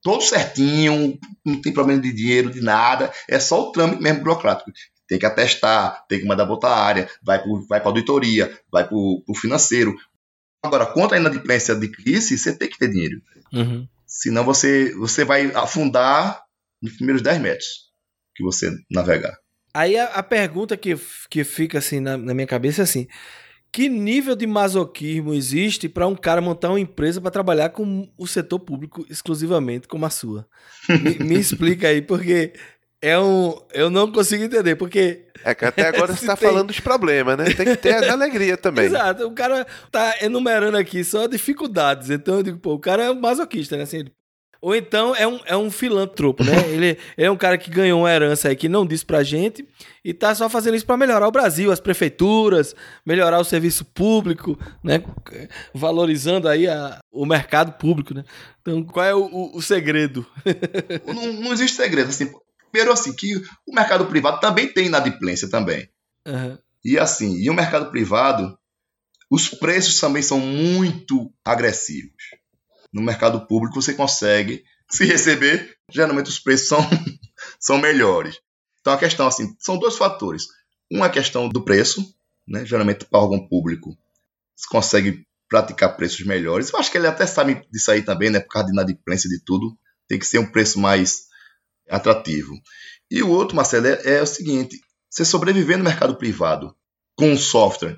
Todo 0.00 0.22
certinho, 0.22 1.18
não 1.44 1.60
tem 1.60 1.72
problema 1.72 2.00
de 2.00 2.12
dinheiro, 2.12 2.50
de 2.50 2.60
nada, 2.60 3.12
é 3.28 3.38
só 3.38 3.68
o 3.68 3.72
trâmite 3.72 4.02
mesmo 4.02 4.20
burocrático. 4.20 4.72
Tem 5.06 5.18
que 5.18 5.26
atestar, 5.26 6.04
tem 6.08 6.20
que 6.20 6.26
mandar 6.26 6.46
botar 6.46 6.70
a 6.70 6.82
área, 6.82 7.10
vai 7.22 7.38
para 7.38 7.52
vai 7.68 7.80
a 7.80 7.84
auditoria, 7.84 8.58
vai 8.70 8.88
para 8.88 8.96
o 8.96 9.34
financeiro. 9.36 9.94
Agora, 10.64 10.86
quanto 10.86 11.14
à 11.14 11.18
inadimplência 11.18 11.74
de 11.76 11.88
crise, 11.88 12.38
você 12.38 12.56
tem 12.56 12.68
que 12.68 12.78
ter 12.78 12.88
dinheiro. 12.88 13.20
Uhum. 13.52 13.86
Senão 14.06 14.44
você, 14.44 14.94
você 14.94 15.24
vai 15.24 15.52
afundar 15.54 16.42
nos 16.80 16.94
primeiros 16.94 17.22
10 17.22 17.40
metros 17.40 17.91
que 18.42 18.56
você 18.56 18.70
navegar. 18.90 19.36
Aí 19.74 19.96
a, 19.96 20.06
a 20.06 20.22
pergunta 20.22 20.76
que, 20.76 20.94
que 21.30 21.44
fica 21.44 21.78
assim 21.78 22.00
na, 22.00 22.16
na 22.16 22.34
minha 22.34 22.46
cabeça 22.46 22.82
é 22.82 22.84
assim: 22.84 23.06
que 23.72 23.88
nível 23.88 24.36
de 24.36 24.46
masoquismo 24.46 25.32
existe 25.32 25.88
para 25.88 26.06
um 26.06 26.14
cara 26.14 26.40
montar 26.40 26.68
uma 26.68 26.80
empresa 26.80 27.20
para 27.20 27.30
trabalhar 27.30 27.70
com 27.70 28.06
o 28.18 28.26
setor 28.26 28.58
público 28.58 29.06
exclusivamente 29.08 29.88
como 29.88 30.04
a 30.04 30.10
sua? 30.10 30.46
Me, 30.88 31.24
me 31.24 31.34
explica 31.40 31.88
aí, 31.88 32.02
porque 32.02 32.52
é 33.00 33.18
um. 33.18 33.58
Eu 33.72 33.88
não 33.88 34.12
consigo 34.12 34.44
entender, 34.44 34.76
porque. 34.76 35.26
É 35.42 35.54
que 35.54 35.64
até 35.64 35.88
agora 35.88 36.08
você 36.14 36.24
está 36.24 36.36
tem... 36.36 36.48
falando 36.48 36.68
dos 36.68 36.80
problemas, 36.80 37.36
né? 37.36 37.46
Tem 37.46 37.66
que 37.66 37.76
ter 37.76 38.04
a 38.04 38.12
alegria 38.12 38.56
também. 38.56 38.84
Exato. 38.84 39.26
O 39.26 39.32
cara 39.32 39.66
tá 39.90 40.16
enumerando 40.20 40.76
aqui 40.76 41.02
só 41.02 41.26
dificuldades. 41.26 42.10
Então 42.10 42.36
eu 42.36 42.42
digo, 42.42 42.58
pô, 42.58 42.74
o 42.74 42.78
cara 42.78 43.04
é 43.04 43.10
um 43.10 43.18
masoquista, 43.18 43.76
né? 43.76 43.82
Assim, 43.82 44.04
ou 44.62 44.76
então 44.76 45.14
é 45.16 45.26
um, 45.26 45.40
é 45.44 45.56
um 45.56 45.72
filantropo, 45.72 46.44
né? 46.44 46.52
ele, 46.70 46.86
ele, 46.86 47.26
é 47.26 47.28
um 47.28 47.36
cara 47.36 47.58
que 47.58 47.68
ganhou 47.68 48.02
uma 48.02 48.12
herança 48.12 48.48
aí 48.48 48.54
que 48.54 48.68
não 48.68 48.86
disse 48.86 49.04
pra 49.04 49.24
gente 49.24 49.66
e 50.04 50.14
tá 50.14 50.32
só 50.36 50.48
fazendo 50.48 50.76
isso 50.76 50.86
para 50.86 50.96
melhorar 50.96 51.26
o 51.26 51.32
Brasil, 51.32 51.72
as 51.72 51.80
prefeituras, 51.80 52.72
melhorar 53.04 53.40
o 53.40 53.44
serviço 53.44 53.84
público, 53.84 54.56
né? 54.82 55.02
Valorizando 55.74 56.48
aí 56.48 56.68
a, 56.68 57.00
o 57.10 57.26
mercado 57.26 57.72
público, 57.72 58.14
né? 58.14 58.24
Então, 58.60 58.84
qual 58.84 59.04
é 59.04 59.12
o, 59.12 59.24
o, 59.24 59.56
o 59.56 59.60
segredo? 59.60 60.24
não, 61.12 61.32
não 61.32 61.52
existe 61.52 61.76
segredo, 61.76 62.10
assim. 62.10 62.32
Primeiro, 62.70 62.92
assim, 62.92 63.12
que 63.12 63.34
o 63.66 63.74
mercado 63.74 64.06
privado 64.06 64.38
também 64.38 64.72
tem 64.72 64.86
inadimplência 64.86 65.50
também. 65.50 65.88
Uhum. 66.24 66.56
E 66.84 66.98
assim, 67.00 67.36
e 67.36 67.50
o 67.50 67.54
mercado 67.54 67.90
privado, 67.90 68.56
os 69.28 69.48
preços 69.48 69.98
também 69.98 70.22
são 70.22 70.38
muito 70.38 71.32
agressivos 71.44 72.14
no 72.92 73.02
mercado 73.02 73.46
público 73.46 73.80
você 73.80 73.94
consegue 73.94 74.64
se 74.90 75.04
receber, 75.04 75.76
geralmente 75.90 76.28
os 76.28 76.38
preços 76.38 76.68
são, 76.68 76.80
são 77.58 77.78
melhores. 77.78 78.38
Então 78.80 78.92
a 78.92 78.98
questão 78.98 79.26
assim, 79.26 79.56
são 79.58 79.78
dois 79.78 79.96
fatores. 79.96 80.46
Um 80.90 81.02
é 81.04 81.06
a 81.06 81.10
questão 81.10 81.48
do 81.48 81.64
preço, 81.64 82.04
né? 82.46 82.66
Geralmente 82.66 83.04
para 83.06 83.20
órgão 83.20 83.48
público 83.48 83.96
você 84.54 84.66
consegue 84.68 85.26
praticar 85.48 85.96
preços 85.96 86.24
melhores. 86.24 86.70
Eu 86.70 86.78
acho 86.78 86.90
que 86.90 86.98
ele 86.98 87.06
até 87.06 87.26
sabe 87.26 87.66
disso 87.70 87.90
aí 87.90 88.02
também, 88.02 88.30
né? 88.30 88.40
Por 88.40 88.48
causa 88.48 88.66
de 88.66 88.72
inadimplência 88.72 89.28
de 89.28 89.42
tudo, 89.44 89.76
tem 90.08 90.18
que 90.18 90.26
ser 90.26 90.38
um 90.38 90.50
preço 90.50 90.78
mais 90.78 91.24
atrativo. 91.88 92.54
E 93.10 93.22
o 93.22 93.30
outro, 93.30 93.56
Marcelo, 93.56 93.86
é, 93.86 94.16
é 94.16 94.22
o 94.22 94.26
seguinte: 94.26 94.80
você 95.10 95.24
sobreviver 95.24 95.78
no 95.78 95.84
mercado 95.84 96.16
privado 96.16 96.74
com 97.16 97.30
um 97.30 97.36
software 97.36 97.96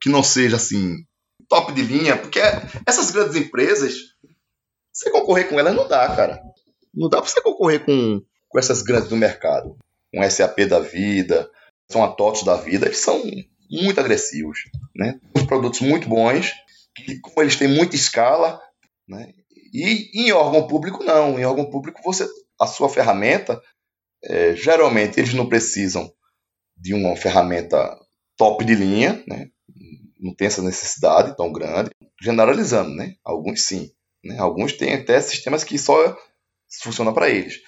que 0.00 0.08
não 0.08 0.22
seja 0.22 0.56
assim 0.56 1.04
top 1.48 1.72
de 1.72 1.82
linha, 1.82 2.16
porque 2.16 2.40
essas 2.86 3.10
grandes 3.10 3.36
empresas 3.36 3.94
você 4.94 5.10
concorrer 5.10 5.48
com 5.48 5.58
elas 5.58 5.74
não 5.74 5.88
dá, 5.88 6.14
cara. 6.14 6.40
Não 6.94 7.08
dá 7.08 7.20
pra 7.20 7.28
você 7.28 7.40
concorrer 7.40 7.84
com, 7.84 8.22
com 8.48 8.58
essas 8.58 8.82
grandes 8.82 9.08
do 9.08 9.16
mercado. 9.16 9.76
Um 10.14 10.22
SAP 10.30 10.60
da 10.68 10.78
vida, 10.78 11.50
são 11.90 12.04
a 12.04 12.12
TOTS 12.12 12.44
da 12.44 12.56
vida, 12.56 12.86
eles 12.86 12.98
são 12.98 13.20
muito 13.68 13.98
agressivos. 13.98 14.60
Né? 14.94 15.18
Os 15.34 15.42
produtos 15.42 15.80
muito 15.80 16.08
bons, 16.08 16.52
que 16.94 17.18
como 17.18 17.42
eles 17.42 17.56
têm 17.56 17.66
muita 17.66 17.96
escala, 17.96 18.60
né? 19.08 19.32
e 19.72 20.10
em 20.14 20.30
órgão 20.30 20.68
público 20.68 21.02
não. 21.02 21.38
Em 21.38 21.44
órgão 21.44 21.68
público 21.68 22.00
você 22.04 22.28
a 22.60 22.66
sua 22.68 22.88
ferramenta, 22.88 23.60
é, 24.22 24.54
geralmente 24.54 25.18
eles 25.18 25.34
não 25.34 25.48
precisam 25.48 26.12
de 26.76 26.94
uma 26.94 27.16
ferramenta 27.16 27.98
top 28.36 28.64
de 28.64 28.76
linha, 28.76 29.24
né? 29.26 29.48
não 30.20 30.34
tem 30.34 30.46
essa 30.46 30.62
necessidade 30.62 31.36
tão 31.36 31.52
grande, 31.52 31.90
generalizando, 32.22 32.94
né? 32.94 33.16
Alguns 33.24 33.66
sim. 33.66 33.90
Né? 34.24 34.38
Alguns 34.38 34.72
têm 34.72 34.94
até 34.94 35.20
sistemas 35.20 35.62
que 35.62 35.78
só 35.78 36.16
funcionam 36.82 37.12
para 37.12 37.28
eles. 37.28 37.60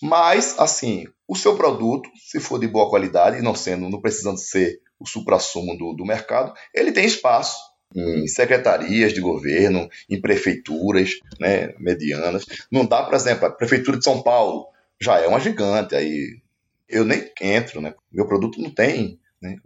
Mas, 0.00 0.58
assim, 0.58 1.06
o 1.26 1.34
seu 1.34 1.56
produto, 1.56 2.08
se 2.16 2.38
for 2.38 2.58
de 2.58 2.68
boa 2.68 2.88
qualidade, 2.88 3.42
não 3.42 3.54
sendo, 3.54 3.88
não 3.88 4.00
precisando 4.00 4.38
ser 4.38 4.80
o 4.98 5.06
supra-sumo 5.06 5.76
do, 5.76 5.94
do 5.94 6.04
mercado, 6.04 6.52
ele 6.74 6.92
tem 6.92 7.04
espaço 7.04 7.58
em 7.94 8.26
secretarias 8.26 9.12
de 9.12 9.20
governo, 9.20 9.88
em 10.08 10.20
prefeituras 10.20 11.12
né, 11.40 11.74
medianas. 11.78 12.44
Não 12.70 12.84
dá, 12.84 13.02
por 13.02 13.14
exemplo, 13.14 13.46
a 13.46 13.50
Prefeitura 13.50 13.98
de 13.98 14.04
São 14.04 14.22
Paulo 14.22 14.66
já 15.00 15.18
é 15.18 15.26
uma 15.26 15.40
gigante, 15.40 15.94
aí 15.94 16.40
eu 16.88 17.04
nem 17.04 17.30
entro, 17.40 17.80
né? 17.80 17.94
Meu 18.10 18.26
produto 18.26 18.60
não 18.60 18.70
tem, 18.70 19.18
né? 19.40 19.56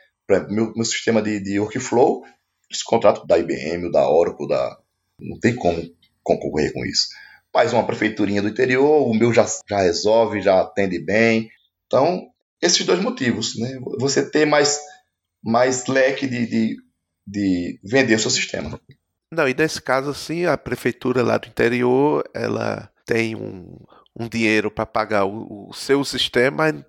Meu, 0.49 0.73
meu 0.75 0.85
sistema 0.85 1.21
de, 1.21 1.41
de 1.41 1.59
workflow, 1.59 2.23
esse 2.71 2.85
contrato 2.85 3.27
da 3.27 3.37
IBM, 3.37 3.91
da 3.91 4.09
Oracle, 4.09 4.47
da, 4.47 4.79
não 5.19 5.39
tem 5.41 5.55
como 5.55 5.83
concorrer 6.23 6.73
com 6.73 6.85
isso. 6.85 7.09
Mas 7.55 7.73
uma 7.73 7.87
prefeiturinha 7.87 8.43
do 8.43 8.49
interior, 8.49 9.07
o 9.07 9.15
meu 9.15 9.33
já, 9.33 9.47
já 9.69 9.81
resolve, 9.81 10.41
já 10.41 10.61
atende 10.61 10.99
bem. 10.99 11.51
Então, 11.87 12.29
esses 12.63 12.85
dois 12.87 13.01
motivos, 13.01 13.59
né? 13.59 13.79
Você 13.99 14.29
ter 14.29 14.47
mais, 14.47 14.81
mais 15.43 15.87
leque 15.87 16.27
de, 16.27 16.47
de, 16.47 16.77
de 17.27 17.81
vender 17.83 18.15
o 18.15 18.19
seu 18.19 18.31
sistema. 18.31 18.81
Não, 19.33 19.49
e 19.49 19.55
nesse 19.55 19.81
caso, 19.81 20.11
assim, 20.11 20.45
a 20.45 20.59
prefeitura 20.59 21.23
lá 21.23 21.39
do 21.39 21.49
interior, 21.49 22.29
ela 22.35 22.91
tem 23.07 23.37
um, 23.37 23.79
um 24.19 24.29
dinheiro 24.29 24.71
para 24.71 24.85
pagar 24.85 25.25
o, 25.25 25.69
o, 25.69 25.73
seu 25.73 26.05
sistema, 26.05 26.85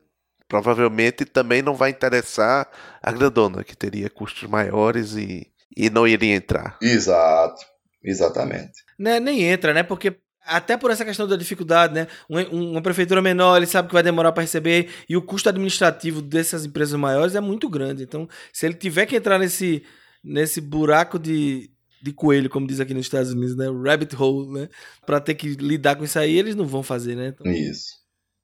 provavelmente 0.47 1.23
também 1.23 1.61
não 1.61 1.75
vai 1.75 1.91
interessar 1.91 2.67
a 3.01 3.11
grandona, 3.11 3.63
que 3.63 3.75
teria 3.75 4.09
custos 4.09 4.49
maiores 4.49 5.15
e, 5.15 5.47
e 5.75 5.89
não 5.89 6.07
iria 6.07 6.36
entrar. 6.36 6.77
Exato, 6.82 7.63
exatamente 8.04 8.84
né, 9.02 9.20
nem 9.20 9.43
entra, 9.43 9.74
né? 9.74 9.82
Porque 9.82 10.16
até 10.45 10.78
por 10.78 10.91
essa 10.91 11.06
questão 11.06 11.28
da 11.28 11.36
dificuldade, 11.36 11.93
né? 11.93 12.08
Uma, 12.30 12.82
prefeitura 12.82 13.22
menor, 13.22 13.58
ele 13.58 13.66
sabe 13.66 13.88
que 13.88 13.93
vai 13.93 14.04
demorar 14.04 14.32
para 14.32 14.41
receber 14.41 14.89
e 15.10 15.18
o 15.18 15.22
custo 15.22 15.49
administrativo 15.49 16.22
dessas 16.22 16.66
empresas 16.66 16.99
maiores 16.99 17.36
é 17.36 17.41
muito 17.41 17.70
grande. 17.70 18.04
Então, 18.04 18.28
se 18.54 18.66
ele 18.66 18.76
tiver 18.76 19.06
que 19.06 19.16
entrar 19.16 19.39
nesse, 19.39 19.84
nesse 20.24 20.62
buraco 20.62 21.18
de, 21.18 21.70
de 22.02 22.14
coelho, 22.14 22.49
como 22.49 22.68
diz 22.68 22.80
aqui 22.80 22.93
nos 22.93 23.06
Estados 23.06 23.32
Unidos, 23.32 23.56
né? 23.56 23.66
Rabbit 23.68 24.16
hole, 24.16 24.62
né? 24.62 24.70
Para 25.06 25.20
ter 25.20 25.36
que 25.36 25.49
lidar 25.49 25.95
com 25.95 26.04
isso 26.04 26.20
aí, 26.20 26.38
eles 26.38 26.56
não 26.56 26.66
vão 26.66 26.84
fazer, 26.84 27.16
né? 27.16 27.28
Então... 27.28 27.52
Isso. 27.52 28.02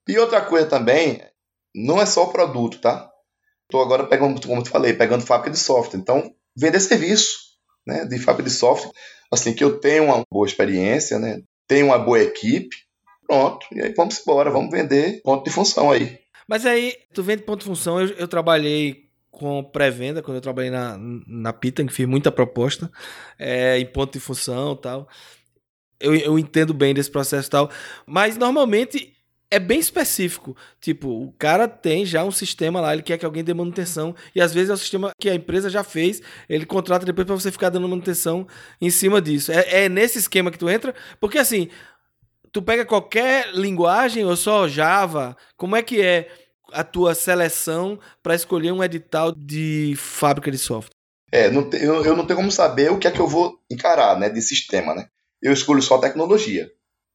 E 0.08 0.18
outra 0.18 0.42
coisa 0.42 0.68
também, 0.68 1.22
não 1.76 2.02
é 2.02 2.06
só 2.06 2.24
o 2.24 2.32
produto, 2.32 2.80
tá? 2.80 3.12
Estou 3.64 3.82
agora 3.82 4.08
pegando, 4.08 4.40
como 4.42 4.62
eu 4.62 4.66
falei, 4.66 4.94
pegando 4.94 5.26
fábrica 5.26 5.52
de 5.52 5.58
software. 5.58 6.00
Então, 6.00 6.34
vender 6.56 6.80
serviço, 6.80 7.38
né? 7.86 8.06
De 8.06 8.18
fábrica 8.18 8.50
de 8.50 8.56
software 8.56 8.92
assim, 9.32 9.54
que 9.54 9.64
eu 9.64 9.80
tenho 9.80 10.06
uma 10.06 10.24
boa 10.32 10.48
experiência, 10.48 11.20
né? 11.20 11.42
Tenho 11.68 11.88
uma 11.88 12.00
boa 12.00 12.20
equipe, 12.20 12.76
pronto. 13.28 13.66
E 13.72 13.82
aí 13.82 13.94
vamos 13.96 14.20
embora, 14.20 14.50
vamos 14.50 14.72
vender 14.72 15.22
ponto 15.24 15.44
de 15.44 15.52
função 15.52 15.92
aí. 15.92 16.20
Mas 16.48 16.66
aí, 16.66 16.96
tu 17.14 17.22
vende 17.22 17.44
ponto 17.44 17.60
de 17.60 17.66
função, 17.66 18.00
eu, 18.00 18.08
eu 18.16 18.28
trabalhei 18.28 19.08
com 19.30 19.64
pré-venda, 19.64 20.22
quando 20.22 20.38
eu 20.38 20.42
trabalhei 20.42 20.72
na, 20.72 20.98
na 21.28 21.54
Pita, 21.54 21.84
que 21.86 21.94
fiz 21.94 22.08
muita 22.08 22.32
proposta 22.32 22.92
é, 23.38 23.78
em 23.78 23.86
ponto 23.86 24.14
de 24.14 24.20
função 24.20 24.76
tal. 24.76 25.08
Eu, 26.00 26.16
eu 26.16 26.40
entendo 26.40 26.74
bem 26.74 26.94
desse 26.94 27.12
processo 27.12 27.50
tal. 27.50 27.70
Mas 28.06 28.38
normalmente 28.38 29.17
é 29.50 29.60
bem 29.60 29.80
específico. 29.80 30.56
Tipo, 30.80 31.10
o 31.10 31.32
cara 31.34 31.68
tem 31.68 32.06
já 32.06 32.24
um 32.24 32.32
sistema 32.32 32.82
lá, 32.82 32.94
ele 32.94 33.04
quer 33.04 33.18
que 33.18 33.26
alguém 33.26 33.44
dê 33.44 33.54
manutenção. 33.54 34.16
E 34.36 34.42
às 34.42 34.54
vezes 34.54 34.70
é 34.70 34.74
o 34.74 34.78
sistema 34.78 35.12
que 35.20 35.30
a 35.30 35.36
empresa 35.36 35.70
já 35.70 35.84
fez, 35.84 36.22
ele 36.50 36.66
contrata 36.66 37.06
depois 37.06 37.26
para 37.26 37.36
você 37.36 37.52
ficar 37.52 37.70
dando 37.70 37.88
manutenção 37.88 38.48
em 38.80 38.90
cima 38.90 39.22
disso. 39.22 39.52
É, 39.52 39.86
é, 39.86 39.90
nesse 39.90 40.20
esquema 40.20 40.52
que 40.52 40.58
tu 40.58 40.70
entra, 40.70 40.94
porque 41.20 41.38
assim, 41.38 41.70
tu 42.52 42.62
pega 42.62 42.86
qualquer 42.86 43.54
linguagem 43.54 44.26
ou 44.26 44.36
só 44.36 44.68
Java, 44.68 45.36
como 45.56 45.76
é 45.76 45.82
que 45.82 46.02
é 46.02 46.30
a 46.74 46.84
tua 46.84 47.16
seleção 47.16 48.00
para 48.22 48.36
escolher 48.36 48.72
um 48.72 48.84
edital 48.84 49.32
de 49.32 49.94
fábrica 49.98 50.52
de 50.52 50.58
software? 50.58 50.92
É, 51.32 51.50
não 51.50 51.70
te, 51.70 51.78
eu, 51.78 52.06
eu 52.06 52.16
não 52.16 52.26
tenho 52.26 52.40
como 52.40 52.52
saber 52.52 52.92
o 52.92 52.98
que 52.98 53.08
é 53.08 53.12
que 53.12 53.20
eu 53.20 53.28
vou 53.28 53.60
encarar, 53.70 54.18
né, 54.18 54.30
de 54.30 54.42
sistema, 54.42 54.94
né? 54.94 55.08
Eu 55.42 55.54
escolho 55.54 55.82
só 55.82 55.98
tecnologia. 55.98 56.70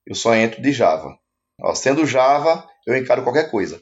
Eu 0.07 0.15
só 0.15 0.35
entro 0.35 0.61
de 0.61 0.73
Java. 0.73 1.19
Ó, 1.63 1.75
sendo 1.75 2.05
Java, 2.05 2.67
eu 2.85 2.97
encaro 2.97 3.23
qualquer 3.23 3.49
coisa. 3.51 3.81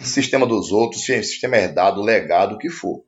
Sistema 0.00 0.46
dos 0.46 0.72
outros, 0.72 1.04
sistema 1.04 1.56
herdado, 1.56 2.02
legado, 2.02 2.56
o 2.56 2.58
que 2.58 2.68
for. 2.68 3.04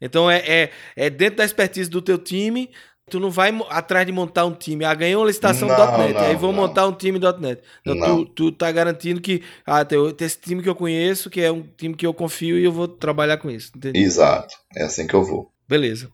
Então 0.00 0.30
é, 0.30 0.38
é, 0.38 0.70
é 0.96 1.10
dentro 1.10 1.36
da 1.36 1.44
expertise 1.44 1.88
do 1.88 2.02
teu 2.02 2.18
time, 2.18 2.70
tu 3.08 3.20
não 3.20 3.30
vai 3.30 3.52
atrás 3.68 4.06
de 4.06 4.12
montar 4.12 4.44
um 4.44 4.54
time. 4.54 4.84
Ah, 4.84 4.94
ganhou 4.94 5.22
uma 5.22 5.28
licitação 5.28 5.68
não, 5.68 5.98
.NET, 5.98 6.14
não, 6.14 6.20
aí 6.20 6.36
vou 6.36 6.52
não. 6.52 6.62
montar 6.62 6.86
um 6.86 6.92
time 6.92 7.18
.NET. 7.18 7.62
Então 7.84 8.24
tu, 8.24 8.26
tu 8.26 8.52
tá 8.52 8.70
garantindo 8.70 9.20
que 9.20 9.42
ah, 9.66 9.84
tem, 9.84 10.12
tem, 10.14 10.26
esse 10.26 10.38
time 10.38 10.62
que 10.62 10.68
eu 10.68 10.74
conheço, 10.74 11.30
que 11.30 11.40
é 11.40 11.50
um 11.50 11.62
time 11.62 11.94
que 11.94 12.06
eu 12.06 12.14
confio 12.14 12.58
e 12.58 12.64
eu 12.64 12.72
vou 12.72 12.88
trabalhar 12.88 13.38
com 13.38 13.50
isso. 13.50 13.72
Entendeu? 13.76 14.02
Exato, 14.02 14.54
é 14.76 14.84
assim 14.84 15.06
que 15.06 15.14
eu 15.14 15.24
vou. 15.24 15.52
Beleza. 15.68 16.10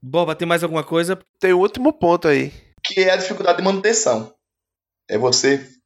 Boba, 0.00 0.34
tem 0.34 0.46
mais 0.46 0.62
alguma 0.62 0.84
coisa? 0.84 1.18
Tem 1.40 1.52
o 1.52 1.58
último 1.58 1.92
ponto 1.92 2.28
aí. 2.28 2.52
que 2.84 3.00
é 3.00 3.10
a 3.10 3.16
dificuldade 3.16 3.58
de 3.58 3.64
manutenção. 3.64 4.32
É 5.08 5.16
você 5.16 5.77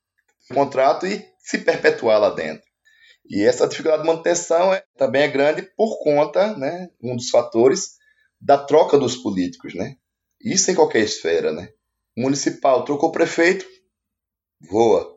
contrato 0.53 1.07
e 1.07 1.25
se 1.39 1.59
perpetuar 1.59 2.21
lá 2.21 2.31
dentro. 2.31 2.63
E 3.29 3.43
essa 3.43 3.67
dificuldade 3.67 4.03
de 4.03 4.09
manutenção 4.09 4.73
é, 4.73 4.85
também 4.97 5.23
é 5.23 5.29
grande 5.29 5.63
por 5.77 6.03
conta, 6.03 6.57
né, 6.57 6.89
um 7.03 7.17
dos 7.17 7.31
fatores, 7.31 7.97
da 8.41 8.59
troca 8.59 8.99
dos 8.99 9.17
políticos, 9.17 9.75
né? 9.75 9.97
Isso 10.41 10.71
em 10.71 10.75
qualquer 10.75 11.01
esfera, 11.01 11.53
né? 11.53 11.69
Municipal 12.17 12.85
trocou 12.85 13.13
prefeito, 13.13 13.65
voa. 14.61 15.17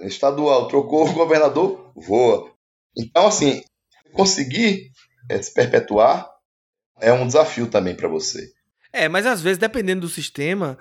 Estadual 0.00 0.66
trocou 0.66 1.10
governador, 1.14 1.92
voa. 1.94 2.52
Então, 2.96 3.28
assim, 3.28 3.62
conseguir 4.12 4.90
é, 5.28 5.40
se 5.40 5.54
perpetuar 5.54 6.28
é 7.00 7.12
um 7.12 7.26
desafio 7.26 7.68
também 7.68 7.94
para 7.94 8.08
você. 8.08 8.52
É, 8.92 9.08
mas 9.08 9.24
às 9.24 9.40
vezes, 9.40 9.58
dependendo 9.58 10.02
do 10.02 10.08
sistema, 10.08 10.76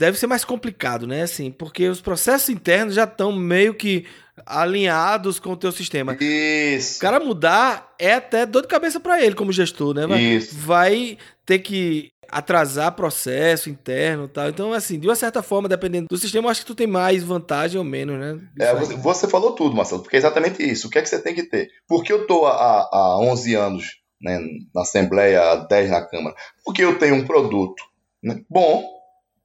deve 0.00 0.18
ser 0.18 0.26
mais 0.26 0.46
complicado, 0.46 1.06
né? 1.06 1.22
Assim, 1.22 1.50
porque 1.50 1.86
os 1.86 2.00
processos 2.00 2.48
internos 2.48 2.94
já 2.94 3.04
estão 3.04 3.30
meio 3.30 3.74
que 3.74 4.06
alinhados 4.46 5.38
com 5.38 5.52
o 5.52 5.56
teu 5.56 5.70
sistema. 5.70 6.16
Isso. 6.18 6.96
O 6.96 7.00
cara 7.00 7.20
mudar 7.20 7.94
é 7.98 8.14
até 8.14 8.46
dor 8.46 8.62
de 8.62 8.68
cabeça 8.68 8.98
para 8.98 9.22
ele 9.22 9.34
como 9.34 9.52
gestor, 9.52 9.92
né? 9.92 10.06
Vai, 10.06 10.20
Isso. 10.22 10.56
vai 10.56 11.18
ter 11.44 11.58
que 11.58 12.08
atrasar 12.30 12.92
processo 12.92 13.68
interno 13.68 14.24
e 14.24 14.28
tal. 14.28 14.48
Então, 14.48 14.72
assim, 14.72 14.98
de 14.98 15.06
uma 15.06 15.14
certa 15.14 15.42
forma, 15.42 15.68
dependendo 15.68 16.06
do 16.08 16.16
sistema, 16.16 16.46
eu 16.46 16.50
acho 16.50 16.62
que 16.62 16.66
tu 16.66 16.74
tem 16.74 16.86
mais 16.86 17.22
vantagem 17.22 17.76
ou 17.76 17.84
menos, 17.84 18.18
né? 18.18 18.40
É, 18.58 18.74
você, 18.74 18.94
você, 18.94 19.28
falou 19.28 19.52
tudo, 19.52 19.76
Marcelo, 19.76 20.00
porque 20.00 20.16
é 20.16 20.20
exatamente 20.20 20.62
isso. 20.62 20.86
O 20.86 20.90
que 20.90 20.98
é 20.98 21.02
que 21.02 21.10
você 21.10 21.20
tem 21.20 21.34
que 21.34 21.42
ter? 21.42 21.68
Porque 21.86 22.10
eu 22.10 22.22
estou 22.22 22.46
há, 22.46 22.88
há 22.90 23.18
11 23.20 23.54
anos 23.54 23.84
né, 24.22 24.40
na 24.74 24.80
Assembleia, 24.80 25.42
há 25.42 25.56
10 25.56 25.90
na 25.90 26.06
Câmara. 26.06 26.34
Porque 26.64 26.82
eu 26.82 26.98
tenho 26.98 27.16
um 27.16 27.26
produto 27.26 27.82
né, 28.22 28.40
bom, 28.48 28.99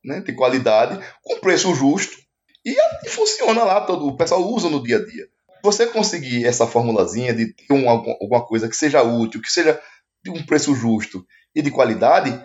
né, 0.05 0.21
de 0.21 0.33
qualidade, 0.33 1.03
com 1.23 1.39
preço 1.39 1.73
justo, 1.73 2.15
e, 2.63 2.75
e, 3.03 3.09
funciona 3.09 3.63
lá, 3.63 3.81
todo, 3.81 4.07
o 4.07 4.15
pessoal 4.15 4.41
usa 4.41 4.69
no 4.69 4.81
dia 4.81 4.97
a 4.97 5.05
dia. 5.05 5.27
Você 5.63 5.87
conseguir 5.87 6.45
essa 6.45 6.67
formulazinha 6.67 7.33
de 7.33 7.53
ter 7.53 7.73
um, 7.73 7.89
alguma 7.89 8.45
coisa 8.45 8.69
que 8.69 8.75
seja 8.75 9.03
útil, 9.03 9.41
que 9.41 9.51
seja 9.51 9.79
de 10.23 10.31
um 10.31 10.45
preço 10.45 10.73
justo 10.75 11.25
e 11.53 11.61
de 11.61 11.71
qualidade, 11.71 12.39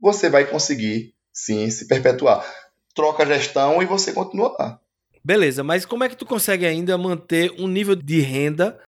você 0.00 0.28
vai 0.28 0.46
conseguir 0.46 1.14
sim 1.32 1.68
se 1.70 1.86
perpetuar. 1.86 2.44
Troca 2.94 3.22
a 3.22 3.26
gestão 3.26 3.82
e 3.82 3.86
você 3.86 4.12
continua 4.12 4.54
lá. 4.58 4.80
Beleza, 5.24 5.62
mas 5.62 5.84
como 5.84 6.04
é 6.04 6.08
que 6.08 6.16
tu 6.16 6.24
consegue 6.24 6.66
ainda 6.66 6.96
manter 6.96 7.52
um 7.58 7.68
nível 7.68 7.94
de 7.94 8.20
renda 8.20 8.80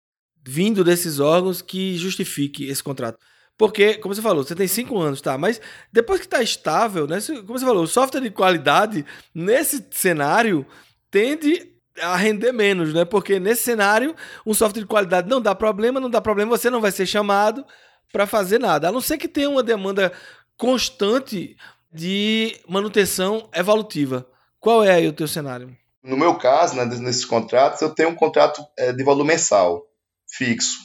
vindo 0.47 0.85
desses 0.85 1.19
órgãos 1.19 1.61
que 1.61 1.97
justifique 1.97 2.69
esse 2.69 2.83
contrato? 2.83 3.19
Porque, 3.59 3.95
como 3.95 4.15
você 4.15 4.23
falou, 4.23 4.45
você 4.45 4.55
tem 4.55 4.69
cinco 4.69 4.97
anos, 5.01 5.21
tá? 5.21 5.37
Mas 5.37 5.61
depois 5.93 6.21
que 6.21 6.27
está 6.27 6.41
estável, 6.41 7.09
né? 7.09 7.19
Como 7.45 7.59
você 7.59 7.67
falou, 7.67 7.83
o 7.83 7.89
software 7.89 8.21
de 8.21 8.31
qualidade, 8.31 9.05
nesse 9.35 9.85
cenário, 9.91 10.65
tende 11.11 11.69
a 12.01 12.15
render 12.15 12.53
menos, 12.53 12.95
né? 12.95 13.05
Porque 13.05 13.41
nesse 13.41 13.65
cenário, 13.65 14.15
um 14.47 14.55
software 14.55 14.83
de 14.83 14.87
qualidade 14.87 15.29
não 15.29 15.41
dá 15.41 15.57
problema, 15.57 15.99
não 15.99 16.09
dá 16.09 16.21
problema, 16.21 16.57
você 16.57 16.71
não 16.71 16.81
vai 16.81 16.93
ser 16.93 17.05
chamado 17.05 17.67
para 18.13 18.29
fazer 18.29 18.61
nada. 18.61 18.89
A 18.89 18.93
não 18.93 19.01
ser 19.01 19.19
que 19.19 19.27
tenha 19.27 19.51
uma 19.51 19.63
demanda 19.63 20.13
constante 20.57 21.57
de 21.93 22.57
manutenção 22.69 23.49
evolutiva. 23.53 24.25
Qual 24.61 24.85
é 24.85 24.93
aí 24.93 25.09
o 25.09 25.13
teu 25.13 25.27
cenário? 25.27 25.77
No 26.01 26.17
meu 26.17 26.37
caso, 26.37 26.77
né, 26.77 26.85
nesses 26.85 27.25
contratos, 27.25 27.81
eu 27.81 27.91
tenho 27.91 28.11
um 28.11 28.15
contrato 28.15 28.65
é, 28.77 28.93
de 28.93 29.03
valor 29.03 29.25
mensal, 29.25 29.85
fixo. 30.31 30.79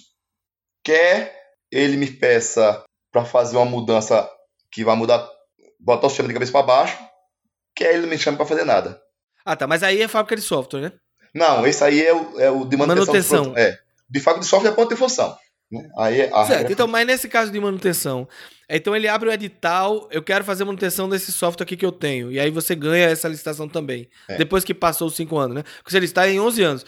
Quer 0.83 1.42
ele 1.73 1.97
me 1.97 2.07
peça 2.07 2.83
para 3.11 3.25
fazer 3.25 3.57
uma 3.57 3.65
mudança 3.65 4.29
que 4.71 4.83
vai 4.83 4.95
mudar, 4.95 5.27
botar 5.79 6.07
o 6.07 6.09
sistema 6.09 6.27
de 6.27 6.33
cabeça 6.33 6.51
para 6.51 6.63
baixo, 6.65 6.97
quer 7.75 7.93
ele 7.93 8.03
não 8.03 8.09
me 8.09 8.17
chame 8.17 8.37
para 8.37 8.45
fazer 8.45 8.63
nada. 8.63 9.01
Ah, 9.43 9.55
tá. 9.55 9.67
Mas 9.67 9.83
aí 9.83 10.01
é 10.01 10.07
fábrica 10.07 10.35
de 10.35 10.41
software, 10.41 10.81
né? 10.81 10.91
Não, 11.33 11.65
esse 11.65 11.83
aí 11.83 12.05
é 12.05 12.13
o, 12.13 12.39
é 12.39 12.51
o 12.51 12.63
de 12.65 12.77
manutenção. 12.77 13.45
manutenção. 13.45 13.57
é. 13.57 13.77
De 14.09 14.19
fábrica 14.19 14.43
de 14.43 14.49
software 14.49 14.69
é 14.71 14.73
ponto 14.75 14.89
de 14.89 14.95
função. 14.95 15.35
Né? 15.71 15.89
Aí 15.97 16.21
é 16.21 16.25
a 16.31 16.45
certo, 16.45 16.57
regra... 16.59 16.71
então, 16.73 16.87
mas 16.87 17.07
nesse 17.07 17.27
caso 17.27 17.51
de 17.51 17.59
manutenção, 17.59 18.27
então 18.69 18.95
ele 18.95 19.07
abre 19.07 19.27
o 19.27 19.31
edital, 19.31 20.07
eu 20.11 20.21
quero 20.21 20.43
fazer 20.45 20.63
manutenção 20.63 21.09
desse 21.09 21.31
software 21.31 21.63
aqui 21.63 21.75
que 21.75 21.85
eu 21.85 21.91
tenho, 21.91 22.31
e 22.31 22.39
aí 22.39 22.51
você 22.51 22.75
ganha 22.75 23.07
essa 23.07 23.27
licitação 23.27 23.67
também, 23.67 24.07
É. 24.27 24.37
depois 24.37 24.63
que 24.63 24.73
passou 24.73 25.07
os 25.07 25.15
5 25.15 25.35
anos, 25.35 25.55
né? 25.55 25.63
Porque 25.77 25.89
você 25.89 25.99
listar 25.99 26.29
em 26.29 26.39
11 26.39 26.61
anos. 26.61 26.85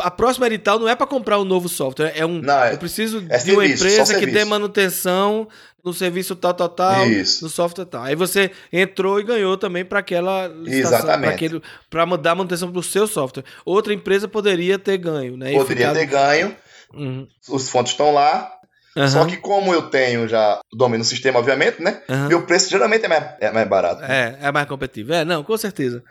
A 0.00 0.10
próxima 0.10 0.46
edital 0.46 0.78
não 0.78 0.88
é 0.88 0.94
para 0.94 1.06
comprar 1.06 1.38
um 1.38 1.44
novo 1.44 1.68
software, 1.68 2.12
é 2.14 2.26
um. 2.26 2.40
Não, 2.42 2.62
é- 2.64 2.74
eu 2.74 2.78
preciso 2.78 3.18
é 3.30 3.38
de 3.38 3.52
uma 3.52 3.62
serviço, 3.62 3.84
empresa 3.84 4.12
só 4.12 4.18
que 4.18 4.26
dê 4.26 4.44
manutenção 4.44 5.48
no 5.82 5.94
serviço 5.94 6.36
tal, 6.36 6.52
tal, 6.52 6.68
tal, 6.68 7.06
Isso. 7.08 7.42
no 7.42 7.48
software 7.50 7.86
tal. 7.86 8.02
Aí 8.02 8.14
você 8.14 8.50
entrou 8.70 9.18
e 9.18 9.22
ganhou 9.24 9.56
também 9.56 9.82
para 9.84 10.00
aquela 10.00 10.52
Exatamente. 10.66 11.62
para 11.88 12.02
a 12.02 12.06
manutenção 12.06 12.70
para 12.70 12.78
o 12.78 12.82
seu 12.82 13.06
software. 13.06 13.44
Outra 13.64 13.94
empresa 13.94 14.28
poderia 14.28 14.78
ter 14.78 14.98
ganho, 14.98 15.36
né? 15.36 15.52
Poderia 15.54 15.92
ter 15.92 16.04
ganho, 16.06 16.54
Uhum. 16.92 17.26
os 17.48 17.70
fontes 17.70 17.92
estão 17.92 18.12
lá, 18.12 18.52
só 19.08 19.20
Aham, 19.20 19.26
que 19.28 19.36
como 19.38 19.72
eu 19.72 19.82
tenho 19.82 20.28
já 20.28 20.60
domínio 20.72 21.04
do 21.04 21.08
sistema, 21.08 21.38
obviamente, 21.38 21.80
né? 21.80 22.02
aham. 22.08 22.28
Meu 22.28 22.42
preço 22.44 22.68
geralmente 22.68 23.04
é 23.06 23.08
mais, 23.08 23.24
é 23.40 23.50
mais 23.50 23.66
barato. 23.68 24.02
É, 24.04 24.36
é 24.42 24.52
mais 24.52 24.68
competitivo. 24.68 25.14
É, 25.14 25.24
não, 25.24 25.42
com 25.42 25.56
certeza. 25.56 26.02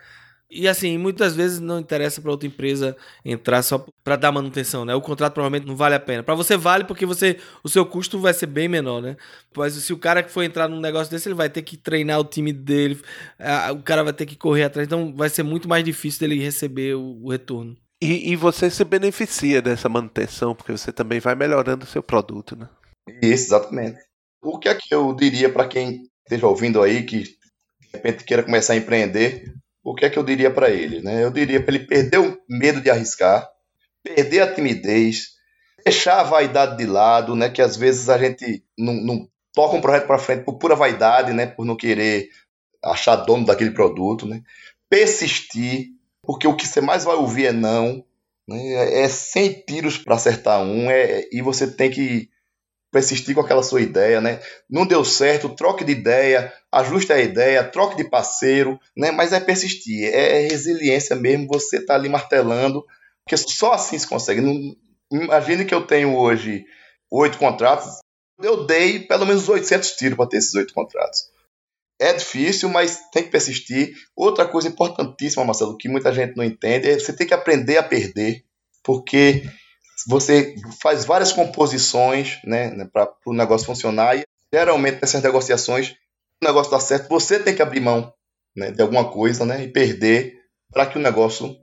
E 0.50 0.66
assim, 0.66 0.98
muitas 0.98 1.36
vezes 1.36 1.60
não 1.60 1.78
interessa 1.78 2.20
para 2.20 2.30
outra 2.30 2.46
empresa 2.46 2.96
entrar 3.24 3.62
só 3.62 3.86
para 4.02 4.16
dar 4.16 4.32
manutenção, 4.32 4.84
né? 4.84 4.94
O 4.94 5.00
contrato 5.00 5.34
provavelmente 5.34 5.66
não 5.66 5.76
vale 5.76 5.94
a 5.94 6.00
pena. 6.00 6.24
Para 6.24 6.34
você 6.34 6.56
vale 6.56 6.84
porque 6.84 7.06
você 7.06 7.38
o 7.62 7.68
seu 7.68 7.86
custo 7.86 8.18
vai 8.18 8.34
ser 8.34 8.46
bem 8.46 8.68
menor, 8.68 9.00
né? 9.00 9.16
Mas 9.56 9.74
se 9.74 9.92
o 9.92 9.98
cara 9.98 10.22
que 10.24 10.30
for 10.30 10.42
entrar 10.42 10.68
num 10.68 10.80
negócio 10.80 11.10
desse, 11.10 11.28
ele 11.28 11.36
vai 11.36 11.48
ter 11.48 11.62
que 11.62 11.76
treinar 11.76 12.18
o 12.18 12.24
time 12.24 12.52
dele, 12.52 13.00
ah, 13.38 13.72
o 13.72 13.82
cara 13.82 14.02
vai 14.02 14.12
ter 14.12 14.26
que 14.26 14.36
correr 14.36 14.64
atrás, 14.64 14.86
então 14.88 15.14
vai 15.14 15.28
ser 15.28 15.44
muito 15.44 15.68
mais 15.68 15.84
difícil 15.84 16.20
dele 16.20 16.42
receber 16.42 16.94
o, 16.96 17.20
o 17.22 17.30
retorno. 17.30 17.76
E, 18.02 18.32
e 18.32 18.36
você 18.36 18.70
se 18.70 18.82
beneficia 18.84 19.60
dessa 19.62 19.88
manutenção, 19.88 20.54
porque 20.54 20.72
você 20.72 20.90
também 20.90 21.20
vai 21.20 21.34
melhorando 21.34 21.84
o 21.84 21.88
seu 21.88 22.02
produto, 22.02 22.56
né? 22.56 22.68
Isso, 23.22 23.44
exatamente. 23.44 23.98
O 24.42 24.58
que 24.58 24.68
é 24.68 24.74
que 24.74 24.92
eu 24.92 25.14
diria 25.14 25.52
para 25.52 25.68
quem 25.68 26.08
esteja 26.24 26.46
ouvindo 26.46 26.82
aí, 26.82 27.04
que 27.04 27.22
de 27.22 27.36
repente 27.92 28.24
queira 28.24 28.42
começar 28.42 28.72
a 28.72 28.76
empreender, 28.76 29.52
o 29.82 29.94
que 29.94 30.04
é 30.04 30.10
que 30.10 30.18
eu 30.18 30.22
diria 30.22 30.50
para 30.50 30.70
ele? 30.70 31.00
Né? 31.00 31.24
Eu 31.24 31.30
diria 31.30 31.62
para 31.62 31.74
ele 31.74 31.86
perder 31.86 32.18
o 32.18 32.38
medo 32.48 32.80
de 32.80 32.90
arriscar, 32.90 33.48
perder 34.02 34.40
a 34.40 34.54
timidez, 34.54 35.30
deixar 35.84 36.20
a 36.20 36.24
vaidade 36.24 36.76
de 36.76 36.86
lado, 36.86 37.34
né? 37.34 37.48
que 37.48 37.62
às 37.62 37.76
vezes 37.76 38.08
a 38.08 38.18
gente 38.18 38.64
não, 38.78 38.94
não 38.94 39.28
toca 39.52 39.76
um 39.76 39.80
projeto 39.80 40.06
para 40.06 40.18
frente 40.18 40.44
por 40.44 40.58
pura 40.58 40.76
vaidade, 40.76 41.32
né? 41.32 41.46
por 41.46 41.64
não 41.64 41.76
querer 41.76 42.28
achar 42.82 43.16
dono 43.16 43.44
daquele 43.44 43.70
produto, 43.70 44.26
né? 44.26 44.42
persistir, 44.88 45.88
porque 46.22 46.46
o 46.46 46.56
que 46.56 46.66
você 46.66 46.80
mais 46.80 47.04
vai 47.04 47.16
ouvir 47.16 47.46
é 47.46 47.52
não, 47.52 48.04
né? 48.48 49.02
é 49.02 49.08
100 49.08 49.64
tiros 49.66 49.98
para 49.98 50.14
acertar 50.14 50.60
um, 50.62 50.90
é, 50.90 51.28
e 51.32 51.40
você 51.40 51.70
tem 51.70 51.90
que 51.90 52.28
persistir 52.90 53.34
com 53.34 53.40
aquela 53.40 53.62
sua 53.62 53.80
ideia, 53.80 54.20
né? 54.20 54.40
Não 54.68 54.86
deu 54.86 55.04
certo, 55.04 55.48
troque 55.48 55.84
de 55.84 55.92
ideia, 55.92 56.52
ajuste 56.72 57.12
a 57.12 57.20
ideia, 57.20 57.64
troque 57.64 57.96
de 57.96 58.08
parceiro, 58.08 58.78
né? 58.96 59.10
Mas 59.10 59.32
é 59.32 59.40
persistir, 59.40 60.12
é 60.12 60.48
resiliência 60.48 61.14
mesmo, 61.14 61.46
você 61.46 61.84
tá 61.84 61.94
ali 61.94 62.08
martelando, 62.08 62.84
porque 63.24 63.36
só 63.36 63.72
assim 63.72 63.98
se 63.98 64.06
consegue. 64.06 64.40
Não, 64.40 64.76
imagine 65.12 65.64
que 65.64 65.74
eu 65.74 65.86
tenho 65.86 66.16
hoje 66.16 66.64
oito 67.10 67.38
contratos, 67.38 67.98
eu 68.42 68.66
dei 68.66 69.00
pelo 69.00 69.26
menos 69.26 69.48
800 69.48 69.92
tiros 69.92 70.16
para 70.16 70.28
ter 70.28 70.38
esses 70.38 70.54
oito 70.54 70.74
contratos. 70.74 71.30
É 72.00 72.14
difícil, 72.14 72.70
mas 72.70 73.10
tem 73.12 73.22
que 73.24 73.30
persistir. 73.30 73.94
Outra 74.16 74.48
coisa 74.48 74.68
importantíssima, 74.68 75.44
Marcelo, 75.44 75.76
que 75.76 75.88
muita 75.88 76.12
gente 76.12 76.34
não 76.34 76.42
entende, 76.42 76.88
é 76.88 76.98
você 76.98 77.12
tem 77.12 77.26
que 77.26 77.34
aprender 77.34 77.76
a 77.76 77.82
perder, 77.82 78.42
porque 78.82 79.44
você 80.06 80.54
faz 80.80 81.04
várias 81.04 81.32
composições 81.32 82.38
né, 82.44 82.86
para 82.92 83.12
o 83.26 83.32
negócio 83.32 83.66
funcionar 83.66 84.16
e 84.16 84.24
geralmente 84.52 85.00
nessas 85.00 85.22
negociações 85.22 85.94
o 86.42 86.46
negócio 86.46 86.72
dá 86.72 86.80
certo, 86.80 87.08
você 87.08 87.38
tem 87.38 87.54
que 87.54 87.62
abrir 87.62 87.80
mão 87.80 88.12
né, 88.56 88.70
de 88.70 88.80
alguma 88.80 89.10
coisa 89.10 89.44
né, 89.44 89.62
e 89.62 89.68
perder 89.68 90.38
para 90.72 90.86
que 90.86 90.98
o 90.98 91.02
negócio 91.02 91.54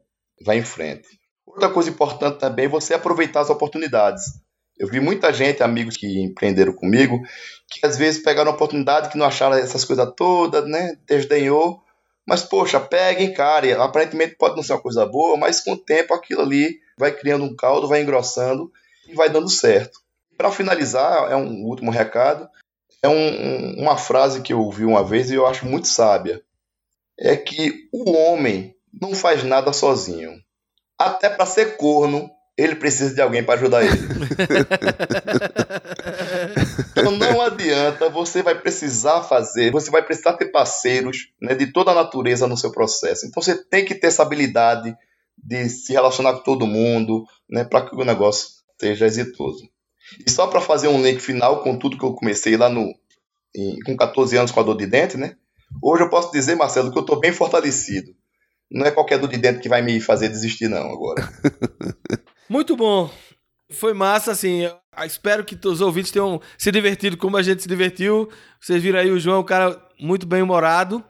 vá 0.46 0.56
em 0.56 0.64
frente. 0.64 1.08
Outra 1.46 1.70
coisa 1.70 1.90
importante 1.90 2.40
também 2.40 2.66
é 2.66 2.70
você 2.70 2.94
aproveitar 2.94 3.42
as 3.42 3.50
oportunidades. 3.50 4.24
Eu 4.78 4.88
vi 4.88 5.00
muita 5.00 5.34
gente, 5.34 5.64
amigos 5.64 5.98
que 5.98 6.22
empreenderam 6.22 6.74
comigo, 6.74 7.20
que 7.68 7.84
às 7.86 7.98
vezes 7.98 8.22
pegaram 8.22 8.52
oportunidade 8.52 9.10
que 9.10 9.18
não 9.18 9.26
acharam 9.26 9.56
essas 9.56 9.84
coisas 9.84 10.14
todas, 10.16 10.70
né, 10.70 10.96
desdenhou, 11.08 11.82
mas 12.28 12.44
poxa, 12.44 12.80
pega, 12.80 13.24
encare. 13.24 13.72
Aparentemente 13.74 14.36
pode 14.36 14.56
não 14.56 14.62
ser 14.62 14.74
uma 14.74 14.82
coisa 14.82 15.06
boa, 15.06 15.36
mas 15.38 15.62
com 15.62 15.72
o 15.72 15.78
tempo 15.78 16.14
aquilo 16.14 16.42
ali 16.42 16.80
vai 16.98 17.12
criando 17.12 17.46
um 17.46 17.56
caldo, 17.56 17.88
vai 17.88 18.02
engrossando 18.02 18.72
e 19.08 19.14
vai 19.14 19.30
dando 19.30 19.50
certo. 19.50 20.00
Para 20.38 20.52
finalizar, 20.52 21.32
é 21.32 21.36
um 21.36 21.64
último 21.66 21.92
recado, 21.92 22.48
é 23.02 23.08
um- 23.08 23.76
uma 23.80 23.98
frase 23.98 24.42
que 24.42 24.52
eu 24.54 24.60
ouvi 24.60 24.86
uma 24.86 25.04
vez 25.04 25.30
e 25.30 25.36
eu 25.36 25.46
acho 25.46 25.66
muito 25.66 25.88
sábia. 25.88 26.42
É 27.20 27.36
que 27.36 27.88
o 27.92 28.12
homem 28.12 28.76
não 29.02 29.14
faz 29.16 29.44
nada 29.44 29.72
sozinho. 29.74 30.32
Até 31.00 31.30
para 31.30 31.46
ser 31.46 31.78
corno, 31.78 32.30
ele 32.58 32.76
precisa 32.76 33.14
de 33.14 33.22
alguém 33.22 33.44
para 33.44 33.56
ajudar 33.56 33.84
ele. 33.84 33.98
Então 36.92 37.12
não 37.12 37.42
adianta, 37.42 38.10
você 38.10 38.42
vai 38.42 38.56
precisar 38.60 39.22
fazer, 39.24 39.72
você 39.72 39.92
vai 39.92 40.02
precisar 40.02 40.34
ter 40.34 40.48
parceiros 40.48 41.32
né, 41.40 41.54
de 41.54 41.72
toda 41.72 41.92
a 41.92 41.96
natureza 41.96 42.48
no 42.48 42.58
seu 42.58 42.72
processo. 42.72 43.26
Então 43.28 43.42
você 43.42 43.56
tem 43.56 43.86
que 43.86 43.94
ter 43.96 44.08
essa 44.08 44.24
habilidade 44.24 44.96
de 45.38 45.70
se 45.70 45.94
relacionar 45.94 46.34
com 46.34 46.44
todo 46.44 46.68
mundo, 46.68 47.26
né, 47.50 47.64
para 47.64 47.88
que 47.88 47.96
o 47.96 48.04
negócio 48.04 48.50
seja 48.80 49.06
exitoso. 49.06 49.70
E 50.26 50.30
só 50.30 50.48
para 50.48 50.62
fazer 50.62 50.88
um 50.88 51.02
link 51.02 51.20
final 51.20 51.62
com 51.62 51.78
tudo 51.78 51.98
que 51.98 52.06
eu 52.06 52.14
comecei 52.14 52.56
lá 52.58 52.70
no 52.70 52.94
em, 53.56 53.80
com 53.82 53.96
14 53.96 54.38
anos 54.38 54.52
com 54.52 54.60
a 54.60 54.64
dor 54.64 54.78
de 54.78 54.86
dente, 54.86 55.18
né? 55.18 55.36
Hoje 55.82 56.04
eu 56.04 56.10
posso 56.10 56.32
dizer, 56.32 56.56
Marcelo, 56.56 56.92
que 56.92 56.98
eu 56.98 57.02
estou 57.02 57.20
bem 57.20 57.34
fortalecido. 57.34 58.16
Não 58.70 58.86
é 58.86 58.92
qualquer 58.92 59.18
dor 59.18 59.30
de 59.30 59.38
dente 59.38 59.60
que 59.60 59.70
vai 59.70 59.82
me 59.82 60.00
fazer 60.00 60.30
desistir, 60.30 60.68
não, 60.68 60.92
agora. 60.92 61.28
Muito 62.50 62.76
bom. 62.76 63.10
Foi 63.70 63.94
massa, 63.94 64.32
assim. 64.32 64.62
Espero 65.06 65.44
que 65.44 65.58
os 65.68 65.82
ouvintes 65.82 66.12
tenham 66.12 66.42
se 66.58 66.72
divertido 66.72 67.18
como 67.18 67.38
a 67.38 67.44
gente 67.44 67.62
se 67.62 67.68
divertiu. 67.68 68.30
Vocês 68.62 68.82
viram 68.82 69.00
aí 69.00 69.12
o 69.12 69.20
João, 69.20 69.42
um 69.42 69.46
cara 69.46 69.82
muito 70.00 70.26
bem 70.26 70.42
humorado. 70.42 71.04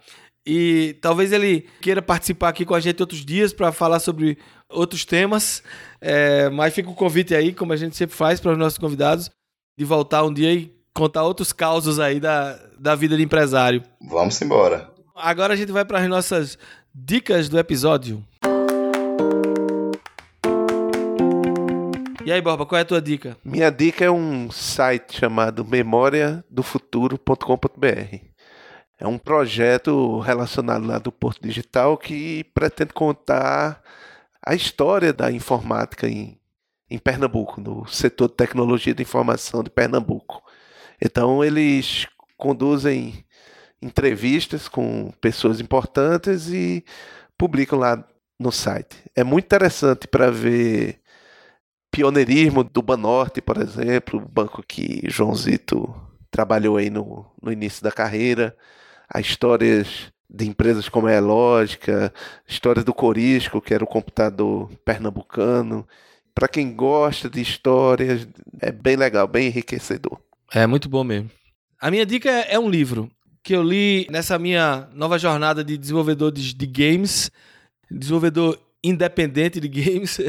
E 0.49 0.93
talvez 1.01 1.33
ele 1.33 1.67
queira 1.81 2.01
participar 2.01 2.47
aqui 2.47 2.63
com 2.63 2.73
a 2.73 2.79
gente 2.79 3.01
outros 3.01 3.25
dias 3.25 3.51
para 3.51 3.73
falar 3.73 3.99
sobre 3.99 4.37
outros 4.69 5.03
temas. 5.03 5.61
É, 5.99 6.49
mas 6.49 6.73
fica 6.73 6.89
o 6.89 6.95
convite 6.95 7.35
aí, 7.35 7.53
como 7.53 7.73
a 7.73 7.75
gente 7.75 7.97
sempre 7.97 8.15
faz 8.15 8.39
para 8.39 8.53
os 8.53 8.57
nossos 8.57 8.79
convidados, 8.79 9.29
de 9.77 9.83
voltar 9.83 10.23
um 10.23 10.33
dia 10.33 10.53
e 10.53 10.73
contar 10.93 11.23
outros 11.23 11.51
causos 11.51 11.99
aí 11.99 12.21
da, 12.21 12.57
da 12.79 12.95
vida 12.95 13.17
de 13.17 13.23
empresário. 13.23 13.83
Vamos 14.01 14.41
embora. 14.41 14.89
Agora 15.13 15.53
a 15.53 15.57
gente 15.57 15.73
vai 15.73 15.83
para 15.83 15.99
as 15.99 16.07
nossas 16.07 16.57
dicas 16.95 17.49
do 17.49 17.59
episódio. 17.59 18.23
E 22.23 22.31
aí, 22.31 22.41
Borba, 22.41 22.65
qual 22.65 22.79
é 22.79 22.83
a 22.83 22.85
tua 22.85 23.01
dica? 23.01 23.35
Minha 23.43 23.69
dica 23.69 24.05
é 24.05 24.11
um 24.11 24.49
site 24.49 25.19
chamado 25.19 25.65
memoriadofuturo.com.br. 25.65 28.36
É 28.99 29.07
um 29.07 29.17
projeto 29.17 30.19
relacionado 30.19 30.87
lá 30.87 30.97
do 30.97 31.11
Porto 31.11 31.41
Digital 31.41 31.97
que 31.97 32.43
pretende 32.53 32.93
contar 32.93 33.81
a 34.43 34.55
história 34.55 35.13
da 35.13 35.31
informática 35.31 36.07
em, 36.07 36.39
em 36.89 36.97
Pernambuco, 36.97 37.61
no 37.61 37.85
setor 37.85 38.29
de 38.29 38.35
tecnologia 38.35 38.95
de 38.95 39.03
informação 39.03 39.63
de 39.63 39.69
Pernambuco. 39.69 40.41
Então, 40.99 41.43
eles 41.43 42.07
conduzem 42.37 43.23
entrevistas 43.81 44.67
com 44.67 45.11
pessoas 45.21 45.59
importantes 45.59 46.49
e 46.49 46.83
publicam 47.37 47.77
lá 47.77 48.03
no 48.39 48.51
site. 48.51 48.97
É 49.15 49.23
muito 49.23 49.45
interessante 49.45 50.07
para 50.07 50.31
ver 50.31 50.99
pioneirismo 51.91 52.63
do 52.63 52.81
Banorte, 52.81 53.41
por 53.41 53.57
exemplo, 53.57 54.19
o 54.19 54.27
banco 54.27 54.63
que 54.63 55.01
João 55.07 55.33
Zito 55.33 55.93
trabalhou 56.29 56.77
aí 56.77 56.89
no, 56.89 57.25
no 57.41 57.51
início 57.51 57.83
da 57.83 57.91
carreira, 57.91 58.55
as 59.09 59.25
histórias 59.25 60.11
de 60.29 60.45
empresas 60.45 60.89
como 60.89 61.07
a 61.07 61.13
Elógica, 61.13 62.13
histórias 62.47 62.83
do 62.83 62.93
Corisco, 62.93 63.61
que 63.61 63.73
era 63.73 63.83
o 63.83 63.87
computador 63.87 64.69
pernambucano. 64.83 65.87
Para 66.35 66.47
quem 66.47 66.75
gosta 66.75 67.29
de 67.29 67.41
histórias, 67.41 68.27
é 68.59 68.71
bem 68.71 68.95
legal, 68.95 69.27
bem 69.27 69.47
enriquecedor. 69.47 70.19
É 70.53 70.67
muito 70.67 70.89
bom 70.89 71.03
mesmo. 71.03 71.31
A 71.79 71.89
minha 71.89 72.05
dica 72.05 72.29
é, 72.29 72.55
é 72.55 72.59
um 72.59 72.69
livro 72.69 73.09
que 73.43 73.55
eu 73.55 73.63
li 73.63 74.05
nessa 74.09 74.37
minha 74.37 74.89
nova 74.93 75.17
jornada 75.17 75.63
de 75.63 75.77
desenvolvedor 75.77 76.31
de, 76.31 76.53
de 76.53 76.65
games, 76.65 77.31
desenvolvedor 77.89 78.59
independente 78.83 79.59
de 79.59 79.67
games, 79.69 80.19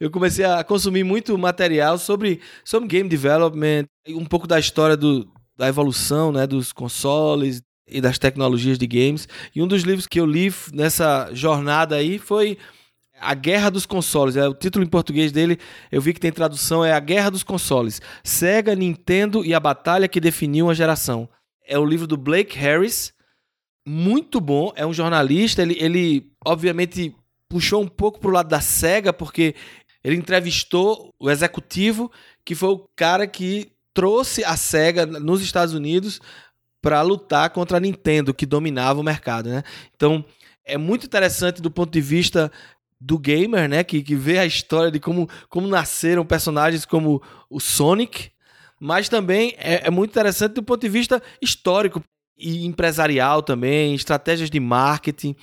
eu 0.00 0.10
comecei 0.10 0.44
a 0.44 0.62
consumir 0.64 1.04
muito 1.04 1.36
material 1.38 1.98
sobre, 1.98 2.40
sobre 2.64 2.88
game 2.88 3.08
development, 3.08 3.84
um 4.08 4.24
pouco 4.24 4.46
da 4.46 4.58
história 4.58 4.96
do, 4.96 5.28
da 5.56 5.68
evolução 5.68 6.32
né, 6.32 6.46
dos 6.46 6.72
consoles 6.72 7.62
e 7.86 8.00
das 8.00 8.18
tecnologias 8.18 8.78
de 8.78 8.86
games. 8.86 9.28
E 9.54 9.62
um 9.62 9.66
dos 9.66 9.82
livros 9.82 10.06
que 10.06 10.20
eu 10.20 10.26
li 10.26 10.52
nessa 10.72 11.30
jornada 11.32 11.96
aí 11.96 12.18
foi 12.18 12.58
A 13.20 13.34
Guerra 13.34 13.70
dos 13.70 13.86
Consoles. 13.86 14.36
É, 14.36 14.48
o 14.48 14.54
título 14.54 14.84
em 14.84 14.88
português 14.88 15.32
dele, 15.32 15.58
eu 15.90 16.00
vi 16.00 16.12
que 16.12 16.20
tem 16.20 16.32
tradução, 16.32 16.84
é 16.84 16.92
A 16.92 17.00
Guerra 17.00 17.30
dos 17.30 17.42
Consoles. 17.42 18.00
Sega, 18.22 18.74
Nintendo 18.74 19.44
e 19.44 19.54
a 19.54 19.60
Batalha 19.60 20.08
que 20.08 20.20
Definiu 20.20 20.70
a 20.70 20.74
Geração. 20.74 21.28
É 21.66 21.78
o 21.78 21.84
livro 21.84 22.06
do 22.06 22.16
Blake 22.16 22.58
Harris, 22.58 23.12
muito 23.86 24.40
bom, 24.40 24.72
é 24.76 24.86
um 24.86 24.92
jornalista, 24.92 25.62
ele, 25.62 25.76
ele 25.78 26.30
obviamente 26.44 27.14
puxou 27.48 27.82
um 27.82 27.88
pouco 27.88 28.18
pro 28.18 28.30
lado 28.30 28.48
da 28.48 28.60
SEGA, 28.60 29.12
porque 29.12 29.54
ele 30.02 30.16
entrevistou 30.16 31.14
o 31.18 31.30
executivo, 31.30 32.10
que 32.44 32.54
foi 32.54 32.70
o 32.70 32.88
cara 32.96 33.26
que 33.26 33.72
trouxe 33.94 34.44
a 34.44 34.56
SEGA 34.56 35.06
nos 35.06 35.40
Estados 35.40 35.72
Unidos 35.72 36.20
para 36.84 37.00
lutar 37.00 37.48
contra 37.48 37.78
a 37.78 37.80
Nintendo, 37.80 38.34
que 38.34 38.44
dominava 38.44 39.00
o 39.00 39.02
mercado, 39.02 39.48
né? 39.48 39.62
Então, 39.96 40.22
é 40.66 40.76
muito 40.76 41.06
interessante 41.06 41.62
do 41.62 41.70
ponto 41.70 41.90
de 41.90 42.00
vista 42.02 42.52
do 43.00 43.18
gamer, 43.18 43.66
né? 43.66 43.82
Que, 43.82 44.02
que 44.02 44.14
vê 44.14 44.38
a 44.38 44.44
história 44.44 44.90
de 44.90 45.00
como, 45.00 45.26
como 45.48 45.66
nasceram 45.66 46.26
personagens 46.26 46.84
como 46.84 47.22
o 47.48 47.58
Sonic, 47.58 48.30
mas 48.78 49.08
também 49.08 49.54
é, 49.56 49.86
é 49.86 49.90
muito 49.90 50.10
interessante 50.10 50.52
do 50.52 50.62
ponto 50.62 50.82
de 50.82 50.90
vista 50.90 51.22
histórico 51.40 52.02
e 52.36 52.66
empresarial 52.66 53.42
também, 53.42 53.94
estratégias 53.94 54.50
de 54.50 54.60
marketing 54.60 55.34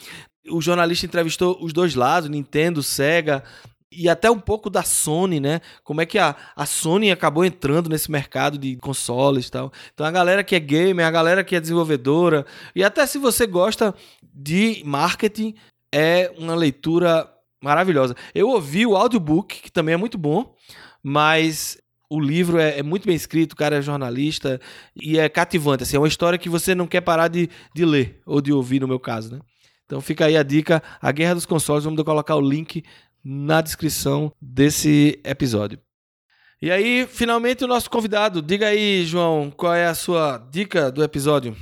o 0.49 0.61
jornalista 0.61 1.05
entrevistou 1.05 1.57
os 1.61 1.71
dois 1.73 1.95
lados, 1.95 2.29
Nintendo, 2.29 2.81
Sega 2.81 3.43
e 3.91 4.07
até 4.07 4.31
um 4.31 4.39
pouco 4.39 4.69
da 4.69 4.83
Sony, 4.83 5.39
né? 5.39 5.59
Como 5.83 6.01
é 6.01 6.05
que 6.05 6.17
a, 6.17 6.35
a 6.55 6.65
Sony 6.65 7.11
acabou 7.11 7.43
entrando 7.43 7.89
nesse 7.89 8.09
mercado 8.09 8.57
de 8.57 8.77
consoles 8.77 9.47
e 9.47 9.51
tal. 9.51 9.71
Então 9.93 10.05
a 10.05 10.11
galera 10.11 10.43
que 10.43 10.55
é 10.55 10.59
gamer, 10.59 11.05
a 11.05 11.11
galera 11.11 11.43
que 11.43 11.55
é 11.55 11.59
desenvolvedora, 11.59 12.45
e 12.73 12.83
até 12.83 13.05
se 13.05 13.17
você 13.17 13.45
gosta 13.45 13.93
de 14.33 14.81
marketing, 14.85 15.55
é 15.91 16.33
uma 16.37 16.55
leitura 16.55 17.29
maravilhosa. 17.61 18.15
Eu 18.33 18.49
ouvi 18.49 18.85
o 18.85 18.95
audiobook, 18.95 19.61
que 19.61 19.71
também 19.71 19.93
é 19.93 19.97
muito 19.97 20.17
bom, 20.17 20.55
mas 21.03 21.77
o 22.09 22.19
livro 22.19 22.59
é, 22.59 22.79
é, 22.79 22.83
muito 22.83 23.05
bem 23.05 23.15
escrito, 23.15 23.53
o 23.53 23.55
cara 23.55 23.77
é 23.77 23.81
jornalista 23.81 24.59
e 24.95 25.19
é 25.19 25.29
cativante. 25.29 25.83
Assim, 25.83 25.95
é 25.95 25.99
uma 25.99 26.07
história 26.07 26.39
que 26.39 26.49
você 26.49 26.73
não 26.73 26.87
quer 26.87 27.01
parar 27.01 27.27
de, 27.27 27.49
de 27.73 27.85
ler, 27.85 28.21
ou 28.25 28.41
de 28.41 28.51
ouvir, 28.51 28.81
no 28.81 28.87
meu 28.87 28.99
caso, 28.99 29.33
né? 29.33 29.39
Então 29.85 29.99
fica 29.99 30.25
aí 30.25 30.37
a 30.37 30.43
dica, 30.43 30.81
a 31.01 31.11
Guerra 31.11 31.35
dos 31.35 31.45
Consoles, 31.45 31.83
vamos 31.83 32.01
colocar 32.03 32.35
o 32.35 32.41
link 32.41 32.83
na 33.23 33.61
descrição 33.61 34.31
desse 34.41 35.19
episódio. 35.23 35.79
E 36.61 36.69
aí, 36.69 37.07
finalmente 37.07 37.63
o 37.63 37.67
nosso 37.67 37.89
convidado, 37.89 38.41
diga 38.41 38.67
aí, 38.67 39.03
João, 39.03 39.49
qual 39.49 39.73
é 39.73 39.87
a 39.87 39.95
sua 39.95 40.37
dica 40.51 40.91
do 40.91 41.03
episódio? 41.03 41.57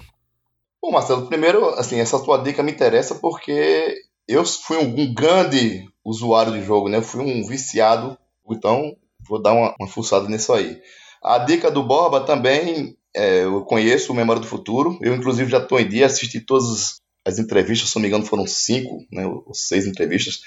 Bom, 0.82 0.92
Marcelo, 0.92 1.28
primeiro, 1.28 1.70
assim, 1.76 2.00
essa 2.00 2.18
sua 2.18 2.38
dica 2.38 2.62
me 2.62 2.72
interessa 2.72 3.16
porque 3.16 3.96
eu 4.28 4.46
fui 4.46 4.78
um, 4.78 5.14
grande 5.14 5.86
usuário 6.04 6.54
de 6.54 6.64
jogo, 6.64 6.90
né? 6.90 6.98
Eu 6.98 7.02
fui 7.02 7.22
um 7.22 7.48
viciado, 7.48 8.18
então 8.50 8.96
vou 9.28 9.42
dar 9.42 9.54
uma, 9.54 9.76
uma 9.80 9.88
fuçada 9.88 10.28
nisso 10.28 10.54
aí. 10.54 10.82
A 11.24 11.38
dica 11.40 11.72
do 11.72 11.84
Borba 11.84 12.22
também, 12.22 12.96
é, 13.16 13.44
eu 13.44 13.62
conheço 13.66 14.12
o 14.12 14.16
Memória 14.16 14.42
do 14.42 14.48
Futuro, 14.48 14.98
eu 15.02 15.16
inclusive 15.16 15.50
já 15.50 15.58
estou 15.58 15.80
em 15.80 15.88
dia, 15.88 16.06
assisti 16.06 16.40
todos 16.40 17.02
as 17.26 17.40
entrevistas, 17.40 17.90
se 17.90 17.96
não 17.96 18.02
me 18.02 18.08
engano, 18.08 18.26
foram 18.26 18.48
cinco, 18.48 19.06
né, 19.12 19.26
ou 19.26 19.54
seis 19.54 19.86
entrevistas, 19.86 20.42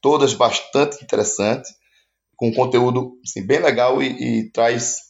todas 0.00 0.34
bastante 0.34 1.02
interessantes, 1.02 1.72
com 2.36 2.52
conteúdo 2.52 3.18
assim, 3.24 3.44
bem 3.46 3.58
legal 3.58 4.02
e, 4.02 4.40
e, 4.40 4.50
traz 4.50 5.08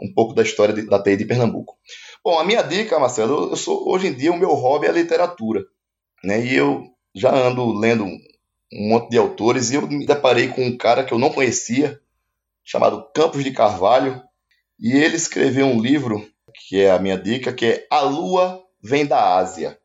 um 0.00 0.12
pouco 0.14 0.34
da 0.34 0.42
história 0.42 0.72
de, 0.72 0.82
da 0.82 1.02
TI 1.02 1.16
de 1.16 1.24
Pernambuco. 1.24 1.76
Bom, 2.24 2.38
a 2.38 2.44
minha 2.44 2.62
dica, 2.62 2.98
Marcelo, 2.98 3.50
eu 3.50 3.56
sou 3.56 3.88
hoje 3.88 4.06
em 4.06 4.14
dia 4.14 4.32
o 4.32 4.38
meu 4.38 4.50
hobby 4.54 4.86
é 4.86 4.92
literatura, 4.92 5.64
né? 6.22 6.44
E 6.44 6.54
eu 6.54 6.84
já 7.14 7.34
ando 7.34 7.72
lendo 7.72 8.04
um 8.04 8.88
monte 8.88 9.10
de 9.10 9.18
autores 9.18 9.70
e 9.70 9.74
eu 9.74 9.86
me 9.86 10.06
deparei 10.06 10.48
com 10.48 10.64
um 10.64 10.76
cara 10.76 11.04
que 11.04 11.12
eu 11.12 11.18
não 11.18 11.30
conhecia, 11.30 12.00
chamado 12.64 13.10
Campos 13.12 13.42
de 13.42 13.50
Carvalho, 13.50 14.22
e 14.78 14.92
ele 14.92 15.16
escreveu 15.16 15.66
um 15.66 15.80
livro 15.80 16.26
que 16.68 16.80
é 16.80 16.90
a 16.90 16.98
minha 16.98 17.18
dica, 17.18 17.52
que 17.52 17.66
é 17.66 17.86
A 17.90 18.00
Lua 18.00 18.62
Vem 18.82 19.04
da 19.04 19.36
Ásia. 19.36 19.78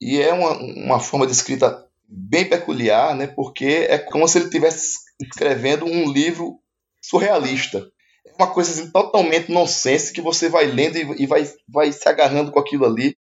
E 0.00 0.20
é 0.20 0.32
uma, 0.32 0.50
uma 0.52 1.00
forma 1.00 1.26
de 1.26 1.32
escrita 1.32 1.88
bem 2.12 2.48
peculiar, 2.48 3.16
né? 3.16 3.26
Porque 3.26 3.86
é 3.88 3.98
como 3.98 4.28
se 4.28 4.38
ele 4.38 4.46
estivesse 4.46 4.98
escrevendo 5.20 5.86
um 5.86 6.12
livro 6.12 6.58
surrealista. 7.02 7.90
É 8.26 8.34
uma 8.34 8.52
coisa 8.52 8.70
assim, 8.70 8.90
totalmente 8.90 9.50
nonsense 9.50 10.12
que 10.12 10.20
você 10.20 10.48
vai 10.48 10.66
lendo 10.66 10.98
e, 10.98 11.26
vai, 11.26 11.50
vai 11.68 11.90
se 11.90 12.06
agarrando 12.08 12.52
com 12.52 12.58
aquilo 12.58 12.84
ali. 12.84 13.16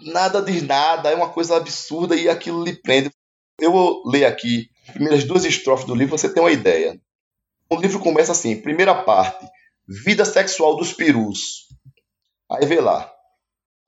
Nada 0.00 0.42
diz 0.42 0.62
nada, 0.62 1.10
é 1.10 1.14
uma 1.14 1.30
coisa 1.30 1.56
absurda 1.56 2.14
e 2.14 2.28
aquilo 2.28 2.62
lhe 2.62 2.74
prende. 2.74 3.10
Eu 3.58 3.72
vou 3.72 4.02
ler 4.06 4.26
aqui 4.26 4.68
as 4.86 4.94
primeiras 4.94 5.24
duas 5.24 5.44
estrofes 5.44 5.86
do 5.86 5.94
livro, 5.94 6.18
você 6.18 6.32
tem 6.32 6.42
uma 6.42 6.52
ideia. 6.52 7.00
O 7.70 7.76
livro 7.76 7.98
começa 8.00 8.32
assim: 8.32 8.60
primeira 8.60 8.94
parte, 8.94 9.46
vida 9.88 10.24
sexual 10.24 10.76
dos 10.76 10.92
perus. 10.92 11.68
Aí 12.50 12.66
vê 12.66 12.80
lá. 12.80 13.10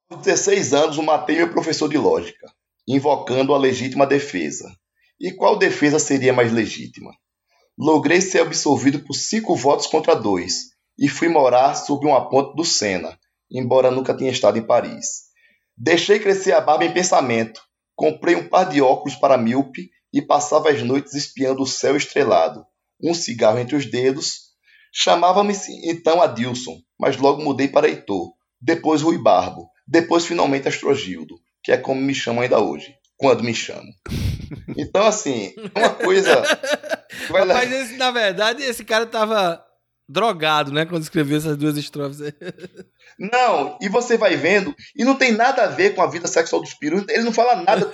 Aos 0.08 0.22
16 0.22 0.72
anos, 0.72 0.96
matei 0.98 1.36
meu 1.36 1.50
professor 1.50 1.88
de 1.88 1.98
lógica, 1.98 2.46
invocando 2.86 3.54
a 3.54 3.58
legítima 3.58 4.06
defesa. 4.06 4.70
E 5.18 5.32
qual 5.32 5.58
defesa 5.58 5.98
seria 5.98 6.32
mais 6.32 6.52
legítima? 6.52 7.12
Logrei 7.78 8.20
ser 8.20 8.40
absolvido 8.40 9.00
por 9.00 9.14
cinco 9.14 9.56
votos 9.56 9.86
contra 9.86 10.14
dois, 10.14 10.70
e 10.98 11.08
fui 11.08 11.28
morar 11.28 11.74
sob 11.74 12.06
uma 12.06 12.28
ponte 12.28 12.54
do 12.54 12.64
Sena, 12.64 13.18
embora 13.50 13.90
nunca 13.90 14.14
tenha 14.14 14.30
estado 14.30 14.58
em 14.58 14.66
Paris. 14.66 15.26
Deixei 15.76 16.18
crescer 16.18 16.52
a 16.52 16.60
barba 16.60 16.84
em 16.84 16.92
pensamento, 16.92 17.60
comprei 17.94 18.34
um 18.34 18.48
par 18.48 18.68
de 18.68 18.80
óculos 18.80 19.14
para 19.14 19.36
míope 19.36 19.90
e 20.12 20.22
passava 20.22 20.70
as 20.70 20.82
noites 20.82 21.14
espiando 21.14 21.62
o 21.62 21.66
céu 21.66 21.96
estrelado, 21.96 22.64
um 23.02 23.12
cigarro 23.12 23.58
entre 23.58 23.76
os 23.76 23.84
dedos. 23.84 24.46
Chamava-me 24.92 25.54
então 25.84 26.22
Adilson, 26.22 26.78
mas 26.98 27.18
logo 27.18 27.42
mudei 27.42 27.68
para 27.68 27.88
Heitor, 27.88 28.32
depois 28.58 29.02
Rui 29.02 29.18
Barbo, 29.18 29.68
depois 29.86 30.24
finalmente 30.24 30.66
Astrogildo, 30.66 31.38
que 31.66 31.72
é 31.72 31.76
como 31.76 32.00
me 32.00 32.14
chamam 32.14 32.44
ainda 32.44 32.60
hoje, 32.60 32.94
quando 33.16 33.42
me 33.42 33.52
chamam. 33.52 33.92
Então, 34.76 35.04
assim, 35.04 35.52
uma 35.74 35.90
coisa. 35.90 36.40
Mas, 37.28 37.72
esse, 37.72 37.96
na 37.96 38.12
verdade, 38.12 38.62
esse 38.62 38.84
cara 38.84 39.04
tava 39.04 39.60
drogado, 40.08 40.70
né? 40.70 40.86
Quando 40.86 41.02
escreveu 41.02 41.38
essas 41.38 41.56
duas 41.56 41.76
estrofes. 41.76 42.20
Não, 43.18 43.76
e 43.82 43.88
você 43.88 44.16
vai 44.16 44.36
vendo, 44.36 44.72
e 44.94 45.04
não 45.04 45.16
tem 45.16 45.32
nada 45.32 45.64
a 45.64 45.66
ver 45.66 45.96
com 45.96 46.02
a 46.02 46.06
vida 46.06 46.28
sexual 46.28 46.62
dos 46.62 46.72
perus, 46.74 47.04
ele 47.08 47.24
não 47.24 47.32
fala 47.32 47.56
nada, 47.56 47.90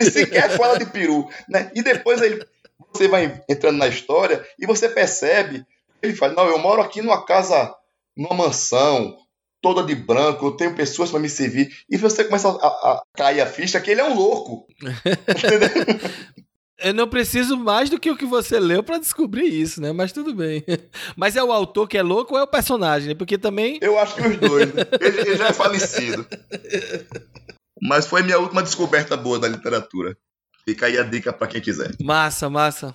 ele 0.00 0.10
sequer 0.10 0.56
fala 0.56 0.76
de 0.76 0.86
peru, 0.86 1.28
né? 1.48 1.70
E 1.76 1.82
depois 1.82 2.20
ele, 2.20 2.44
você 2.92 3.06
vai 3.06 3.40
entrando 3.48 3.78
na 3.78 3.86
história 3.86 4.44
e 4.58 4.66
você 4.66 4.88
percebe, 4.88 5.64
ele 6.02 6.16
fala, 6.16 6.32
não, 6.32 6.48
eu 6.48 6.58
moro 6.58 6.82
aqui 6.82 7.00
numa 7.00 7.24
casa, 7.24 7.72
numa 8.16 8.34
mansão, 8.34 9.16
toda 9.60 9.82
de 9.82 9.94
branco, 9.94 10.46
eu 10.46 10.52
tenho 10.52 10.74
pessoas 10.74 11.10
para 11.10 11.20
me 11.20 11.28
servir. 11.28 11.70
E 11.88 11.96
você 11.96 12.24
começa 12.24 12.48
a, 12.48 12.66
a, 12.66 13.02
cair 13.14 13.40
a 13.40 13.46
ficha 13.46 13.80
que 13.80 13.90
ele 13.90 14.00
é 14.00 14.04
um 14.04 14.14
louco. 14.14 14.66
Eu 16.80 16.94
não 16.94 17.08
preciso 17.08 17.56
mais 17.56 17.90
do 17.90 17.98
que 17.98 18.08
o 18.08 18.16
que 18.16 18.24
você 18.24 18.60
leu 18.60 18.84
para 18.84 18.98
descobrir 18.98 19.48
isso, 19.48 19.80
né? 19.80 19.92
Mas 19.92 20.12
tudo 20.12 20.32
bem. 20.32 20.64
Mas 21.16 21.34
é 21.34 21.42
o 21.42 21.50
autor 21.50 21.88
que 21.88 21.98
é 21.98 22.02
louco 22.02 22.34
ou 22.34 22.40
é 22.40 22.44
o 22.44 22.46
personagem? 22.46 23.16
Porque 23.16 23.36
também. 23.36 23.78
Eu 23.82 23.98
acho 23.98 24.14
que 24.14 24.22
os 24.22 24.36
dois. 24.36 24.72
Né? 24.72 24.82
Ele, 25.00 25.20
ele 25.22 25.36
já 25.36 25.48
é 25.48 25.52
falecido. 25.52 26.24
Mas 27.82 28.06
foi 28.06 28.22
minha 28.22 28.38
última 28.38 28.62
descoberta 28.62 29.16
boa 29.16 29.40
da 29.40 29.48
literatura. 29.48 30.16
Fica 30.64 30.86
aí 30.86 30.96
a 30.98 31.02
dica 31.02 31.32
para 31.32 31.48
quem 31.48 31.60
quiser. 31.60 31.96
Massa, 32.00 32.48
massa. 32.48 32.94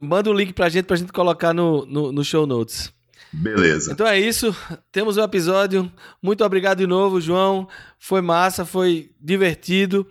Manda 0.00 0.30
o 0.30 0.32
um 0.32 0.36
link 0.36 0.52
pra 0.52 0.68
gente 0.68 0.84
pra 0.84 0.96
gente 0.96 1.12
colocar 1.12 1.52
no, 1.52 1.84
no, 1.86 2.12
no 2.12 2.24
show 2.24 2.46
notes. 2.46 2.92
Beleza. 3.34 3.92
Então 3.92 4.06
é 4.06 4.18
isso. 4.18 4.54
Temos 4.92 5.16
o 5.16 5.20
um 5.20 5.24
episódio. 5.24 5.90
Muito 6.22 6.44
obrigado 6.44 6.78
de 6.78 6.86
novo, 6.86 7.20
João. 7.20 7.68
Foi 7.98 8.20
massa, 8.20 8.64
foi 8.64 9.10
divertido. 9.20 10.06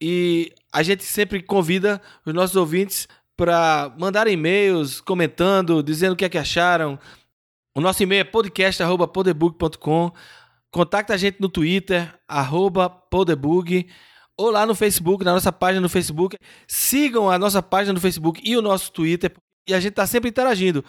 E 0.00 0.52
a 0.72 0.82
gente 0.82 1.04
sempre 1.04 1.42
convida 1.42 2.00
os 2.26 2.34
nossos 2.34 2.56
ouvintes 2.56 3.08
para 3.36 3.94
mandar 3.98 4.26
e-mails 4.26 5.00
comentando, 5.00 5.82
dizendo 5.82 6.12
o 6.12 6.16
que 6.16 6.24
é 6.24 6.28
que 6.28 6.38
acharam. 6.38 6.98
O 7.74 7.80
nosso 7.80 8.02
e-mail 8.02 8.20
é 8.20 8.24
podcast.podebook.com. 8.24 10.12
Contacta 10.70 11.14
a 11.14 11.16
gente 11.16 11.40
no 11.40 11.48
Twitter, 11.48 12.12
arroba 12.26 12.90
ou 14.36 14.50
lá 14.50 14.66
no 14.66 14.74
Facebook, 14.74 15.24
na 15.24 15.32
nossa 15.32 15.52
página 15.52 15.80
no 15.80 15.88
Facebook. 15.88 16.36
Sigam 16.66 17.30
a 17.30 17.38
nossa 17.38 17.62
página 17.62 17.92
no 17.92 18.00
Facebook 18.00 18.40
e 18.44 18.56
o 18.56 18.62
nosso 18.62 18.90
Twitter, 18.92 19.32
e 19.68 19.72
a 19.72 19.78
gente 19.78 19.92
está 19.92 20.06
sempre 20.06 20.30
interagindo. 20.30 20.84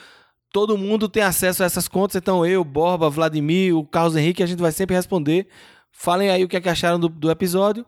Todo 0.52 0.78
mundo 0.78 1.10
tem 1.10 1.24
acesso 1.24 1.64
a 1.64 1.66
essas 1.66 1.88
contas, 1.88 2.16
então 2.16 2.46
eu, 2.46 2.64
Borba, 2.64 3.10
Vladimir, 3.10 3.76
o 3.76 3.86
Carlos 3.86 4.16
Henrique, 4.16 4.42
a 4.42 4.46
gente 4.46 4.62
vai 4.62 4.72
sempre 4.72 4.96
responder. 4.96 5.48
Falem 5.92 6.30
aí 6.30 6.44
o 6.44 6.48
que, 6.48 6.58
é 6.58 6.62
que 6.62 6.70
acharam 6.70 7.00
do, 7.00 7.10
do 7.10 7.30
episódio 7.30 7.86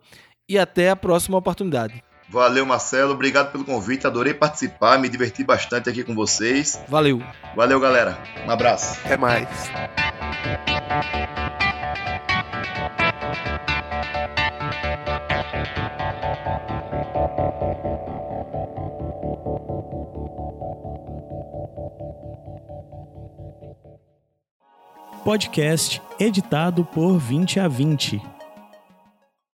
e 0.49 0.57
até 0.57 0.89
a 0.89 0.95
próxima 0.95 1.37
oportunidade. 1.37 2.03
Valeu, 2.29 2.65
Marcelo. 2.65 3.13
Obrigado 3.13 3.51
pelo 3.51 3.63
convite. 3.63 4.05
Adorei 4.05 4.33
participar, 4.33 4.99
me 4.99 5.07
diverti 5.07 5.43
bastante 5.43 5.89
aqui 5.89 6.03
com 6.03 6.13
vocês. 6.13 6.79
Valeu. 6.87 7.21
Valeu, 7.55 7.79
galera. 7.79 8.17
Um 8.45 8.51
abraço. 8.51 8.99
Até 9.05 9.15
mais. 9.17 9.47
Podcast 25.27 25.99
editado 26.17 26.85
por 26.85 27.19
20 27.19 27.59
a 27.59 27.67
20. 27.67 28.36